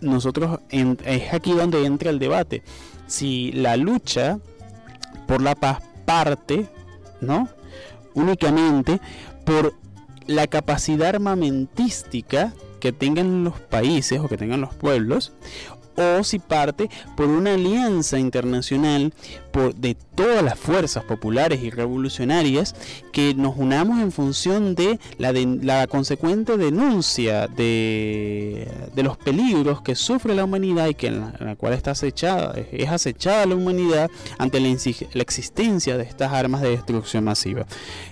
nosotros 0.00 0.60
es 0.70 1.34
aquí 1.34 1.52
donde 1.52 1.84
entra 1.84 2.10
el 2.10 2.18
debate. 2.18 2.62
Si 3.06 3.52
la 3.52 3.76
lucha 3.76 4.38
por 5.26 5.42
la 5.42 5.54
paz 5.54 5.82
parte, 6.06 6.66
¿no? 7.20 7.48
Únicamente 8.14 9.00
por 9.44 9.74
la 10.26 10.46
capacidad 10.46 11.10
armamentística 11.10 12.52
que 12.80 12.92
tengan 12.92 13.44
los 13.44 13.60
países 13.60 14.20
o 14.20 14.28
que 14.28 14.36
tengan 14.36 14.60
los 14.60 14.74
pueblos 14.74 15.32
o 15.98 16.22
si 16.22 16.38
parte 16.38 16.88
por 17.16 17.26
una 17.26 17.54
alianza 17.54 18.18
internacional 18.18 19.12
por, 19.50 19.74
de 19.74 19.96
todas 20.14 20.42
las 20.42 20.58
fuerzas 20.58 21.04
populares 21.04 21.62
y 21.62 21.70
revolucionarias 21.70 22.74
que 23.12 23.34
nos 23.34 23.56
unamos 23.56 24.00
en 24.00 24.12
función 24.12 24.74
de 24.74 24.98
la, 25.18 25.86
consecuente 25.86 26.56
denuncia 26.56 27.48
de, 27.48 28.68
los 28.96 29.16
peligros 29.16 29.82
que 29.82 29.94
sufre 29.94 30.34
la 30.34 30.44
humanidad 30.44 30.88
y 30.88 30.94
que 30.94 31.08
en 31.08 31.20
la, 31.20 31.34
en 31.38 31.46
la 31.46 31.56
cual 31.56 31.72
está 31.72 31.92
acechada, 31.92 32.54
es 32.72 32.88
acechada 32.88 33.46
la 33.46 33.54
humanidad 33.54 34.10
ante 34.38 34.60
la, 34.60 34.68
la, 34.68 35.22
existencia 35.22 35.96
de 35.96 36.04
estas 36.04 36.32
armas 36.32 36.62
de 36.62 36.70
destrucción 36.70 37.24
masiva. 37.24 37.66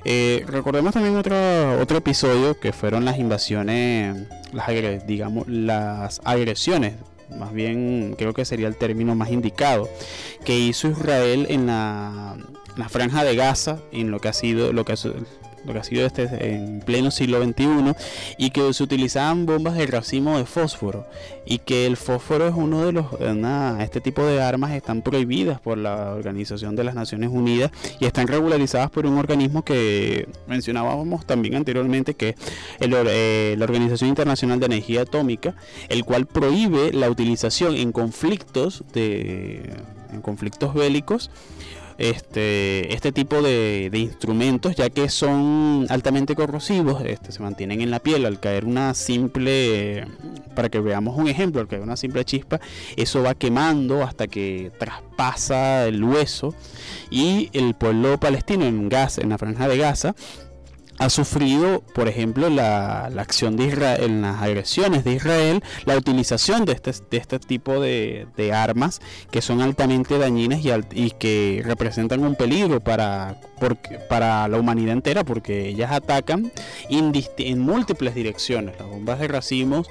Eh, 0.05 0.45
recordemos 0.47 0.95
también 0.95 1.16
otro, 1.16 1.37
otro 1.80 1.99
episodio 1.99 2.59
que 2.59 2.72
fueron 2.72 3.05
las 3.05 3.18
invasiones, 3.18 4.26
las, 4.53 5.07
digamos, 5.07 5.47
las 5.49 6.20
agresiones 6.24 6.95
más 7.31 7.53
bien 7.53 8.14
creo 8.16 8.33
que 8.33 8.45
sería 8.45 8.68
el 8.68 8.77
término 8.77 9.14
más 9.14 9.31
indicado, 9.31 9.89
que 10.45 10.59
hizo 10.59 10.89
Israel 10.89 11.47
en 11.49 11.66
la, 11.66 12.37
la 12.77 12.89
franja 12.89 13.24
de 13.24 13.37
Gaza, 13.37 13.79
en 13.93 14.11
lo 14.11 14.20
que 14.20 14.29
ha 14.29 14.33
sido, 14.33 14.72
lo 14.72 14.85
que 14.85 14.93
ha, 14.93 14.97
lo 15.64 15.72
que 15.72 15.78
ha 15.78 15.84
sido 15.84 16.07
este 16.07 16.54
en 16.54 16.80
pleno 16.80 17.11
siglo 17.11 17.42
XXI, 17.42 17.94
y 18.38 18.50
que 18.50 18.72
se 18.72 18.82
utilizaban 18.82 19.46
bombas 19.46 19.74
de 19.74 19.86
racimo 19.86 20.38
de 20.38 20.46
fósforo, 20.46 21.07
y 21.44 21.59
que 21.59 21.86
el 21.86 21.96
fósforo 21.96 22.48
es 22.48 22.54
uno 22.54 22.84
de 22.84 22.92
los, 22.92 23.12
una, 23.12 23.82
este 23.82 24.00
tipo 24.00 24.24
de 24.24 24.42
armas 24.42 24.72
están 24.72 25.02
prohibidas 25.02 25.61
por 25.61 25.78
la 25.78 26.14
Organización 26.14 26.76
de 26.76 26.84
las 26.84 26.94
Naciones 26.94 27.30
Unidas 27.30 27.70
y 28.00 28.07
están 28.07 28.26
regularizadas 28.26 28.90
por 28.90 29.07
un 29.07 29.18
organismo 29.18 29.64
que 29.64 30.28
mencionábamos 30.46 31.26
también 31.26 31.54
anteriormente, 31.54 32.14
que 32.14 32.30
es 32.30 32.36
eh, 32.80 33.54
la 33.59 33.64
Organización 33.64 34.09
Internacional 34.09 34.61
de 34.61 34.66
Energía 34.66 35.02
Atómica, 35.02 35.54
el 35.88 36.04
cual 36.04 36.26
prohíbe 36.26 36.92
la 36.92 37.11
utilización 37.11 37.76
en 37.76 37.92
conflictos 37.92 38.84
de 38.92 39.70
en 40.12 40.22
conflictos 40.22 40.74
bélicos 40.74 41.30
este, 41.99 42.92
este 42.94 43.12
tipo 43.12 43.42
de, 43.42 43.88
de, 43.90 43.99
instrumentos, 43.99 44.76
ya 44.76 44.90
que 44.90 45.09
son 45.09 45.86
altamente 45.88 46.34
corrosivos, 46.34 47.03
este, 47.05 47.32
se 47.32 47.42
mantienen 47.42 47.80
en 47.80 47.90
la 47.90 48.01
piel. 48.01 48.26
Al 48.26 48.40
caer 48.40 48.64
una 48.64 48.94
simple, 48.94 50.07
para 50.55 50.68
que 50.68 50.80
veamos 50.80 51.16
un 51.16 51.28
ejemplo, 51.28 51.61
al 51.61 51.68
caer 51.68 51.82
una 51.82 51.97
simple 51.97 52.24
chispa, 52.24 52.61
eso 52.97 53.22
va 53.22 53.34
quemando 53.34 54.03
hasta 54.03 54.26
que 54.26 54.70
traspasa 54.78 55.86
el 55.86 56.03
hueso 56.05 56.55
y 57.11 57.51
el 57.53 57.74
pueblo 57.74 58.18
palestino 58.18 58.64
en 58.64 58.88
Gaza, 58.88 59.22
en 59.22 59.30
la 59.30 59.38
franja 59.38 59.68
de 59.68 59.78
Gaza, 59.78 60.14
ha 60.99 61.11
sufrido, 61.11 61.82
por 61.94 62.09
ejemplo, 62.09 62.49
la, 62.49 63.11
la, 63.12 63.22
acción 63.22 63.57
de 63.57 63.66
Israel, 63.66 64.03
en 64.03 64.22
las 64.22 64.40
agresiones 64.42 65.05
de 65.05 65.12
Israel, 65.12 65.62
la 65.84 65.97
utilización 65.97 66.64
de 66.64 66.72
este, 66.72 66.92
de 67.11 67.16
este 67.16 67.38
tipo 67.38 67.80
de, 67.80 68.26
de, 68.36 68.53
armas 68.53 69.01
que 69.30 69.42
son 69.42 69.61
altamente 69.61 70.18
dañinas 70.18 70.61
y, 70.64 70.70
y, 70.92 71.11
que 71.12 71.62
representan 71.64 72.24
un 72.24 72.34
peligro 72.34 72.80
para, 72.80 73.40
por, 73.61 73.76
para 74.09 74.49
la 74.49 74.59
humanidad 74.59 74.92
entera 74.92 75.24
porque 75.24 75.68
ellas 75.68 75.92
atacan 75.92 76.53
en 76.88 77.59
múltiples 77.59 78.14
direcciones. 78.14 78.76
Las 78.78 78.88
bombas 78.88 79.18
de 79.18 79.28
racimos 79.28 79.88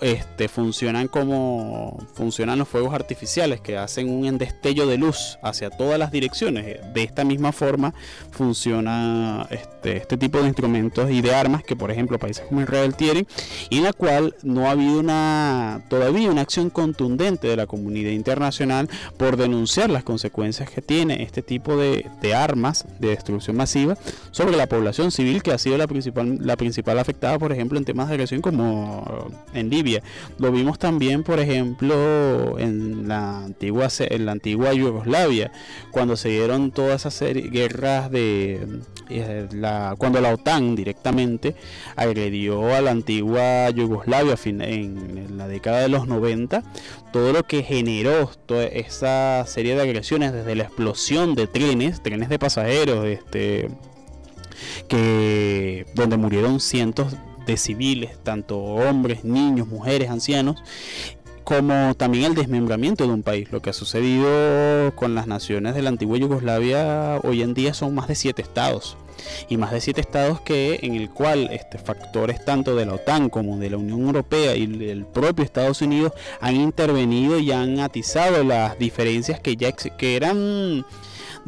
este, 0.00 0.48
funcionan 0.48 1.08
como 1.08 1.98
funcionan 2.14 2.58
los 2.58 2.68
fuegos 2.68 2.94
artificiales 2.94 3.60
que 3.60 3.76
hacen 3.76 4.08
un 4.08 4.38
destello 4.38 4.86
de 4.86 4.98
luz 4.98 5.38
hacia 5.42 5.70
todas 5.70 5.98
las 5.98 6.12
direcciones. 6.12 6.78
De 6.92 7.02
esta 7.02 7.24
misma 7.24 7.52
forma 7.52 7.94
funciona 8.30 9.46
este, 9.50 9.96
este 9.96 10.16
tipo 10.16 10.40
de 10.40 10.48
instrumentos 10.48 11.10
y 11.10 11.20
de 11.20 11.34
armas 11.34 11.64
que 11.64 11.76
por 11.76 11.90
ejemplo 11.90 12.18
países 12.18 12.44
como 12.48 12.60
Israel 12.60 12.94
tienen 12.94 13.26
y 13.70 13.78
en 13.78 13.84
la 13.84 13.92
cual 13.92 14.34
no 14.42 14.66
ha 14.66 14.72
habido 14.72 15.00
una 15.00 15.82
todavía 15.88 16.30
una 16.30 16.42
acción 16.42 16.70
contundente 16.70 17.48
de 17.48 17.56
la 17.56 17.66
comunidad 17.66 18.10
internacional 18.10 18.88
por 19.16 19.36
denunciar 19.36 19.90
las 19.90 20.04
consecuencias 20.04 20.70
que 20.70 20.82
tiene 20.82 21.22
este 21.22 21.42
tipo 21.42 21.76
de, 21.76 22.06
armas 22.34 22.84
de 22.98 23.08
destrucción 23.08 23.56
masiva 23.56 23.96
sobre 24.30 24.56
la 24.56 24.66
población 24.66 25.10
civil 25.10 25.42
que 25.42 25.52
ha 25.52 25.58
sido 25.58 25.78
la 25.78 25.86
principal 25.86 26.38
la 26.40 26.56
principal 26.56 26.98
afectada 26.98 27.38
por 27.38 27.52
ejemplo 27.52 27.78
en 27.78 27.84
temas 27.84 28.08
de 28.08 28.14
agresión 28.14 28.42
como 28.42 29.30
en 29.54 29.70
Libia 29.70 29.87
lo 30.38 30.52
vimos 30.52 30.78
también, 30.78 31.22
por 31.22 31.40
ejemplo, 31.40 32.58
en 32.58 33.08
la 33.08 33.44
antigua, 33.44 33.88
en 33.98 34.26
la 34.26 34.32
antigua 34.32 34.72
Yugoslavia, 34.72 35.52
cuando 35.90 36.16
se 36.16 36.30
dieron 36.30 36.70
todas 36.70 37.06
esas 37.06 37.32
guerras 37.50 38.10
de 38.10 38.80
eh, 39.10 39.48
cuando 39.96 40.20
la 40.20 40.34
OTAN 40.34 40.76
directamente 40.76 41.54
agredió 41.96 42.74
a 42.74 42.80
la 42.80 42.90
antigua 42.90 43.70
Yugoslavia 43.70 44.36
en, 44.44 44.60
en 44.60 45.38
la 45.38 45.48
década 45.48 45.80
de 45.80 45.88
los 45.88 46.06
90, 46.06 46.62
todo 47.12 47.32
lo 47.32 47.42
que 47.44 47.62
generó 47.62 48.30
toda 48.46 48.64
esa 48.64 49.44
serie 49.46 49.74
de 49.74 49.82
agresiones 49.82 50.32
desde 50.32 50.54
la 50.54 50.64
explosión 50.64 51.34
de 51.34 51.46
trenes, 51.46 52.02
trenes 52.02 52.28
de 52.28 52.38
pasajeros, 52.38 53.06
este 53.06 53.68
que 54.88 55.86
donde 55.94 56.16
murieron 56.16 56.60
cientos 56.60 57.14
de 57.48 57.56
civiles, 57.56 58.10
tanto 58.22 58.58
hombres, 58.58 59.24
niños, 59.24 59.66
mujeres, 59.66 60.10
ancianos, 60.10 60.62
como 61.42 61.94
también 61.96 62.26
el 62.26 62.34
desmembramiento 62.34 63.06
de 63.06 63.12
un 63.14 63.22
país. 63.22 63.50
Lo 63.50 63.62
que 63.62 63.70
ha 63.70 63.72
sucedido 63.72 64.94
con 64.94 65.14
las 65.14 65.26
naciones 65.26 65.74
de 65.74 65.80
la 65.80 65.88
antigua 65.88 66.18
Yugoslavia 66.18 67.18
hoy 67.24 67.42
en 67.42 67.54
día 67.54 67.72
son 67.72 67.94
más 67.94 68.06
de 68.06 68.14
siete 68.14 68.42
estados. 68.42 68.98
Y 69.48 69.56
más 69.56 69.72
de 69.72 69.80
siete 69.80 70.02
estados 70.02 70.42
que 70.42 70.78
en 70.82 70.94
el 70.94 71.10
cual 71.10 71.48
este, 71.50 71.78
factores 71.78 72.44
tanto 72.44 72.76
de 72.76 72.84
la 72.86 72.94
OTAN 72.94 73.30
como 73.30 73.56
de 73.56 73.70
la 73.70 73.78
Unión 73.78 74.02
Europea 74.02 74.54
y 74.54 74.64
el 74.64 75.06
propio 75.06 75.44
Estados 75.44 75.80
Unidos 75.80 76.12
han 76.40 76.54
intervenido 76.54 77.38
y 77.38 77.50
han 77.50 77.80
atizado 77.80 78.44
las 78.44 78.78
diferencias 78.78 79.40
que 79.40 79.56
ya 79.56 79.72
que 79.72 80.16
eran 80.16 80.84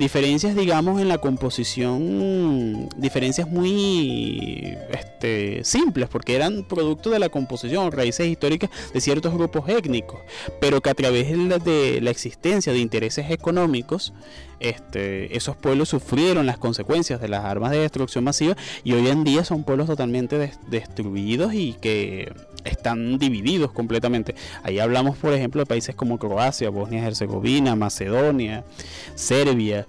diferencias, 0.00 0.56
digamos, 0.56 0.98
en 0.98 1.08
la 1.08 1.18
composición, 1.18 2.88
diferencias 2.96 3.46
muy 3.46 4.74
este, 4.90 5.62
simples, 5.62 6.08
porque 6.08 6.34
eran 6.34 6.64
producto 6.64 7.10
de 7.10 7.18
la 7.18 7.28
composición, 7.28 7.92
raíces 7.92 8.26
históricas 8.26 8.70
de 8.94 9.00
ciertos 9.02 9.34
grupos 9.34 9.68
étnicos, 9.68 10.18
pero 10.58 10.80
que 10.80 10.88
a 10.88 10.94
través 10.94 11.28
de 11.28 11.36
la, 11.36 11.58
de 11.58 12.00
la 12.00 12.10
existencia 12.10 12.72
de 12.72 12.78
intereses 12.78 13.30
económicos, 13.30 14.14
este, 14.60 15.36
esos 15.36 15.56
pueblos 15.56 15.88
sufrieron 15.88 16.46
las 16.46 16.58
consecuencias 16.58 17.20
de 17.20 17.28
las 17.28 17.44
armas 17.44 17.70
de 17.72 17.78
destrucción 17.78 18.24
masiva 18.24 18.56
y 18.84 18.92
hoy 18.92 19.08
en 19.08 19.24
día 19.24 19.44
son 19.44 19.64
pueblos 19.64 19.86
totalmente 19.86 20.38
des- 20.38 20.58
destruidos 20.68 21.54
y 21.54 21.72
que 21.80 22.32
están 22.64 23.18
divididos 23.18 23.72
completamente. 23.72 24.34
Ahí 24.62 24.78
hablamos, 24.78 25.16
por 25.16 25.32
ejemplo, 25.32 25.62
de 25.62 25.66
países 25.66 25.94
como 25.94 26.18
Croacia, 26.18 26.68
Bosnia-Herzegovina, 26.70 27.74
Macedonia, 27.74 28.64
Serbia. 29.14 29.86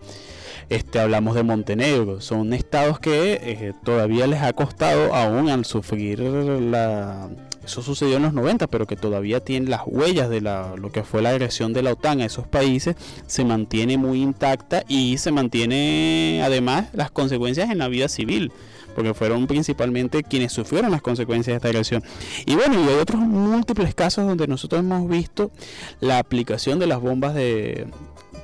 Este, 0.69 1.01
hablamos 1.01 1.35
de 1.35 1.43
Montenegro, 1.43 2.21
son 2.21 2.53
estados 2.53 2.97
que 2.97 3.33
eh, 3.33 3.73
todavía 3.83 4.25
les 4.25 4.41
ha 4.41 4.53
costado, 4.53 5.13
aún 5.13 5.49
al 5.49 5.65
sufrir 5.65 6.19
la... 6.21 7.29
Eso 7.63 7.81
sucedió 7.81 8.17
en 8.17 8.23
los 8.23 8.33
90, 8.33 8.67
pero 8.67 8.87
que 8.87 8.95
todavía 8.95 9.39
tienen 9.39 9.69
las 9.69 9.81
huellas 9.85 10.29
de 10.29 10.41
la, 10.41 10.75
lo 10.77 10.91
que 10.91 11.03
fue 11.03 11.21
la 11.21 11.29
agresión 11.29 11.73
de 11.73 11.83
la 11.83 11.91
OTAN 11.91 12.21
a 12.21 12.25
esos 12.25 12.47
países, 12.47 12.95
se 13.27 13.45
mantiene 13.45 13.97
muy 13.97 14.21
intacta 14.21 14.83
y 14.87 15.17
se 15.17 15.31
mantiene 15.31 16.41
además 16.43 16.87
las 16.93 17.11
consecuencias 17.11 17.69
en 17.69 17.77
la 17.77 17.87
vida 17.87 18.07
civil 18.07 18.51
porque 18.95 19.13
fueron 19.13 19.47
principalmente 19.47 20.23
quienes 20.23 20.51
sufrieron 20.51 20.91
las 20.91 21.01
consecuencias 21.01 21.53
de 21.53 21.57
esta 21.57 21.69
agresión. 21.69 22.03
Y 22.45 22.55
bueno, 22.55 22.75
y 22.83 22.89
hay 22.89 22.99
otros 22.99 23.21
múltiples 23.21 23.95
casos 23.95 24.27
donde 24.27 24.47
nosotros 24.47 24.81
hemos 24.81 25.07
visto 25.09 25.51
la 25.99 26.19
aplicación 26.19 26.79
de 26.79 26.87
las 26.87 26.99
bombas 26.99 27.33
de, 27.33 27.87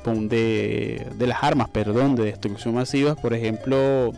de, 0.05 1.07
de 1.17 1.27
las 1.27 1.43
armas, 1.43 1.69
perdón, 1.69 2.15
de 2.15 2.25
destrucción 2.25 2.75
masiva, 2.75 3.15
por 3.15 3.33
ejemplo, 3.33 4.13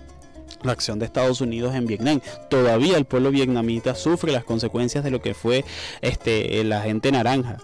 la 0.64 0.72
acción 0.72 1.00
de 1.00 1.06
Estados 1.06 1.42
Unidos 1.42 1.76
en 1.76 1.86
Vietnam. 1.86 2.22
Todavía 2.50 2.98
el 2.98 3.06
pueblo 3.06 3.32
vietnamita 3.32 3.96
sufre 3.96 4.32
las 4.32 4.44
consecuencias 4.44 5.04
de 5.04 5.12
lo 5.12 5.22
que 5.22 5.34
fue 5.34 5.66
este 6.02 6.62
el 6.62 6.72
agente 6.72 7.12
naranja 7.12 7.58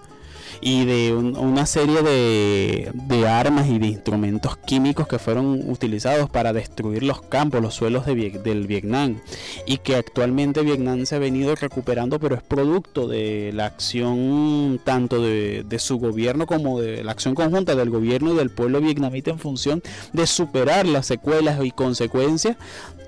y 0.62 0.86
de 0.86 1.14
un- 1.14 1.36
una 1.38 1.66
serie 1.66 2.02
de, 2.02 2.92
de 2.94 3.28
armas 3.28 3.68
y 3.68 3.80
de 3.80 3.88
instrumentos 3.88 4.58
químicos 4.58 5.08
que 5.08 5.20
fueron 5.20 5.70
utilizados 5.70 6.30
para 6.30 6.54
destruir 6.54 7.04
los 7.04 7.22
campos, 7.22 7.62
los 7.62 7.74
suelos 7.74 8.06
de 8.06 8.16
del 8.16 8.66
Vietnam 8.68 9.20
y 9.68 9.78
que 9.78 9.96
actualmente 9.96 10.62
Vietnam 10.62 11.06
se 11.06 11.16
ha 11.16 11.20
venido 11.20 11.54
recuperando 11.56 12.20
pero 12.20 12.36
es 12.36 12.42
producto 12.44 13.08
de 13.08 13.52
la 13.54 13.66
acción 13.68 14.80
tanto 14.84 15.22
de, 15.22 15.64
de 15.68 15.80
su 15.80 15.98
gobierno 15.98 16.46
como 16.48 16.80
de 16.82 17.04
la 17.04 17.12
acción 17.12 17.36
conjunta 17.36 17.76
del 17.76 17.90
gobierno 17.90 18.34
y 18.34 18.38
del 18.38 18.50
pueblo 18.50 18.80
vietnamita 18.82 19.32
en 19.32 19.40
función 19.40 19.82
de 20.14 20.26
superar 20.28 20.86
las 20.88 21.06
secuelas 21.06 21.64
y 21.64 21.72
consecuencias 21.72 22.58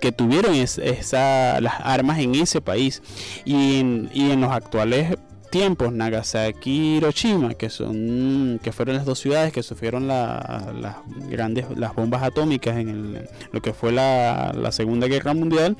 que 0.02 0.12
tuvieron 0.12 0.54
es- 0.54 0.78
esa, 0.78 1.60
las 1.62 1.74
armas 1.80 2.20
en 2.20 2.36
ese 2.36 2.62
país. 2.62 3.02
Y 3.46 3.80
en, 3.80 4.10
y 4.14 4.30
en 4.30 4.42
los 4.42 4.52
actuales 4.52 5.18
tiempos 5.50 5.92
Nagasaki 5.94 6.70
y 6.72 6.98
Hiroshima 6.98 7.54
que 7.54 7.70
son 7.70 8.60
que 8.64 8.72
fueron 8.72 8.96
las 8.96 9.06
dos 9.06 9.20
ciudades 9.20 9.52
que 9.54 9.64
sufrieron 9.64 10.08
la- 10.08 10.74
las 10.80 10.96
grandes 11.30 11.66
las 11.76 11.96
bombas 11.96 12.24
atómicas 12.24 12.78
en 12.78 12.90
el- 12.90 13.30
lo 13.52 13.62
que 13.62 13.74
fue 13.74 13.92
la, 13.92 14.54
la 14.54 14.72
segunda 14.72 15.08
guerra 15.08 15.34
mundial 15.34 15.76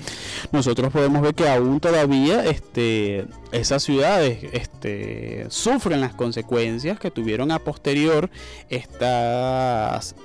nosotros 0.52 0.92
podemos 0.92 1.22
ver 1.22 1.36
que 1.36 1.50
aún 1.50 1.80
todavía 1.80 2.46
este 2.46 3.26
esas 3.52 3.84
ciudades 3.84 4.40
este 4.54 5.46
sufren 5.50 6.02
las 6.02 6.14
consecuencias 6.14 7.00
que 7.00 7.12
tuvieron 7.12 7.52
a 7.52 7.60
posterior 7.60 8.30
estas 8.70 10.16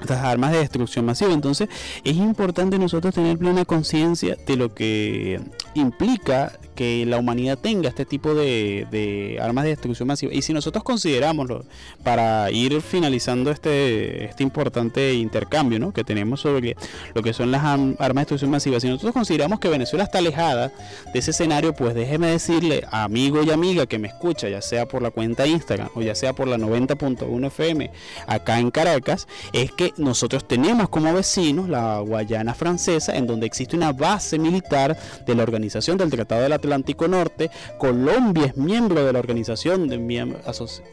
estas 0.00 0.24
armas 0.24 0.52
de 0.52 0.58
destrucción 0.60 1.04
masiva. 1.04 1.30
Entonces 1.34 1.68
es 2.04 2.16
importante 2.16 2.78
nosotros 2.78 3.14
tener 3.14 3.36
plena 3.36 3.66
conciencia 3.66 4.34
de 4.46 4.56
lo 4.56 4.72
que 4.74 5.40
implica 5.74 6.58
que 6.80 7.04
la 7.04 7.18
humanidad 7.18 7.58
tenga 7.58 7.90
este 7.90 8.06
tipo 8.06 8.34
de, 8.34 9.38
armas 9.38 9.64
de 9.64 9.70
destrucción 9.70 10.08
masiva. 10.08 10.32
Y 10.32 10.40
si 10.40 10.54
nosotros 10.54 10.82
consideramos, 10.82 11.46
lo- 11.46 11.66
para 12.02 12.50
ir 12.50 12.80
finalizando 12.80 13.50
este, 13.50 14.24
este 14.24 14.42
importante 14.42 15.12
intercambio 15.12 15.78
¿no? 15.78 15.92
que 15.92 16.04
tenemos 16.04 16.40
sobre 16.40 16.76
lo 17.14 17.22
que 17.22 17.34
son 17.34 17.50
las 17.50 17.62
armas 17.62 17.98
de 17.98 18.14
destrucción 18.20 18.50
masiva, 18.50 18.80
si 18.80 18.88
nosotros 18.88 19.12
consideramos 19.12 19.60
que 19.60 19.68
Venezuela 19.68 20.04
está 20.04 20.18
alejada 20.20 20.72
de 21.12 21.18
ese 21.18 21.32
escenario, 21.32 21.74
pues 21.74 21.94
déjeme 21.94 22.28
decirle, 22.28 22.82
amigo 22.90 23.42
y 23.42 23.50
amiga 23.50 23.84
que 23.84 23.98
me 23.98 24.08
escucha, 24.08 24.48
ya 24.48 24.62
sea 24.62 24.88
por 24.88 25.02
la 25.02 25.10
cuenta 25.10 25.46
Instagram 25.46 25.90
o 25.94 26.00
ya 26.00 26.14
sea 26.14 26.32
por 26.32 26.48
la 26.48 26.56
90.1 26.56 27.46
FM 27.48 27.90
acá 28.26 28.58
en 28.58 28.70
Caracas, 28.70 29.28
es 29.52 29.70
que 29.72 29.92
nosotros 29.98 30.48
tenemos 30.48 30.88
como 30.88 31.12
vecinos 31.12 31.68
la 31.68 32.00
Guayana 32.00 32.54
francesa, 32.54 33.14
en 33.14 33.26
donde 33.26 33.44
existe 33.44 33.76
una 33.76 33.92
base 33.92 34.38
militar 34.38 34.96
de 35.26 35.34
la 35.34 35.42
Organización 35.42 35.98
del 35.98 36.08
Tratado 36.08 36.40
del 36.40 36.52
Atlántico 36.54 36.69
Norte. 37.08 37.50
Colombia 37.78 38.46
es 38.46 38.56
miembro 38.56 39.04
de 39.04 39.12
la 39.12 39.18
organización 39.18 39.88
de, 39.88 39.98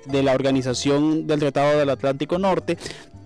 de 0.05 0.23
la 0.23 0.33
Organización 0.33 1.27
del 1.27 1.39
Tratado 1.39 1.79
del 1.79 1.89
Atlántico 1.89 2.37
Norte. 2.37 2.77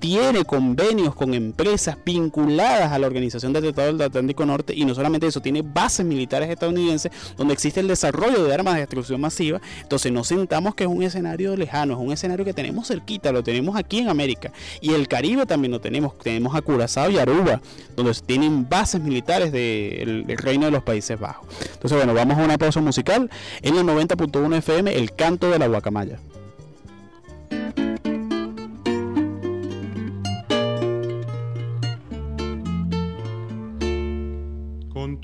Tiene 0.01 0.45
convenios 0.45 1.13
con 1.13 1.35
empresas 1.35 1.95
vinculadas 2.03 2.91
a 2.91 2.97
la 2.97 3.05
Organización 3.05 3.53
del 3.53 3.65
Tratado 3.65 3.93
del 3.93 4.01
Atlántico 4.01 4.43
Norte 4.47 4.73
y 4.75 4.83
no 4.83 4.95
solamente 4.95 5.27
eso, 5.27 5.43
tiene 5.43 5.61
bases 5.61 6.03
militares 6.03 6.49
estadounidenses 6.49 7.11
donde 7.37 7.53
existe 7.53 7.81
el 7.81 7.87
desarrollo 7.87 8.43
de 8.43 8.51
armas 8.51 8.73
de 8.73 8.79
destrucción 8.79 9.21
masiva. 9.21 9.61
Entonces 9.79 10.11
no 10.11 10.23
sentamos 10.23 10.73
que 10.73 10.85
es 10.85 10.89
un 10.89 11.03
escenario 11.03 11.55
lejano, 11.55 11.93
es 11.93 11.99
un 11.99 12.11
escenario 12.11 12.43
que 12.43 12.51
tenemos 12.51 12.87
cerquita, 12.87 13.31
lo 13.31 13.43
tenemos 13.43 13.75
aquí 13.75 13.99
en 13.99 14.09
América. 14.09 14.51
Y 14.81 14.91
el 14.95 15.07
Caribe 15.07 15.45
también 15.45 15.71
lo 15.71 15.79
tenemos, 15.79 16.17
tenemos 16.17 16.55
a 16.55 16.63
Curazao 16.63 17.11
y 17.11 17.19
Aruba, 17.19 17.61
donde 17.95 18.11
tienen 18.25 18.67
bases 18.67 19.01
militares 19.01 19.51
del 19.51 20.25
Reino 20.35 20.65
de 20.65 20.71
los 20.71 20.81
Países 20.81 21.19
Bajos. 21.19 21.47
Entonces 21.73 21.95
bueno, 21.95 22.15
vamos 22.15 22.39
a 22.39 22.43
una 22.43 22.57
pausa 22.57 22.81
musical 22.81 23.29
en 23.61 23.77
el 23.77 23.83
90.1 23.83 24.57
FM, 24.57 24.95
El 24.95 25.13
Canto 25.13 25.51
de 25.51 25.59
la 25.59 25.67
Guacamaya. 25.67 26.17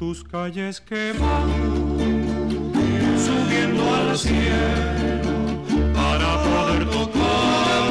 Con 0.07 0.13
tus 0.13 0.23
calles 0.23 0.79
que 0.79 1.11
van 1.19 1.49
subiendo 3.17 3.83
al 3.93 4.17
cielo 4.17 5.33
para 5.93 6.43
poder 6.43 6.85
tocar 6.85 7.81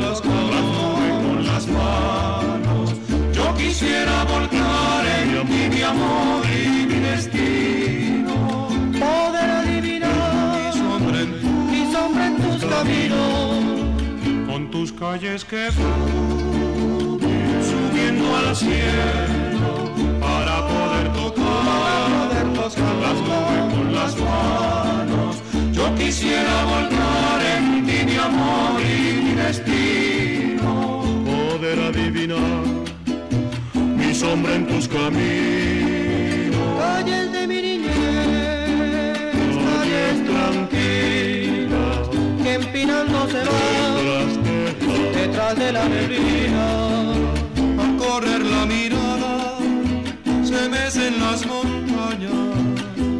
las 0.00 0.22
nubes 0.22 1.14
con 1.24 1.46
las 1.46 1.66
manos. 1.68 2.92
Yo 3.32 3.54
quisiera 3.54 4.24
volcar 4.24 5.06
en 5.06 5.46
ti 5.46 5.68
mi 5.74 5.82
amor 5.82 6.44
y 6.46 6.86
mi 6.86 6.98
destino. 7.00 8.68
Poder 9.00 9.50
adivinar 9.60 10.74
Mi 10.74 10.78
sombra 10.78 11.20
en 11.22 11.30
mi 11.70 11.92
sombra 11.92 12.26
en 12.26 12.36
tus 12.36 12.64
caminos. 12.64 14.46
con 14.46 14.70
tus 14.70 14.92
calles 14.92 15.44
que 15.44 15.70
van 15.78 17.18
subiendo 17.62 18.36
al 18.36 18.54
cielo 18.54 19.51
las 23.02 23.16
nubes 23.28 23.74
con 23.74 23.94
las 23.94 24.16
manos. 24.16 25.36
Yo 25.72 25.94
quisiera 25.94 26.64
volcar 26.64 27.40
en 27.56 27.86
ti 27.86 28.04
mi 28.04 28.16
amor 28.16 28.80
y 28.80 29.22
mi 29.24 29.32
destino, 29.34 31.02
poder 31.24 31.78
adivinar 31.80 32.64
mi 33.74 34.14
sombra 34.14 34.54
en 34.54 34.66
tus 34.66 34.88
caminos. 34.88 36.78
Calles 36.78 37.32
de 37.32 37.46
mi 37.46 37.62
niñez, 37.62 37.92
Calles 39.64 40.16
tranquilas, 40.30 42.08
que 42.42 42.54
empinando 42.54 43.18
se 43.28 43.42
van 43.50 44.42
detrás 45.14 45.56
de 45.56 45.72
la 45.72 45.84
neblina. 45.88 46.66
Al 47.82 47.96
correr 47.96 48.42
la 48.44 48.66
mirada 48.66 49.31
se 50.52 50.68
mecen 50.68 51.18
las 51.18 51.46
montañas 51.46 52.32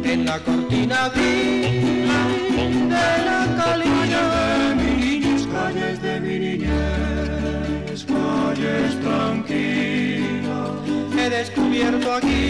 En 0.03 0.25
la 0.25 0.39
cortina 0.39 1.09
de 1.09 2.05
la 3.27 3.41
calina. 3.59 4.21
de 4.67 4.75
mi 4.79 4.91
niñez, 5.03 5.41
calles 5.47 6.01
de 6.01 6.19
mi 6.25 6.35
niñez, 6.45 8.05
calles 8.05 8.93
tranquilas. 9.05 10.71
He 11.17 11.29
descubierto 11.29 12.13
aquí 12.13 12.43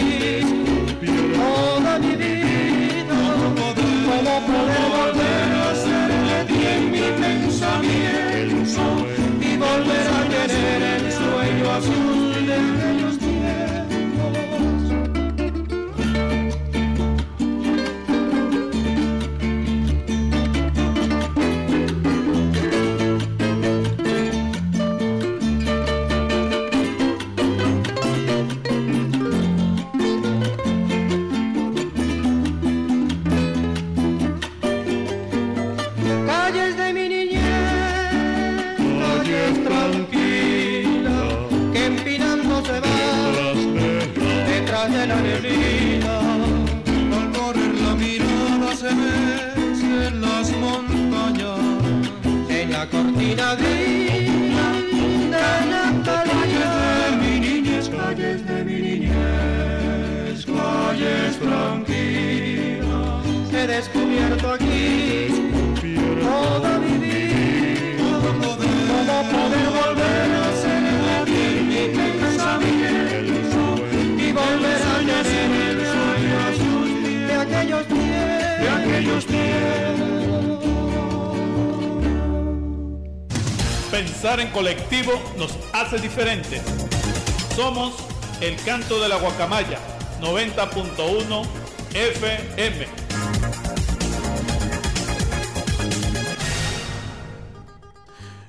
Somos 87.54 87.92
el 88.40 88.56
canto 88.64 88.98
de 88.98 89.10
la 89.10 89.16
guacamaya 89.16 89.78
90.1 90.22 91.46
FM. 91.92 92.86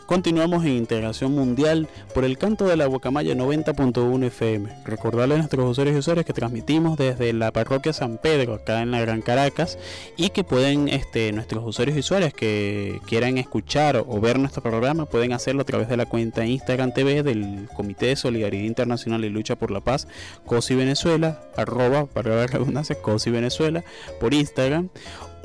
Continuamos 0.06 0.64
en 0.64 0.72
Integración 0.72 1.34
Mundial 1.34 1.90
por 2.16 2.24
el 2.24 2.38
canto 2.38 2.66
de 2.66 2.78
la 2.78 2.86
Guacamaya 2.86 3.36
90.1 3.36 4.28
FM. 4.28 4.70
Recordarle 4.86 5.36
a 5.36 5.38
nuestros 5.38 5.70
usuarios 5.70 5.98
y 5.98 6.00
usuarias 6.00 6.26
que 6.26 6.32
transmitimos 6.32 6.98
desde 6.98 7.34
la 7.34 7.52
parroquia 7.52 7.92
San 7.92 8.20
Pedro, 8.20 8.54
acá 8.54 8.82
en 8.82 8.92
la 8.92 9.02
Gran 9.02 9.22
Caracas, 9.22 9.78
y 10.16 10.30
que 10.30 10.46
pueden, 10.46 10.88
este, 10.88 11.34
nuestros 11.34 11.66
usuarios 11.66 11.98
y 11.98 12.00
usuarias 12.00 12.34
que 12.34 13.02
quieran 13.06 13.38
escuchar 13.38 13.98
o 14.08 14.22
ver 14.22 14.40
nuestro 14.40 14.64
programa, 14.64 15.08
pueden 15.08 15.34
hacerlo 15.34 15.64
a 15.64 15.66
través 15.66 15.90
de 15.90 15.98
la 15.98 16.06
cuenta 16.06 16.46
Instagram 16.46 16.94
TV 16.94 17.22
del 17.22 17.68
Comité 17.76 18.06
de 18.06 18.16
Solidaridad 18.16 18.64
Internacional 18.64 19.26
y 19.26 19.30
Lucha 19.30 19.58
por 19.58 19.70
la 19.70 19.82
Paz, 19.82 20.08
COSI 20.46 20.76
Venezuela, 20.76 21.42
arroba, 21.58 22.06
para 22.06 22.34
la 22.34 22.48
redundancia, 22.48 22.96
COSI 22.96 23.30
Venezuela, 23.30 23.84
por 24.22 24.34
Instagram, 24.34 24.88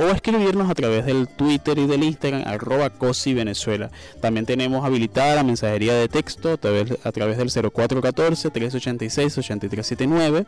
o 0.01 0.09
escribirnos 0.09 0.69
a 0.71 0.75
través 0.75 1.05
del 1.05 1.29
Twitter 1.29 1.79
y 1.79 1.87
del 1.87 2.03
Instagram 2.03 2.45
arroba 2.47 2.89
COSI. 2.89 3.37
También 4.21 4.47
tenemos 4.47 4.83
habilitada 4.85 5.35
la 5.35 5.43
mensajería 5.43 5.95
de 5.95 6.09
texto 6.09 6.53
a 6.53 6.57
través, 6.57 6.97
a 7.05 7.13
través 7.13 7.37
del 7.37 7.51
0414-386-8379, 7.51 10.47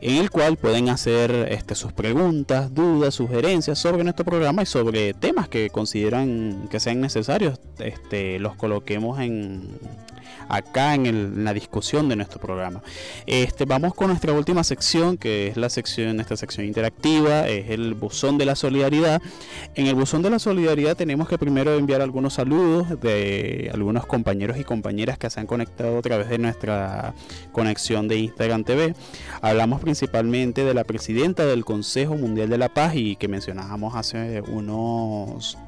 en 0.00 0.16
el 0.16 0.30
cual 0.30 0.56
pueden 0.56 0.88
hacer 0.88 1.48
este, 1.50 1.74
sus 1.74 1.92
preguntas, 1.92 2.72
dudas, 2.72 3.16
sugerencias 3.16 3.76
sobre 3.78 4.04
nuestro 4.04 4.24
programa 4.24 4.62
y 4.62 4.66
sobre 4.66 5.14
temas 5.14 5.48
que 5.48 5.68
consideran 5.70 6.68
que 6.70 6.78
sean 6.78 7.00
necesarios, 7.00 7.58
este, 7.80 8.38
los 8.38 8.54
coloquemos 8.54 9.18
en 9.18 9.80
acá 10.48 10.94
en, 10.94 11.44
la 11.44 11.52
discusión 11.52 12.08
de 12.08 12.16
nuestro 12.16 12.40
programa. 12.40 12.82
Este, 13.26 13.64
vamos 13.64 13.94
con 13.94 14.08
nuestra 14.08 14.32
última 14.32 14.64
sección, 14.64 15.16
que 15.16 15.48
es 15.48 15.56
la 15.56 15.70
sección, 15.70 16.20
esta 16.20 16.36
sección 16.36 16.66
interactiva, 16.66 17.48
es 17.48 17.70
el 17.70 17.94
buzón 17.94 18.38
de 18.38 18.46
la 18.46 18.56
solidaridad. 18.56 19.20
En 19.74 19.86
el 19.86 19.94
buzón 19.94 20.22
de 20.22 20.30
la 20.30 20.38
solidaridad 20.38 20.96
tenemos 20.96 21.28
que 21.28 21.38
primero 21.38 21.74
enviar 21.76 22.00
algunos 22.00 22.34
saludos 22.34 23.00
de 23.00 23.70
algunos 23.72 24.06
compañeros 24.06 24.58
y 24.58 24.64
compañeras 24.64 25.18
que 25.18 25.30
se 25.30 25.40
han 25.40 25.46
conectado 25.46 25.98
a 25.98 26.02
través 26.02 26.28
de 26.28 26.38
nuestra 26.38 27.14
conexión 27.52 28.08
de 28.08 28.18
Instagram 28.18 28.64
TV. 28.64 28.94
Hablamos 29.40 29.80
principalmente 29.80 30.64
de 30.64 30.74
la 30.74 30.84
presidenta 30.84 31.46
del 31.46 31.64
Consejo 31.64 32.16
Mundial 32.16 32.48
de 32.48 32.58
la 32.58 32.68
Paz 32.68 32.94
y 32.94 33.16
que 33.16 33.28
mencionábamos 33.28 33.94
hace 33.94 34.40
unos 34.42 35.58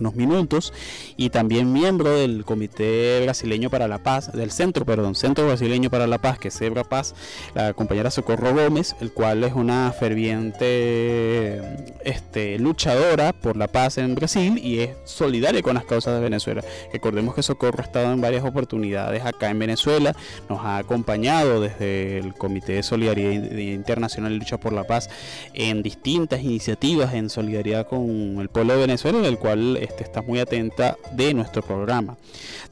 unos 0.00 0.14
minutos 0.14 0.72
y 1.16 1.30
también 1.30 1.72
miembro 1.72 2.10
del 2.10 2.44
Comité 2.44 3.20
Brasileño 3.22 3.70
para 3.70 3.88
la 3.88 3.98
Paz, 4.02 4.32
del 4.32 4.50
Centro, 4.50 4.84
perdón, 4.84 5.14
Centro 5.14 5.46
Brasileño 5.46 5.90
para 5.90 6.06
la 6.06 6.18
Paz, 6.18 6.38
que 6.38 6.48
es 6.48 6.58
Cebra 6.58 6.84
Paz, 6.84 7.14
la 7.54 7.72
compañera 7.74 8.10
Socorro 8.10 8.54
Gómez, 8.54 8.96
el 9.00 9.12
cual 9.12 9.44
es 9.44 9.52
una 9.52 9.92
ferviente 9.92 11.60
este, 12.04 12.58
luchadora 12.58 13.32
por 13.32 13.56
la 13.56 13.68
paz 13.68 13.98
en 13.98 14.14
Brasil 14.14 14.58
y 14.62 14.80
es 14.80 14.90
solidaria 15.04 15.62
con 15.62 15.74
las 15.74 15.84
causas 15.84 16.14
de 16.14 16.20
Venezuela. 16.20 16.62
Recordemos 16.92 17.34
que 17.34 17.42
Socorro 17.42 17.80
ha 17.80 17.84
estado 17.86 18.12
en 18.12 18.20
varias 18.20 18.44
oportunidades 18.44 19.24
acá 19.24 19.50
en 19.50 19.58
Venezuela, 19.58 20.14
nos 20.48 20.60
ha 20.64 20.78
acompañado 20.78 21.60
desde 21.60 22.18
el 22.18 22.34
Comité 22.34 22.74
de 22.74 22.82
Solidaridad 22.82 23.32
Internacional 23.58 24.32
y 24.32 24.38
Lucha 24.38 24.58
por 24.58 24.72
la 24.72 24.84
Paz 24.84 25.08
en 25.54 25.82
distintas 25.82 26.42
iniciativas 26.42 27.14
en 27.14 27.30
solidaridad 27.30 27.86
con 27.86 28.38
el 28.40 28.48
pueblo 28.48 28.74
de 28.74 28.80
Venezuela, 28.80 29.18
del 29.20 29.38
cual 29.38 29.76
este, 29.88 30.20
muy 30.22 30.38
atenta 30.38 30.96
de 31.12 31.34
nuestro 31.34 31.62
programa. 31.62 32.16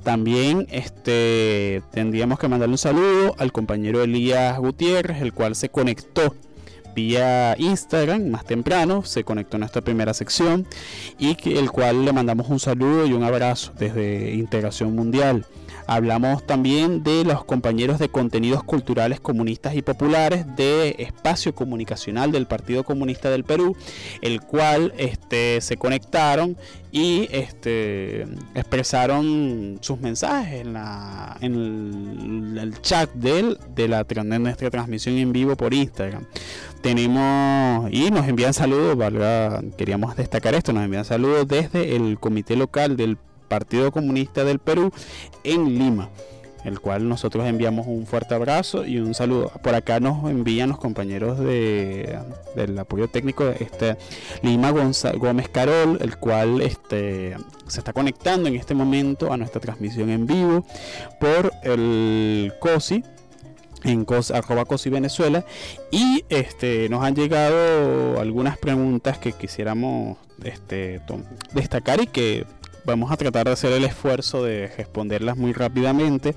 También 0.03 0.67
este, 0.71 1.83
tendríamos 1.93 2.39
que 2.39 2.49
mandarle 2.49 2.75
un 2.75 2.79
saludo 2.79 3.35
al 3.39 3.53
compañero 3.53 4.03
Elías 4.03 4.59
Gutiérrez, 4.59 5.23
el 5.23 5.33
cual 5.33 5.55
se 5.55 5.69
conectó 5.69 6.35
vía 6.95 7.55
Instagram 7.59 8.29
más 8.29 8.45
temprano, 8.47 9.05
se 9.05 9.23
conectó 9.23 9.57
a 9.57 9.61
nuestra 9.61 9.83
primera 9.83 10.15
sección 10.15 10.67
y 11.19 11.35
que, 11.35 11.59
el 11.59 11.71
cual 11.71 12.05
le 12.05 12.13
mandamos 12.13 12.49
un 12.49 12.59
saludo 12.59 13.07
y 13.07 13.13
un 13.13 13.23
abrazo 13.23 13.73
desde 13.79 14.33
Integración 14.35 14.95
Mundial. 14.95 15.45
Hablamos 15.87 16.45
también 16.47 17.03
de 17.05 17.25
los 17.25 17.45
compañeros 17.45 17.99
de 17.99 18.09
contenidos 18.09 18.65
culturales 18.65 19.21
comunistas 19.21 19.75
y 19.75 19.83
populares 19.83 20.45
de 20.57 20.97
Espacio 20.99 21.55
Comunicacional 21.55 22.33
del 22.33 22.47
Partido 22.47 22.83
Comunista 22.83 23.31
del 23.31 23.45
Perú, 23.45 23.77
el 24.21 24.41
cual 24.41 24.93
este, 24.99 25.61
se 25.61 25.77
conectaron 25.77 26.57
y 26.91 27.29
este, 27.31 28.23
expresaron 28.55 29.79
sus 29.81 30.01
mensajes 30.01 30.63
en, 30.63 30.73
la, 30.73 31.37
en 31.41 32.57
el, 32.59 32.81
chat 32.81 33.13
del, 33.15 33.59
de, 33.75 33.87
la, 33.87 34.05
nuestra 34.39 34.71
transmisión 34.71 35.17
en 35.17 35.33
vivo 35.33 35.57
por 35.57 35.73
Instagram. 35.73 36.25
Tenemos 36.81 37.91
y 37.93 38.11
nos 38.11 38.27
envían 38.27 38.55
saludos, 38.55 38.97
queríamos 39.77 40.17
destacar 40.17 40.55
esto, 40.55 40.73
nos 40.73 40.85
envían 40.85 41.05
saludos 41.05 41.47
desde 41.47 41.97
el 41.97 42.19
comité 42.19 42.57
local 42.57 42.97
del 42.97 43.19
Partido 43.47 43.91
Comunista 43.93 44.45
del 44.45 44.59
Perú 44.59 44.93
en 45.45 45.79
Lima, 45.79 46.11
el 46.65 46.81
cual 46.81 47.09
nosotros 47.09 47.47
enviamos 47.47 47.87
un 47.87 48.07
fuerte 48.07 48.35
abrazo 48.35 48.85
y 48.85 48.99
un 48.99 49.15
saludo. 49.15 49.51
Por 49.63 49.75
acá 49.75 50.01
nos 50.01 50.29
envían 50.29 50.69
los 50.69 50.79
compañeros 50.79 51.39
de, 51.39 52.19
del 52.55 52.79
apoyo 52.79 53.09
técnico 53.09 53.49
este 53.49 53.97
Lima 54.43 54.71
Gonza, 54.71 55.13
Gómez 55.13 55.49
Carol, 55.49 55.99
el 56.01 56.17
cual 56.17 56.61
este, 56.61 57.37
se 57.69 57.79
está 57.79 57.93
conectando 57.93 58.49
en 58.49 58.57
este 58.57 58.75
momento 58.75 59.33
a 59.33 59.37
nuestra 59.37 59.61
transmisión 59.61 60.11
en 60.11 60.27
vivo 60.27 60.67
por 61.21 61.53
el 61.63 62.53
COSI 62.61 63.05
en 63.85 64.05
cos, 64.05 64.33
cosi 64.67 64.91
Venezuela 64.91 65.45
y 65.91 66.25
este 66.29 66.89
nos 66.89 67.05
han 67.05 67.15
llegado 67.15 68.21
algunas 68.21 68.59
preguntas 68.59 69.19
que 69.19 69.33
quisiéramos 69.33 70.19
este, 70.43 71.01
destacar 71.53 72.01
y 72.01 72.07
que 72.07 72.47
vamos 72.87 73.11
a 73.11 73.17
tratar 73.17 73.47
de 73.47 73.53
hacer 73.53 73.73
el 73.73 73.85
esfuerzo 73.85 74.45
de 74.45 74.69
responderlas 74.69 75.37
muy 75.37 75.53
rápidamente. 75.53 76.35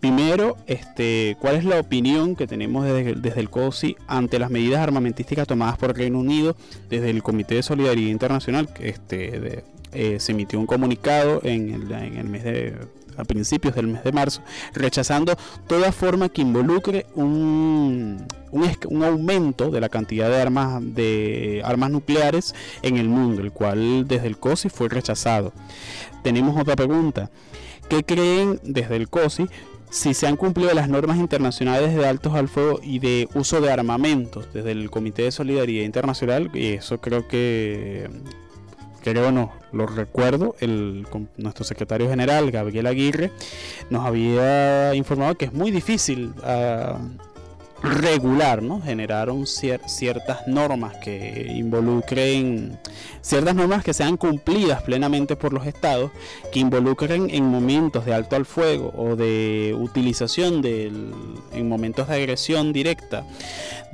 Primero, 0.00 0.56
este, 0.66 1.36
¿cuál 1.40 1.56
es 1.56 1.64
la 1.64 1.78
opinión 1.78 2.34
que 2.34 2.46
tenemos 2.46 2.84
desde, 2.84 3.40
el 3.40 3.50
COSI 3.50 3.96
ante 4.08 4.38
las 4.38 4.50
medidas 4.50 4.80
armamentísticas 4.80 5.46
tomadas 5.46 5.78
por 5.78 5.90
el 5.90 5.96
Reino 5.96 6.18
Unido 6.18 6.56
desde 6.88 7.10
el 7.10 7.22
Comité 7.22 7.56
de 7.56 7.62
Solidaridad 7.62 8.10
Internacional? 8.10 8.68
Este, 8.80 9.62
eh, 9.92 10.18
se 10.18 10.32
emitió 10.32 10.58
un 10.58 10.66
comunicado 10.66 11.40
en 11.44 11.70
en 11.92 12.16
el 12.16 12.24
mes 12.24 12.44
de 12.44 12.74
a 13.20 13.24
principios 13.24 13.74
del 13.74 13.86
mes 13.88 14.04
de 14.04 14.12
marzo, 14.12 14.42
rechazando 14.72 15.36
toda 15.66 15.92
forma 15.92 16.28
que 16.28 16.42
involucre 16.42 17.06
un, 17.14 18.26
un, 18.50 18.70
un, 18.88 19.04
aumento 19.04 19.70
de 19.70 19.80
la 19.80 19.88
cantidad 19.88 20.28
de 20.28 20.40
armas, 20.40 20.80
de 20.82 21.62
armas 21.64 21.90
nucleares 21.90 22.54
en 22.82 22.96
el 22.96 23.08
mundo, 23.08 23.42
el 23.42 23.52
cual 23.52 24.06
desde 24.06 24.26
el 24.26 24.38
COSI 24.38 24.68
fue 24.68 24.88
rechazado. 24.88 25.52
Tenemos 26.22 26.60
otra 26.60 26.76
pregunta. 26.76 27.30
¿Qué 27.88 28.04
creen 28.04 28.60
desde 28.62 28.96
el 28.96 29.08
COSI 29.08 29.46
si 29.90 30.14
se 30.14 30.26
han 30.28 30.36
cumplido 30.36 30.72
las 30.72 30.88
normas 30.88 31.18
internacionales 31.18 31.94
de 31.94 32.06
altos 32.06 32.34
al 32.34 32.48
fuego 32.48 32.78
y 32.82 33.00
de 33.00 33.28
uso 33.34 33.60
de 33.60 33.72
armamentos 33.72 34.46
desde 34.54 34.70
el 34.70 34.90
Comité 34.90 35.22
de 35.22 35.32
Solidaridad 35.32 35.84
Internacional? 35.84 36.50
Y 36.54 36.74
eso 36.74 37.00
creo 37.00 37.26
que 37.26 38.08
creo 39.02 39.32
no, 39.32 39.52
lo 39.72 39.86
recuerdo, 39.86 40.56
el, 40.60 41.06
nuestro 41.36 41.64
secretario 41.64 42.08
general, 42.08 42.50
Gabriel 42.50 42.86
Aguirre, 42.86 43.32
nos 43.90 44.06
había 44.06 44.94
informado 44.94 45.34
que 45.36 45.46
es 45.46 45.52
muy 45.52 45.70
difícil 45.70 46.32
uh, 46.38 46.98
regular, 47.82 48.62
¿no? 48.62 48.80
Generaron 48.82 49.42
cier- 49.46 49.80
ciertas 49.86 50.46
normas 50.46 50.96
que 50.96 51.46
involucren, 51.54 52.78
ciertas 53.22 53.54
normas 53.54 53.82
que 53.82 53.94
sean 53.94 54.16
cumplidas 54.16 54.82
plenamente 54.82 55.36
por 55.36 55.52
los 55.52 55.66
estados, 55.66 56.10
que 56.52 56.60
involucren 56.60 57.30
en 57.30 57.44
momentos 57.44 58.04
de 58.04 58.14
alto 58.14 58.36
al 58.36 58.44
fuego 58.44 58.92
o 58.96 59.16
de 59.16 59.74
utilización 59.78 60.60
del, 60.62 61.12
en 61.52 61.68
momentos 61.68 62.08
de 62.08 62.14
agresión 62.16 62.72
directa, 62.72 63.24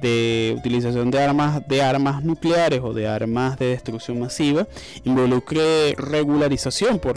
de 0.02 0.54
utilización 0.58 1.10
de 1.10 1.22
armas, 1.22 1.66
de 1.68 1.82
armas 1.82 2.24
nucleares 2.24 2.80
o 2.82 2.92
de 2.92 3.06
armas 3.08 3.58
de 3.58 3.66
destrucción 3.66 4.18
masiva, 4.18 4.66
involucre 5.04 5.94
regularización 5.96 6.98
por 6.98 7.16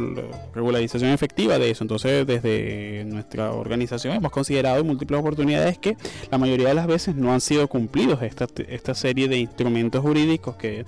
regularización 0.53 1.11
efectiva 1.11 1.57
de 1.57 1.71
eso. 1.71 1.83
Entonces, 1.83 2.25
desde 2.27 3.05
nuestra 3.05 3.51
organización 3.51 4.15
hemos 4.15 4.31
considerado 4.31 4.79
en 4.81 4.87
múltiples 4.87 5.19
oportunidades 5.19 5.77
que 5.77 5.97
la 6.31 6.37
mayoría 6.37 6.58
de 6.67 6.73
las 6.73 6.87
veces 6.87 7.15
no 7.15 7.33
han 7.33 7.41
sido 7.41 7.67
cumplidos 7.67 8.21
esta, 8.21 8.47
esta 8.67 8.93
serie 8.93 9.27
de 9.27 9.37
instrumentos 9.37 10.01
jurídicos 10.01 10.55
que 10.55 10.85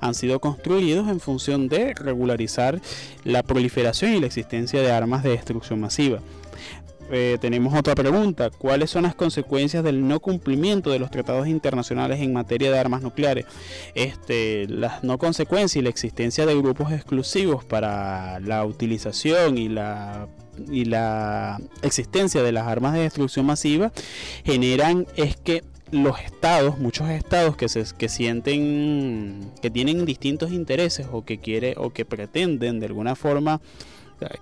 han 0.00 0.14
sido 0.14 0.40
construidos 0.40 1.08
en 1.08 1.20
función 1.20 1.68
de 1.68 1.94
regularizar 1.94 2.80
la 3.24 3.42
proliferación 3.42 4.14
y 4.14 4.20
la 4.20 4.26
existencia 4.26 4.80
de 4.80 4.90
armas 4.90 5.22
de 5.22 5.30
destrucción 5.30 5.80
masiva. 5.80 6.20
Eh, 7.14 7.36
tenemos 7.40 7.74
otra 7.74 7.94
pregunta. 7.94 8.48
¿Cuáles 8.48 8.90
son 8.90 9.02
las 9.02 9.14
consecuencias 9.14 9.84
del 9.84 10.08
no 10.08 10.20
cumplimiento 10.20 10.90
de 10.90 10.98
los 10.98 11.10
tratados 11.10 11.46
internacionales 11.46 12.20
en 12.20 12.32
materia 12.32 12.72
de 12.72 12.78
armas 12.78 13.02
nucleares? 13.02 13.44
Este, 13.94 14.66
las 14.66 15.04
no 15.04 15.18
consecuencias 15.18 15.76
y 15.76 15.82
la 15.82 15.90
existencia 15.90 16.46
de 16.46 16.54
grupos 16.56 16.90
exclusivos 16.90 17.64
para 17.64 18.40
la 18.40 18.64
utilización 18.64 19.58
y 19.58 19.68
la 19.68 20.26
y 20.70 20.84
la 20.84 21.60
existencia 21.82 22.42
de 22.42 22.52
las 22.52 22.66
armas 22.66 22.94
de 22.94 23.00
destrucción 23.00 23.46
masiva 23.46 23.92
generan 24.44 25.06
es 25.16 25.36
que 25.36 25.64
los 25.90 26.18
estados, 26.20 26.78
muchos 26.78 27.10
estados 27.10 27.56
que 27.56 27.68
se 27.68 27.84
que 27.96 28.08
sienten 28.08 29.50
que 29.60 29.70
tienen 29.70 30.06
distintos 30.06 30.50
intereses 30.50 31.06
o 31.12 31.24
que 31.24 31.38
quiere 31.38 31.74
o 31.76 31.90
que 31.90 32.04
pretenden 32.04 32.80
de 32.80 32.86
alguna 32.86 33.14
forma 33.14 33.60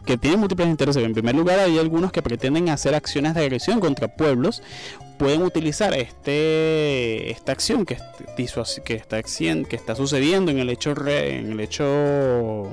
que 0.05 0.19
tienen 0.19 0.41
múltiples 0.41 0.69
intereses. 0.69 1.03
En 1.03 1.15
primer 1.15 1.35
lugar, 1.35 1.59
hay 1.59 1.79
algunos 1.79 2.13
que 2.13 2.23
pretenden 2.23 2.69
hacer 2.69 2.95
acciones 2.95 3.35
de 3.35 3.41
agresión 3.41 3.81
contra 3.81 4.09
pueblos. 4.09 4.63
Pueden 5.19 5.43
utilizar 5.43 5.95
este 5.95 7.31
esta 7.31 7.53
acción 7.53 7.85
que, 7.85 7.97
que 8.37 8.95
está 8.95 9.23
que 9.23 9.77
está 9.77 9.95
sucediendo 9.95 10.51
en 10.51 10.59
el 10.59 10.71
hecho 10.71 10.95
re, 10.95 11.39
en 11.39 11.53
el 11.53 11.61
hecho 11.61 12.69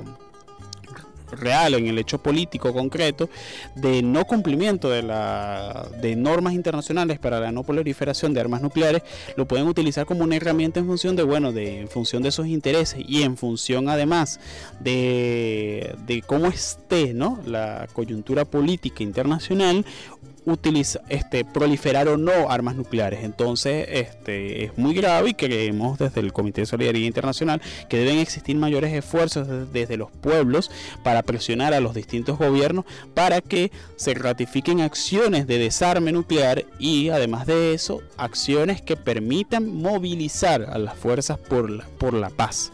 real, 1.32 1.74
en 1.74 1.86
el 1.86 1.98
hecho 1.98 2.18
político 2.18 2.72
concreto, 2.72 3.28
de 3.74 4.02
no 4.02 4.24
cumplimiento 4.24 4.90
de, 4.90 5.02
la, 5.02 5.88
de 6.00 6.16
normas 6.16 6.54
internacionales 6.54 7.18
para 7.18 7.40
la 7.40 7.52
no 7.52 7.62
proliferación 7.62 8.34
de 8.34 8.40
armas 8.40 8.62
nucleares, 8.62 9.02
lo 9.36 9.46
pueden 9.46 9.66
utilizar 9.66 10.06
como 10.06 10.24
una 10.24 10.36
herramienta 10.36 10.80
en 10.80 10.86
función 10.86 11.16
de, 11.16 11.22
bueno, 11.22 11.52
de, 11.52 11.80
en 11.80 11.88
función 11.88 12.22
de 12.22 12.30
esos 12.30 12.46
intereses 12.46 13.02
y 13.06 13.22
en 13.22 13.36
función 13.36 13.88
además 13.88 14.40
de, 14.80 15.94
de 16.06 16.22
cómo 16.22 16.48
esté 16.48 17.14
¿no? 17.14 17.40
la 17.46 17.86
coyuntura 17.92 18.44
política 18.44 19.02
internacional, 19.02 19.84
utiliza, 20.44 21.00
este, 21.08 21.44
proliferar 21.44 22.08
o 22.08 22.16
no 22.16 22.50
armas 22.50 22.76
nucleares. 22.76 23.24
Entonces, 23.24 23.86
este, 23.90 24.64
es 24.64 24.78
muy 24.78 24.94
grave 24.94 25.30
y 25.30 25.34
creemos 25.34 25.98
desde 25.98 26.20
el 26.20 26.32
Comité 26.32 26.62
de 26.62 26.66
Solidaridad 26.66 27.06
Internacional 27.06 27.62
que 27.88 27.98
deben 27.98 28.18
existir 28.18 28.56
mayores 28.56 28.92
esfuerzos 28.92 29.72
desde, 29.72 29.96
los 29.96 30.10
pueblos 30.10 30.70
para 31.02 31.22
presionar 31.22 31.74
a 31.74 31.80
los 31.80 31.94
distintos 31.94 32.38
gobiernos 32.38 32.84
para 33.14 33.40
que 33.40 33.72
se 33.96 34.14
ratifiquen 34.14 34.80
acciones 34.80 35.46
de 35.46 35.58
desarme 35.58 36.12
nuclear 36.12 36.64
y 36.78 37.08
además 37.08 37.46
de 37.46 37.74
eso, 37.74 38.00
acciones 38.16 38.80
que 38.80 38.96
permitan 38.96 39.74
movilizar 39.74 40.62
a 40.70 40.78
las 40.78 40.96
fuerzas 40.96 41.38
por 41.38 41.70
la, 41.70 41.84
por 41.98 42.14
la 42.14 42.30
paz. 42.30 42.70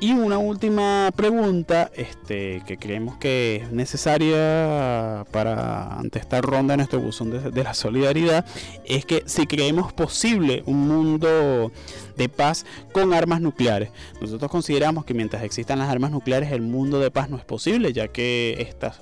Y 0.00 0.12
una 0.12 0.38
última 0.38 1.10
pregunta 1.16 1.90
este, 1.92 2.62
que 2.68 2.76
creemos 2.76 3.16
que 3.16 3.56
es 3.56 3.72
necesaria 3.72 5.26
para 5.32 5.98
ante 5.98 6.20
esta 6.20 6.40
ronda 6.40 6.74
de 6.74 6.76
nuestro 6.76 7.00
buzón 7.00 7.52
de, 7.52 7.64
la 7.64 7.74
solidaridad 7.74 8.46
es 8.84 9.04
que 9.04 9.24
si 9.26 9.48
creemos 9.48 9.92
posible 9.92 10.62
un 10.66 10.86
mundo 10.86 11.72
de 12.16 12.28
paz 12.28 12.64
con 12.92 13.12
armas 13.12 13.40
nucleares. 13.40 13.90
Nosotros 14.20 14.48
consideramos 14.52 15.04
que 15.04 15.14
mientras 15.14 15.42
existan 15.42 15.80
las 15.80 15.88
armas 15.88 16.12
nucleares 16.12 16.52
el 16.52 16.62
mundo 16.62 17.00
de 17.00 17.10
paz 17.10 17.28
no 17.28 17.36
es 17.36 17.44
posible, 17.44 17.92
ya 17.92 18.06
que 18.06 18.56
estas, 18.68 19.00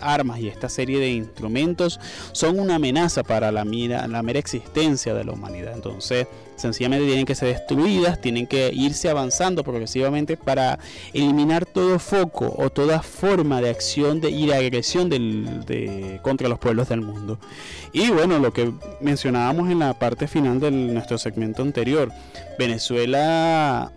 armas 0.00 0.40
y 0.40 0.48
esta 0.48 0.70
serie 0.70 0.98
de 0.98 1.10
instrumentos 1.10 2.00
son 2.32 2.58
una 2.58 2.76
amenaza 2.76 3.22
para 3.22 3.52
la, 3.52 3.64
la 3.64 4.22
mera 4.22 4.38
existencia 4.38 5.12
de 5.12 5.24
la 5.24 5.32
humanidad. 5.32 5.74
Entonces, 5.74 6.26
sencillamente 6.62 7.06
tienen 7.06 7.26
que 7.26 7.34
ser 7.34 7.48
destruidas, 7.48 8.20
tienen 8.20 8.46
que 8.46 8.70
irse 8.72 9.10
avanzando 9.10 9.62
progresivamente 9.64 10.36
para 10.36 10.78
eliminar 11.12 11.66
todo 11.66 11.98
foco 11.98 12.54
o 12.56 12.70
toda 12.70 13.02
forma 13.02 13.60
de 13.60 13.70
acción 13.70 14.20
de, 14.20 14.30
y 14.30 14.46
de 14.46 14.54
agresión 14.54 15.10
de, 15.10 16.20
contra 16.22 16.48
los 16.48 16.58
pueblos 16.58 16.88
del 16.88 17.02
mundo. 17.02 17.38
Y 17.92 18.10
bueno, 18.10 18.38
lo 18.38 18.52
que 18.52 18.72
mencionábamos 19.00 19.70
en 19.70 19.80
la 19.80 19.92
parte 19.98 20.26
final 20.26 20.60
de 20.60 20.70
nuestro 20.70 21.18
segmento 21.18 21.62
anterior, 21.62 22.10
Venezuela 22.58 23.92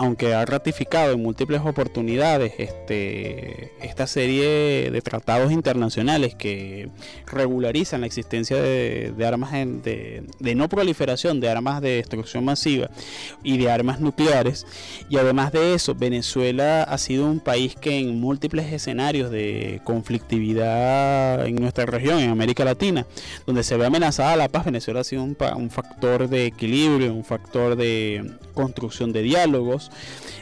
aunque 0.00 0.32
ha 0.32 0.46
ratificado 0.46 1.12
en 1.12 1.22
múltiples 1.22 1.60
oportunidades 1.60 2.54
este, 2.56 3.70
esta 3.82 4.06
serie 4.06 4.90
de 4.90 5.02
tratados 5.02 5.52
internacionales 5.52 6.34
que 6.34 6.88
regularizan 7.26 8.00
la 8.00 8.06
existencia 8.06 8.56
de, 8.62 9.14
armas 9.26 9.52
en, 9.52 9.82
de, 9.82 10.24
de, 10.38 10.54
no 10.54 10.70
proliferación 10.70 11.38
de 11.38 11.50
armas 11.50 11.82
de 11.82 11.96
destrucción 11.96 12.46
masiva 12.46 12.88
y 13.42 13.58
de 13.58 13.70
armas 13.70 14.00
nucleares, 14.00 14.66
y 15.10 15.18
además 15.18 15.52
de 15.52 15.74
eso, 15.74 15.94
Venezuela 15.94 16.82
ha 16.82 16.96
sido 16.96 17.26
un 17.26 17.38
país 17.38 17.74
que 17.74 17.98
en 17.98 18.18
múltiples 18.18 18.72
escenarios 18.72 19.30
de 19.30 19.82
conflictividad 19.84 21.46
en 21.46 21.56
nuestra 21.56 21.84
región, 21.84 22.20
en 22.20 22.30
América 22.30 22.64
Latina, 22.64 23.06
donde 23.44 23.62
se 23.62 23.76
ve 23.76 23.84
amenazada 23.84 24.34
la 24.36 24.48
paz, 24.48 24.64
Venezuela 24.64 25.00
ha 25.00 25.04
sido 25.04 25.22
un, 25.22 25.36
un 25.56 25.68
factor 25.68 26.26
de 26.26 26.46
equilibrio, 26.46 27.12
un 27.12 27.24
factor 27.24 27.76
de 27.76 28.39
construcción 28.50 29.12
de 29.12 29.22
diálogos 29.22 29.90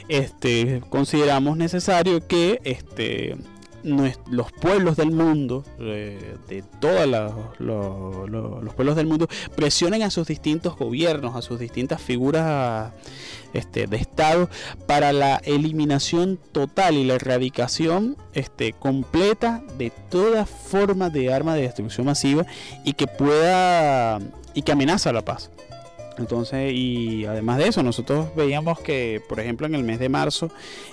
este, 0.08 0.82
consideramos 0.88 1.56
necesario 1.56 2.26
que 2.26 2.60
este, 2.64 3.36
los 3.82 4.52
pueblos 4.52 4.96
del 4.96 5.10
mundo, 5.12 5.64
eh, 5.78 6.36
de 6.48 6.62
todos 6.80 7.06
los, 7.06 7.32
los, 7.58 8.62
los, 8.62 8.74
pueblos 8.74 8.96
del 8.96 9.06
mundo, 9.06 9.28
presionen 9.54 10.02
a 10.02 10.10
sus 10.10 10.26
distintos 10.26 10.76
gobiernos, 10.76 11.36
a 11.36 11.42
sus 11.42 11.58
distintas 11.58 12.00
figuras 12.00 12.92
este, 13.52 13.86
de 13.86 13.96
Estado 13.96 14.48
para 14.86 15.12
la 15.12 15.36
eliminación 15.36 16.38
total 16.52 16.94
y 16.94 17.04
la 17.04 17.14
erradicación 17.14 18.16
completa 18.78 19.62
de 19.76 19.90
toda 20.10 20.46
forma 20.46 21.10
de 21.10 21.32
arma 21.32 21.54
de 21.54 21.62
destrucción 21.62 22.06
masiva 22.06 22.46
y 22.84 22.94
que 22.94 23.06
pueda 23.06 24.20
y 24.54 24.62
que 24.62 24.72
amenaza 24.72 25.12
la 25.12 25.24
paz. 25.24 25.50
Entonces, 26.18 26.72
y 26.72 27.24
además 27.24 27.58
de 27.58 27.68
eso, 27.68 27.82
nosotros 27.82 28.28
veíamos 28.36 28.80
que, 28.80 29.22
por 29.28 29.40
ejemplo, 29.40 29.66
en 29.66 29.74
el 29.74 29.82
mes 29.82 29.98
de 29.98 30.08
marzo, 30.08 30.50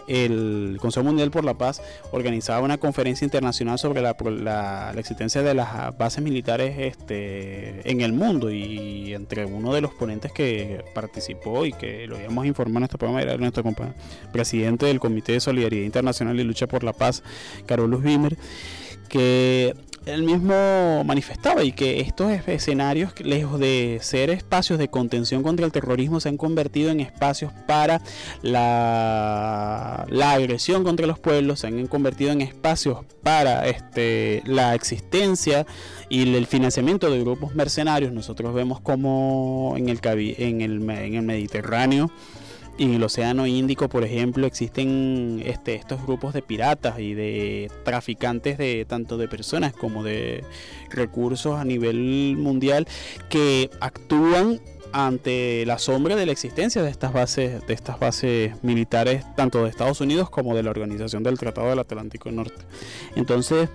el 0.08 0.78
Consejo 0.80 1.04
Mundial 1.04 1.32
por 1.32 1.44
la 1.44 1.56
Paz 1.56 1.82
organizaba 2.12 2.62
una 2.62 2.78
conferencia 2.78 3.26
internacional 3.26 3.80
sobre 3.80 4.02
la, 4.02 4.16
la, 4.20 4.92
la 4.94 5.00
existencia 5.00 5.42
de 5.42 5.54
las 5.54 5.98
bases 5.98 6.24
militares 6.24 6.76
este, 6.78 7.90
en 7.90 8.02
el 8.02 8.14
mundo. 8.14 8.52
Y 8.52 9.14
entre 9.14 9.46
uno 9.46 9.74
de 9.74 9.82
los 9.82 9.94
ponentes 9.94 10.32
que 10.32 10.84
participó 10.94 11.66
y 11.66 11.74
que 11.74 12.08
lo 12.08 12.16
habíamos 12.18 12.46
informado 12.46 12.80
en 12.80 12.84
este 12.84 12.98
programa 12.98 13.22
era 13.22 13.38
nuestro 13.38 13.64
presidente 14.32 14.86
del 14.86 15.00
Comité 15.00 15.34
de 15.34 15.40
Solidaridad 15.40 15.86
Internacional 15.86 16.40
y 16.40 16.44
Lucha 16.44 16.68
por 16.68 16.84
la 16.84 16.94
Paz, 16.94 17.24
Carolus 17.66 18.04
Wimmer, 18.04 18.38
que 19.06 19.76
él 20.06 20.24
mismo 20.24 21.04
manifestaba 21.04 21.64
y 21.64 21.72
que 21.72 22.00
estos 22.02 22.32
escenarios, 22.48 23.20
lejos 23.20 23.60
de 23.60 24.00
ser 24.02 24.30
espacios 24.30 24.78
de 24.78 24.88
contención 24.88 25.42
contra 25.42 25.66
el 25.66 25.72
terrorismo, 25.72 26.20
se 26.20 26.30
han 26.30 26.38
convertido 26.38 26.92
en 26.92 27.00
espacios 27.00 27.52
para 27.68 28.02
la, 28.42 30.06
la 30.10 30.32
agresión 30.34 30.84
contra 30.84 31.08
los 31.08 31.20
pueblos, 31.20 31.62
se 31.62 31.68
han 31.68 31.88
convertido 31.88 32.32
en 32.32 32.42
espacios 32.42 33.00
para 33.24 33.68
este, 33.68 34.44
la 34.46 34.76
existencia 34.76 35.66
y 36.10 36.36
el 36.36 36.46
financiamiento 36.46 37.10
de 37.10 37.20
grupos 37.20 37.56
mercenarios. 37.56 38.12
Nosotros 38.12 38.54
vemos 38.54 38.82
como 38.82 39.74
en 39.76 39.90
el, 39.90 40.00
en 40.04 40.62
el, 40.62 40.90
en 40.90 41.16
el 41.16 41.24
Mediterráneo, 41.24 42.12
en 42.78 42.94
el 42.94 43.04
Océano 43.04 43.48
Índico, 43.48 43.90
por 43.90 44.04
ejemplo, 44.04 44.46
existen 44.48 45.42
este, 45.46 45.76
estos 45.76 46.02
grupos 46.06 46.34
de 46.34 46.42
piratas 46.42 47.00
y 47.00 47.14
de 47.14 47.72
traficantes 47.84 48.58
de 48.58 48.86
tanto 48.86 49.18
de 49.18 49.28
personas 49.28 49.74
como 49.74 50.04
de 50.04 50.44
recursos 50.90 51.58
a 51.58 51.66
nivel 51.66 52.36
mundial 52.38 52.88
que 53.30 53.70
actúan 53.80 54.60
ante 54.92 55.66
la 55.66 55.78
sombra 55.78 56.16
de 56.16 56.26
la 56.26 56.32
existencia 56.32 56.82
de 56.82 56.90
estas 56.90 57.12
bases 57.12 57.68
de 57.68 57.74
estas 57.74 58.00
bases 58.00 58.54
militares 58.64 59.26
tanto 59.36 59.62
de 59.62 59.70
Estados 59.70 60.00
Unidos 60.00 60.30
como 60.30 60.56
de 60.56 60.64
la 60.64 60.70
Organización 60.70 61.22
del 61.22 61.38
Tratado 61.38 61.70
del 61.70 61.80
Atlántico 61.80 62.32
Norte. 62.32 62.64
Entonces, 63.18 63.68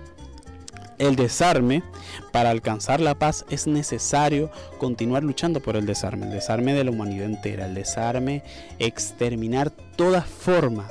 el 1.01 1.15
desarme, 1.15 1.83
para 2.31 2.51
alcanzar 2.51 3.01
la 3.01 3.15
paz 3.15 3.43
es 3.49 3.65
necesario 3.65 4.51
continuar 4.77 5.23
luchando 5.23 5.59
por 5.59 5.75
el 5.75 5.85
desarme, 5.85 6.27
el 6.27 6.31
desarme 6.31 6.73
de 6.73 6.83
la 6.83 6.91
humanidad 6.91 7.25
entera, 7.25 7.65
el 7.65 7.73
desarme, 7.73 8.43
exterminar 8.79 9.71
toda 9.71 10.21
forma 10.21 10.87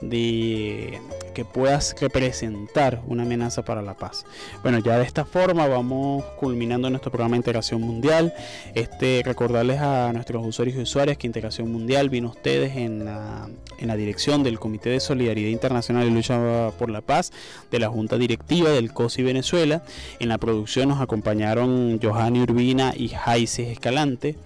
de 0.00 1.00
que 1.34 1.44
puedas 1.44 1.94
representar 2.00 3.02
una 3.06 3.24
amenaza 3.24 3.62
para 3.62 3.82
la 3.82 3.94
paz. 3.94 4.24
Bueno, 4.62 4.78
ya 4.78 4.98
de 4.98 5.04
esta 5.04 5.26
forma 5.26 5.68
vamos 5.68 6.24
culminando 6.38 6.88
nuestro 6.88 7.10
programa 7.10 7.34
de 7.34 7.38
Integración 7.38 7.82
Mundial. 7.82 8.32
Este, 8.74 9.22
recordarles 9.22 9.80
a 9.80 10.12
nuestros 10.14 10.46
usuarios 10.46 10.78
y 10.78 10.80
usuarias 10.80 11.18
que 11.18 11.26
Integración 11.26 11.70
Mundial 11.70 12.08
vino 12.08 12.28
a 12.28 12.30
ustedes 12.30 12.76
en 12.76 13.04
la, 13.04 13.50
en 13.78 13.86
la 13.86 13.96
dirección 13.96 14.42
del 14.42 14.58
Comité 14.58 14.88
de 14.88 15.00
Solidaridad 15.00 15.50
Internacional 15.50 16.06
y 16.06 16.10
Lucha 16.10 16.70
por 16.78 16.90
la 16.90 17.02
Paz 17.02 17.32
de 17.70 17.80
la 17.80 17.88
Junta 17.88 18.16
Directiva 18.16 18.70
del 18.70 18.94
COSI 18.94 19.22
Venezuela. 19.22 19.82
En 20.20 20.30
la 20.30 20.38
producción 20.38 20.88
nos 20.88 21.02
acompañaron 21.02 22.00
Johanny 22.02 22.40
Urbina 22.40 22.94
y 22.96 23.08
Jaices 23.08 23.68
Escalante. 23.68 24.36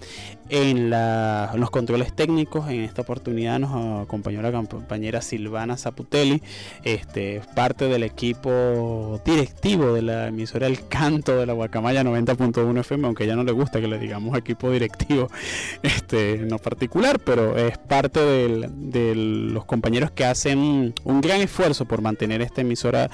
En, 0.52 0.90
la, 0.90 1.52
los 1.54 1.70
controles 1.70 2.12
técnicos, 2.12 2.68
en 2.68 2.80
esta 2.80 3.02
oportunidad 3.02 3.60
nos 3.60 4.04
acompañó 4.04 4.42
la 4.42 4.50
compañera 4.50 5.22
Silvana 5.22 5.76
Zaputelli, 5.76 6.42
este, 6.82 7.40
parte 7.54 7.86
del 7.86 8.02
equipo 8.02 9.20
directivo 9.24 9.94
de 9.94 10.02
la 10.02 10.26
emisora 10.26 10.66
El 10.66 10.88
Canto 10.88 11.36
de 11.36 11.46
la 11.46 11.52
Guacamaya 11.52 12.02
90.1 12.02 12.80
FM, 12.80 13.06
aunque 13.06 13.28
ya 13.28 13.36
no 13.36 13.44
le 13.44 13.52
gusta 13.52 13.80
que 13.80 13.86
le 13.86 13.98
digamos 14.00 14.36
equipo 14.36 14.70
directivo 14.72 15.28
este, 15.84 16.38
no 16.38 16.58
particular, 16.58 17.20
pero 17.20 17.56
es 17.56 17.78
parte 17.78 18.18
de 18.20 19.14
los 19.14 19.64
compañeros 19.66 20.10
que 20.10 20.24
hacen 20.24 20.94
un 21.04 21.20
gran 21.20 21.40
esfuerzo 21.40 21.84
por 21.84 22.02
mantener 22.02 22.42
esta 22.42 22.62
emisora 22.62 23.08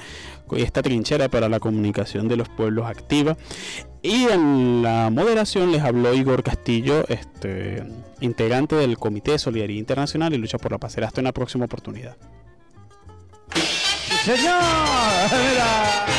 esta 0.55 0.81
trinchera 0.81 1.29
para 1.29 1.49
la 1.49 1.59
comunicación 1.59 2.27
de 2.27 2.37
los 2.37 2.49
pueblos 2.49 2.85
activa. 2.85 3.37
Y 4.01 4.25
en 4.25 4.83
la 4.83 5.09
moderación 5.11 5.71
les 5.71 5.81
habló 5.81 6.13
Igor 6.13 6.43
Castillo, 6.43 7.05
este, 7.09 7.83
integrante 8.21 8.75
del 8.75 8.97
Comité 8.97 9.31
de 9.31 9.39
Solidaridad 9.39 9.79
Internacional 9.79 10.33
y 10.33 10.37
Lucha 10.37 10.57
por 10.57 10.71
la 10.71 10.77
Paz. 10.77 10.97
Hasta 10.97 11.21
una 11.21 11.33
próxima 11.33 11.65
oportunidad. 11.65 12.15
Señor, 14.23 14.61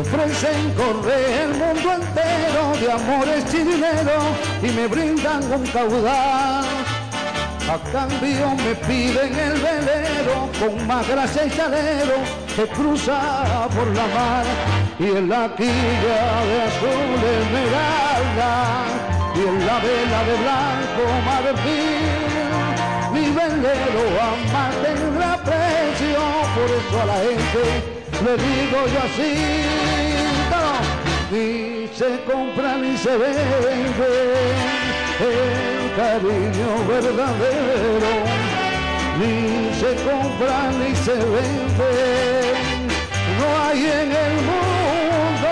ofrecen 0.00 0.72
correr 0.74 1.42
el 1.42 1.50
mundo 1.50 1.92
entero 1.92 2.62
de 2.80 2.92
amores 2.92 3.44
y 3.52 4.66
y 4.66 4.70
me 4.72 4.86
brindan 4.86 5.42
un 5.52 5.66
caudal. 5.66 6.64
A 7.68 7.78
cambio 7.92 8.46
me 8.64 8.74
piden 8.86 9.32
el 9.34 9.60
velero 9.60 10.48
con 10.58 10.86
más 10.86 11.06
gracia 11.06 11.44
y 11.44 11.50
salero 11.50 12.16
que 12.56 12.66
cruza 12.66 13.68
por 13.74 13.86
la 13.88 14.06
mar 14.16 14.44
y 14.98 15.04
en 15.18 15.28
la 15.28 15.54
quilla 15.54 16.20
de 16.48 16.56
azul 16.68 17.20
esmeralda 17.38 18.52
y 19.36 19.40
en 19.48 19.66
la 19.66 19.78
vela 19.78 20.20
de 20.28 20.36
blanco 20.42 21.04
marfil 21.26 22.40
mi 23.12 23.26
velero 23.38 24.04
a 24.20 24.52
más 24.52 24.74
tendrá 24.82 25.36
precio 25.44 26.20
por 26.54 26.68
eso 26.78 27.02
a 27.02 27.06
la 27.06 27.14
gente 27.14 27.99
le 28.24 28.36
digo 28.36 28.86
yo 28.86 29.00
así, 29.00 29.32
no, 30.50 30.64
ni 31.30 31.88
se 31.96 32.22
compra 32.24 32.76
ni 32.76 32.96
se 32.98 33.16
vende 33.16 34.10
el 35.20 35.94
cariño 35.96 36.68
verdadero, 36.86 38.12
ni 39.18 39.34
se 39.80 39.90
compra 40.04 40.70
ni 40.78 40.94
se 40.96 41.14
vende, 41.14 41.92
no 43.38 43.46
hay 43.64 43.80
en 43.86 44.10
el 44.12 44.34
mundo 44.48 45.50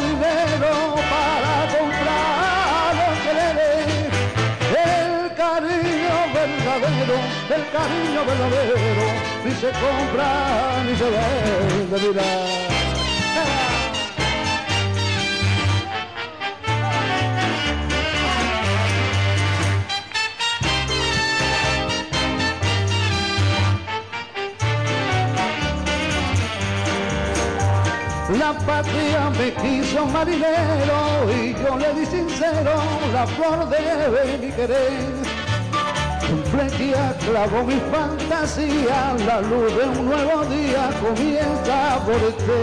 dinero 0.00 0.74
para 1.14 1.54
comprar 1.78 2.90
lo 3.00 3.08
que 3.22 3.32
le 3.38 3.48
dé, 3.58 3.72
el 4.94 5.34
cariño 5.34 6.14
verdadero, 6.34 7.16
el 7.56 7.64
cariño 7.70 8.20
verdadero 8.26 9.30
ni 9.44 9.52
se 9.52 9.70
compra 9.70 10.82
ni 10.84 10.94
La 11.90 11.98
patria 28.64 29.30
me 29.30 29.52
quiso 29.54 30.06
marinero 30.06 31.26
y 31.28 31.54
yo 31.54 31.76
le 31.76 31.92
di 31.94 32.06
sincero 32.06 32.74
la 33.12 33.26
flor 33.26 33.68
de 33.68 34.38
mi 34.40 34.52
querer 34.52 35.19
flequia 36.60 37.16
clavó 37.24 37.64
mi 37.64 37.78
fantasía, 37.90 39.16
la 39.26 39.40
luz 39.40 39.74
de 39.76 39.84
un 39.98 40.06
nuevo 40.06 40.44
día 40.46 40.90
comienza 41.00 41.98
por 42.04 42.16
este. 42.16 42.58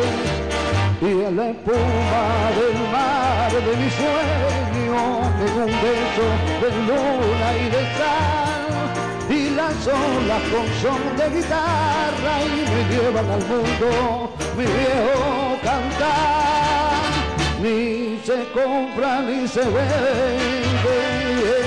Y 1.01 1.23
en 1.25 1.35
la 1.37 1.49
espuma 1.49 2.51
del 2.57 2.77
mar 2.91 3.51
de 3.51 3.73
mi 3.81 3.89
sueño, 3.89 5.01
en 5.45 5.53
un 5.61 5.71
beso 5.83 6.25
de 6.61 6.69
luna 6.87 7.47
y 7.55 7.57
de 7.69 7.83
sal, 7.97 8.71
y 9.29 9.31
las 9.51 9.77
olas 9.87 10.43
con 10.51 10.67
son 10.81 11.01
de 11.17 11.25
guitarra 11.37 12.33
y 12.45 12.47
me 12.71 12.81
llevan 12.89 13.29
al 13.31 13.43
mundo 13.47 13.87
mi 14.57 14.65
viejo 14.65 15.25
cantar. 15.63 17.07
Ni 17.61 17.77
se 18.23 18.37
compra 18.53 19.11
ni 19.21 19.47
se 19.47 19.61
vende 19.61 21.66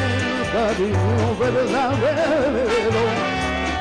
cariño 0.60 1.36
verdadero, 1.38 3.02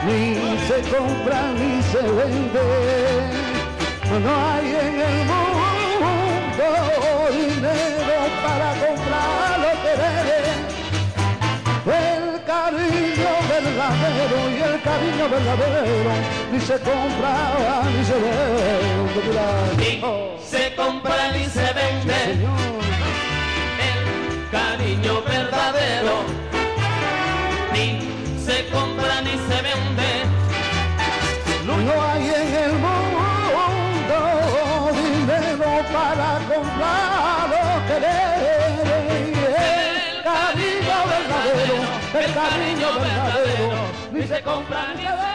ni 0.05 0.19
se 0.67 0.77
compra 0.93 1.39
ni 1.59 1.71
se 1.91 2.01
vende. 2.17 2.65
No 4.25 4.31
hay 4.49 4.67
en 4.85 4.95
el 5.09 5.17
mundo 5.31 6.67
dinero 7.39 8.17
para 8.43 8.69
comprar 8.83 9.51
lo 9.63 9.71
que 9.83 9.93
El 12.05 12.25
cariño 12.53 13.31
verdadero 13.53 14.37
y 14.49 14.59
el 14.69 14.77
cariño 14.89 15.25
verdadero 15.35 16.11
ni 16.51 16.59
se 16.59 16.77
compra 16.89 17.33
ni 17.93 18.01
se 18.09 18.17
vende. 18.25 19.21
Ni 19.77 19.91
se 20.51 20.63
compra 20.75 21.31
ni 21.33 21.45
se 21.45 21.67
vende. 21.79 22.19
el 23.89 24.01
cariño 24.51 25.13
verdadero 25.23 26.48
se 44.29 44.43
compra 44.43 44.93
ni 44.93 45.03
se 45.03 45.15
vende. 45.17 45.28